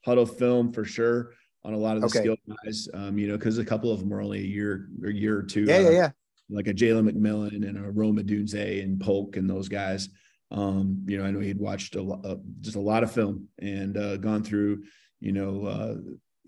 Hudl 0.06 0.38
film 0.38 0.70
for 0.72 0.84
sure 0.84 1.32
on 1.64 1.72
a 1.72 1.76
lot 1.76 1.96
of 1.96 2.02
the 2.02 2.08
Okay. 2.08 2.20
skill 2.20 2.36
guys 2.64 2.86
um 2.94 3.18
you 3.18 3.26
know 3.26 3.36
because 3.38 3.58
a 3.58 3.64
couple 3.64 3.90
of 3.90 4.00
them 4.00 4.12
are 4.12 4.20
only 4.20 4.38
a 4.38 4.42
year 4.42 4.88
or 5.02 5.08
a 5.08 5.14
year 5.14 5.38
or 5.38 5.42
two 5.42 5.64
Yeah, 5.64 5.78
yeah, 5.78 5.88
uh, 5.88 5.90
yeah. 5.90 6.10
Like 6.50 6.66
a 6.68 6.74
jalen 6.74 7.08
mcmillan 7.08 7.66
and 7.68 7.78
a 7.78 7.90
rome 7.90 8.18
odunze 8.18 8.82
and 8.82 9.00
polk 9.00 9.36
and 9.36 9.48
those 9.48 9.68
guys 9.68 10.08
um 10.50 11.04
you 11.06 11.16
know 11.16 11.24
i 11.24 11.30
know 11.30 11.38
he'd 11.38 11.60
watched 11.60 11.94
a 11.94 12.02
lot 12.02 12.24
just 12.60 12.76
a 12.76 12.80
lot 12.80 13.04
of 13.04 13.12
film 13.12 13.46
and 13.60 13.96
uh 13.96 14.16
gone 14.16 14.42
through 14.42 14.82
you 15.20 15.30
know 15.32 15.64
uh 15.66 15.94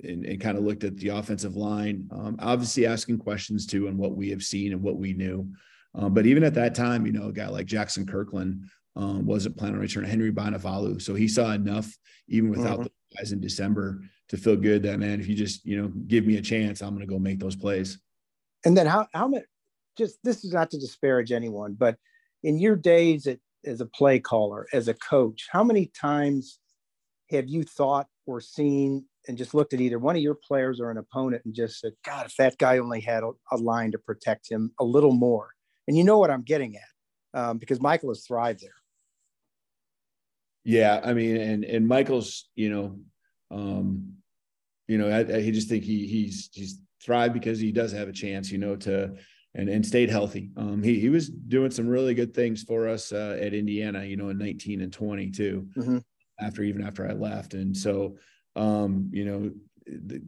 and, 0.02 0.24
and 0.26 0.40
kind 0.40 0.58
of 0.58 0.64
looked 0.64 0.82
at 0.82 0.96
the 0.96 1.08
offensive 1.08 1.54
line 1.54 2.08
um 2.10 2.34
obviously 2.40 2.84
asking 2.84 3.16
questions 3.18 3.64
too 3.66 3.86
on 3.86 3.96
what 3.96 4.16
we 4.16 4.30
have 4.30 4.42
seen 4.42 4.72
and 4.72 4.82
what 4.82 4.96
we 4.96 5.12
knew 5.12 5.48
um, 5.94 6.14
but 6.14 6.24
even 6.24 6.42
at 6.42 6.54
that 6.54 6.74
time, 6.74 7.04
you 7.04 7.12
know, 7.12 7.28
a 7.28 7.32
guy 7.32 7.48
like 7.48 7.66
Jaxson 7.66 8.08
Kirkland 8.08 8.64
um, 8.96 9.26
wasn't 9.26 9.58
planning 9.58 9.74
on 9.76 9.82
returning. 9.82 10.08
Henry 10.08 10.32
Bainivalu, 10.32 11.02
so 11.02 11.14
he 11.14 11.28
saw 11.28 11.52
enough 11.52 11.94
even 12.28 12.48
without 12.48 12.80
Mhm. 12.80 12.84
the 12.84 12.90
guys 13.18 13.32
in 13.32 13.40
December 13.42 14.00
to 14.30 14.38
feel 14.38 14.56
good 14.56 14.82
that 14.84 14.98
man, 14.98 15.20
if 15.20 15.28
you 15.28 15.34
just 15.34 15.66
you 15.66 15.76
know 15.80 15.88
give 16.06 16.24
me 16.26 16.38
a 16.38 16.40
chance, 16.40 16.80
I'm 16.80 16.94
going 16.94 17.06
to 17.06 17.06
go 17.06 17.18
make 17.18 17.38
those 17.40 17.56
plays. 17.56 17.98
and 18.64 18.74
then 18.74 18.86
how 18.86 19.06
how 19.12 19.28
much? 19.28 19.42
Just 19.96 20.18
this 20.24 20.44
is 20.44 20.52
not 20.52 20.70
to 20.70 20.78
disparage 20.78 21.32
anyone, 21.32 21.74
but 21.74 21.96
in 22.42 22.58
your 22.58 22.76
days 22.76 23.26
at, 23.26 23.38
as 23.64 23.80
a 23.80 23.86
play 23.86 24.18
caller, 24.18 24.66
as 24.72 24.88
a 24.88 24.94
coach, 24.94 25.48
how 25.50 25.62
many 25.62 25.86
times 25.86 26.58
have 27.30 27.48
you 27.48 27.62
thought 27.62 28.06
or 28.26 28.40
seen 28.40 29.04
and 29.28 29.38
just 29.38 29.54
looked 29.54 29.72
at 29.72 29.80
either 29.80 29.98
one 29.98 30.16
of 30.16 30.22
your 30.22 30.34
players 30.34 30.80
or 30.80 30.90
an 30.90 30.98
opponent 30.98 31.42
and 31.44 31.54
just 31.54 31.80
said, 31.80 31.92
"God, 32.04 32.26
if 32.26 32.36
that 32.36 32.58
guy 32.58 32.78
only 32.78 33.00
had 33.00 33.22
a, 33.22 33.30
a 33.50 33.56
line 33.56 33.92
to 33.92 33.98
protect 33.98 34.48
him 34.50 34.72
a 34.80 34.84
little 34.84 35.12
more," 35.12 35.50
and 35.86 35.96
you 35.96 36.04
know 36.04 36.18
what 36.18 36.30
I'm 36.30 36.42
getting 36.42 36.76
at, 36.76 37.40
um, 37.40 37.58
because 37.58 37.80
Michael 37.80 38.10
has 38.10 38.24
thrived 38.24 38.60
there. 38.60 38.70
Yeah, 40.64 41.00
I 41.04 41.12
mean, 41.12 41.36
and 41.36 41.64
and 41.64 41.86
Michael's, 41.86 42.48
you 42.54 42.70
know, 42.70 42.98
um, 43.50 44.14
you 44.88 44.98
know, 44.98 45.08
I, 45.08 45.20
I 45.20 45.50
just 45.50 45.68
think 45.68 45.84
he 45.84 46.06
he's 46.06 46.50
he's 46.52 46.80
thrived 47.02 47.34
because 47.34 47.58
he 47.58 47.72
does 47.72 47.92
have 47.92 48.08
a 48.08 48.12
chance, 48.12 48.50
you 48.50 48.58
know, 48.58 48.76
to 48.76 49.16
and 49.54 49.68
and 49.68 49.84
stayed 49.84 50.10
healthy. 50.10 50.50
Um, 50.56 50.82
he 50.82 50.98
he 50.98 51.08
was 51.08 51.28
doing 51.28 51.70
some 51.70 51.88
really 51.88 52.14
good 52.14 52.34
things 52.34 52.62
for 52.62 52.88
us 52.88 53.12
uh, 53.12 53.38
at 53.40 53.54
Indiana, 53.54 54.04
you 54.04 54.16
know, 54.16 54.30
in 54.30 54.38
19 54.38 54.80
and 54.80 54.92
20 54.92 55.30
too. 55.30 55.68
Mhm. 55.76 56.02
After 56.40 56.62
even 56.62 56.82
after 56.82 57.08
I 57.08 57.12
left, 57.12 57.54
and 57.54 57.76
so, 57.76 58.16
um, 58.56 59.10
you 59.12 59.24
know, 59.24 59.52
the 59.86 60.22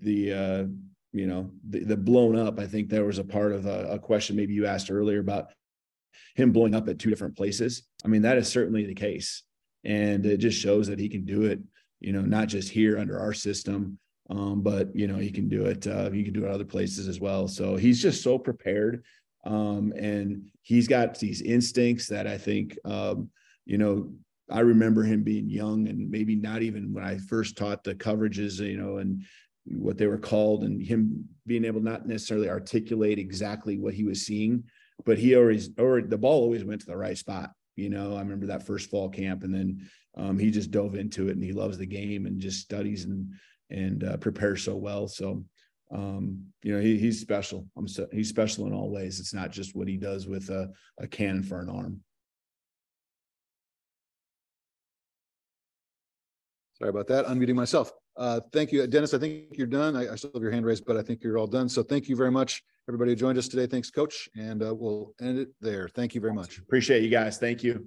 the 0.00 0.32
uh, 0.32 0.64
you 1.12 1.26
know 1.26 1.50
the, 1.68 1.84
the 1.84 1.96
blown 1.96 2.36
up. 2.36 2.58
I 2.58 2.66
think 2.66 2.88
there 2.88 3.04
was 3.04 3.18
a 3.18 3.24
part 3.24 3.52
of 3.52 3.66
a, 3.66 3.90
a 3.90 3.98
question 3.98 4.36
maybe 4.36 4.54
you 4.54 4.66
asked 4.66 4.90
earlier 4.90 5.20
about 5.20 5.52
him 6.34 6.52
blowing 6.52 6.74
up 6.74 6.88
at 6.88 6.98
two 6.98 7.10
different 7.10 7.36
places. 7.36 7.82
I 8.04 8.08
mean, 8.08 8.22
that 8.22 8.38
is 8.38 8.48
certainly 8.48 8.86
the 8.86 8.94
case. 8.94 9.42
And 9.84 10.24
it 10.26 10.38
just 10.38 10.58
shows 10.58 10.88
that 10.88 10.98
he 10.98 11.08
can 11.08 11.24
do 11.24 11.44
it, 11.44 11.60
you 12.00 12.12
know, 12.12 12.22
not 12.22 12.48
just 12.48 12.68
here 12.68 12.98
under 12.98 13.18
our 13.18 13.32
system, 13.32 13.98
um, 14.30 14.62
but 14.62 14.94
you 14.94 15.06
know, 15.06 15.16
he 15.16 15.30
can 15.30 15.48
do 15.48 15.66
it, 15.66 15.86
uh, 15.86 16.10
he 16.10 16.24
can 16.24 16.32
do 16.32 16.46
it 16.46 16.50
other 16.50 16.64
places 16.64 17.08
as 17.08 17.20
well. 17.20 17.48
So 17.48 17.76
he's 17.76 18.00
just 18.00 18.22
so 18.22 18.38
prepared. 18.38 19.04
Um, 19.44 19.92
and 19.96 20.50
he's 20.62 20.86
got 20.86 21.18
these 21.18 21.42
instincts 21.42 22.06
that 22.08 22.26
I 22.26 22.38
think 22.38 22.78
um, 22.84 23.30
you 23.66 23.78
know, 23.78 24.12
I 24.50 24.60
remember 24.60 25.02
him 25.02 25.22
being 25.22 25.48
young 25.48 25.88
and 25.88 26.10
maybe 26.10 26.34
not 26.34 26.62
even 26.62 26.92
when 26.92 27.04
I 27.04 27.18
first 27.18 27.56
taught 27.56 27.84
the 27.84 27.94
coverages, 27.94 28.58
you 28.58 28.76
know, 28.76 28.98
and 28.98 29.22
what 29.66 29.96
they 29.96 30.06
were 30.06 30.18
called 30.18 30.64
and 30.64 30.82
him 30.82 31.28
being 31.46 31.64
able 31.64 31.80
not 31.80 32.06
necessarily 32.06 32.48
articulate 32.48 33.18
exactly 33.18 33.78
what 33.78 33.94
he 33.94 34.04
was 34.04 34.26
seeing, 34.26 34.64
but 35.04 35.18
he 35.18 35.36
always 35.36 35.70
or 35.78 36.02
the 36.02 36.18
ball 36.18 36.42
always 36.42 36.64
went 36.64 36.80
to 36.80 36.86
the 36.86 36.96
right 36.96 37.16
spot. 37.16 37.52
You 37.76 37.90
know, 37.90 38.16
I 38.16 38.20
remember 38.20 38.46
that 38.46 38.66
first 38.66 38.90
fall 38.90 39.08
camp, 39.08 39.44
and 39.44 39.54
then 39.54 39.88
um, 40.16 40.38
he 40.38 40.50
just 40.50 40.70
dove 40.70 40.96
into 40.96 41.28
it, 41.28 41.36
and 41.36 41.44
he 41.44 41.52
loves 41.52 41.78
the 41.78 41.86
game 41.86 42.26
and 42.26 42.40
just 42.40 42.60
studies 42.60 43.04
and 43.04 43.32
and 43.70 44.04
uh, 44.04 44.16
prepares 44.16 44.62
so 44.62 44.76
well. 44.76 45.08
So, 45.08 45.44
um, 45.92 46.44
you 46.62 46.74
know, 46.74 46.80
he, 46.80 46.98
he's 46.98 47.20
special. 47.20 47.66
I'm 47.76 47.88
so, 47.88 48.06
he's 48.12 48.28
special 48.28 48.66
in 48.66 48.72
all 48.72 48.90
ways. 48.90 49.20
It's 49.20 49.34
not 49.34 49.50
just 49.50 49.74
what 49.74 49.88
he 49.88 49.96
does 49.96 50.26
with 50.26 50.48
a, 50.50 50.70
a 50.98 51.06
cannon 51.06 51.42
for 51.42 51.60
an 51.60 51.68
arm. 51.68 52.00
Sorry 56.78 56.90
about 56.90 57.08
that. 57.08 57.26
Unmuting 57.26 57.54
myself. 57.54 57.92
Uh, 58.16 58.40
thank 58.52 58.72
you, 58.72 58.86
Dennis. 58.86 59.14
I 59.14 59.18
think 59.18 59.56
you're 59.56 59.66
done. 59.66 59.96
I, 59.96 60.12
I 60.12 60.16
still 60.16 60.30
have 60.34 60.42
your 60.42 60.50
hand 60.50 60.64
raised, 60.64 60.84
but 60.86 60.96
I 60.96 61.02
think 61.02 61.22
you're 61.22 61.38
all 61.38 61.46
done. 61.46 61.68
So 61.68 61.82
thank 61.82 62.08
you 62.08 62.16
very 62.16 62.30
much, 62.30 62.62
everybody 62.88 63.12
who 63.12 63.16
joined 63.16 63.38
us 63.38 63.48
today. 63.48 63.66
Thanks, 63.66 63.90
Coach, 63.90 64.28
and 64.36 64.62
uh, 64.62 64.74
we'll 64.74 65.14
end 65.20 65.38
it 65.38 65.48
there. 65.60 65.88
Thank 65.88 66.14
you 66.14 66.20
very 66.20 66.34
much. 66.34 66.58
Appreciate 66.58 67.02
you 67.02 67.10
guys. 67.10 67.38
Thank 67.38 67.62
you. 67.62 67.86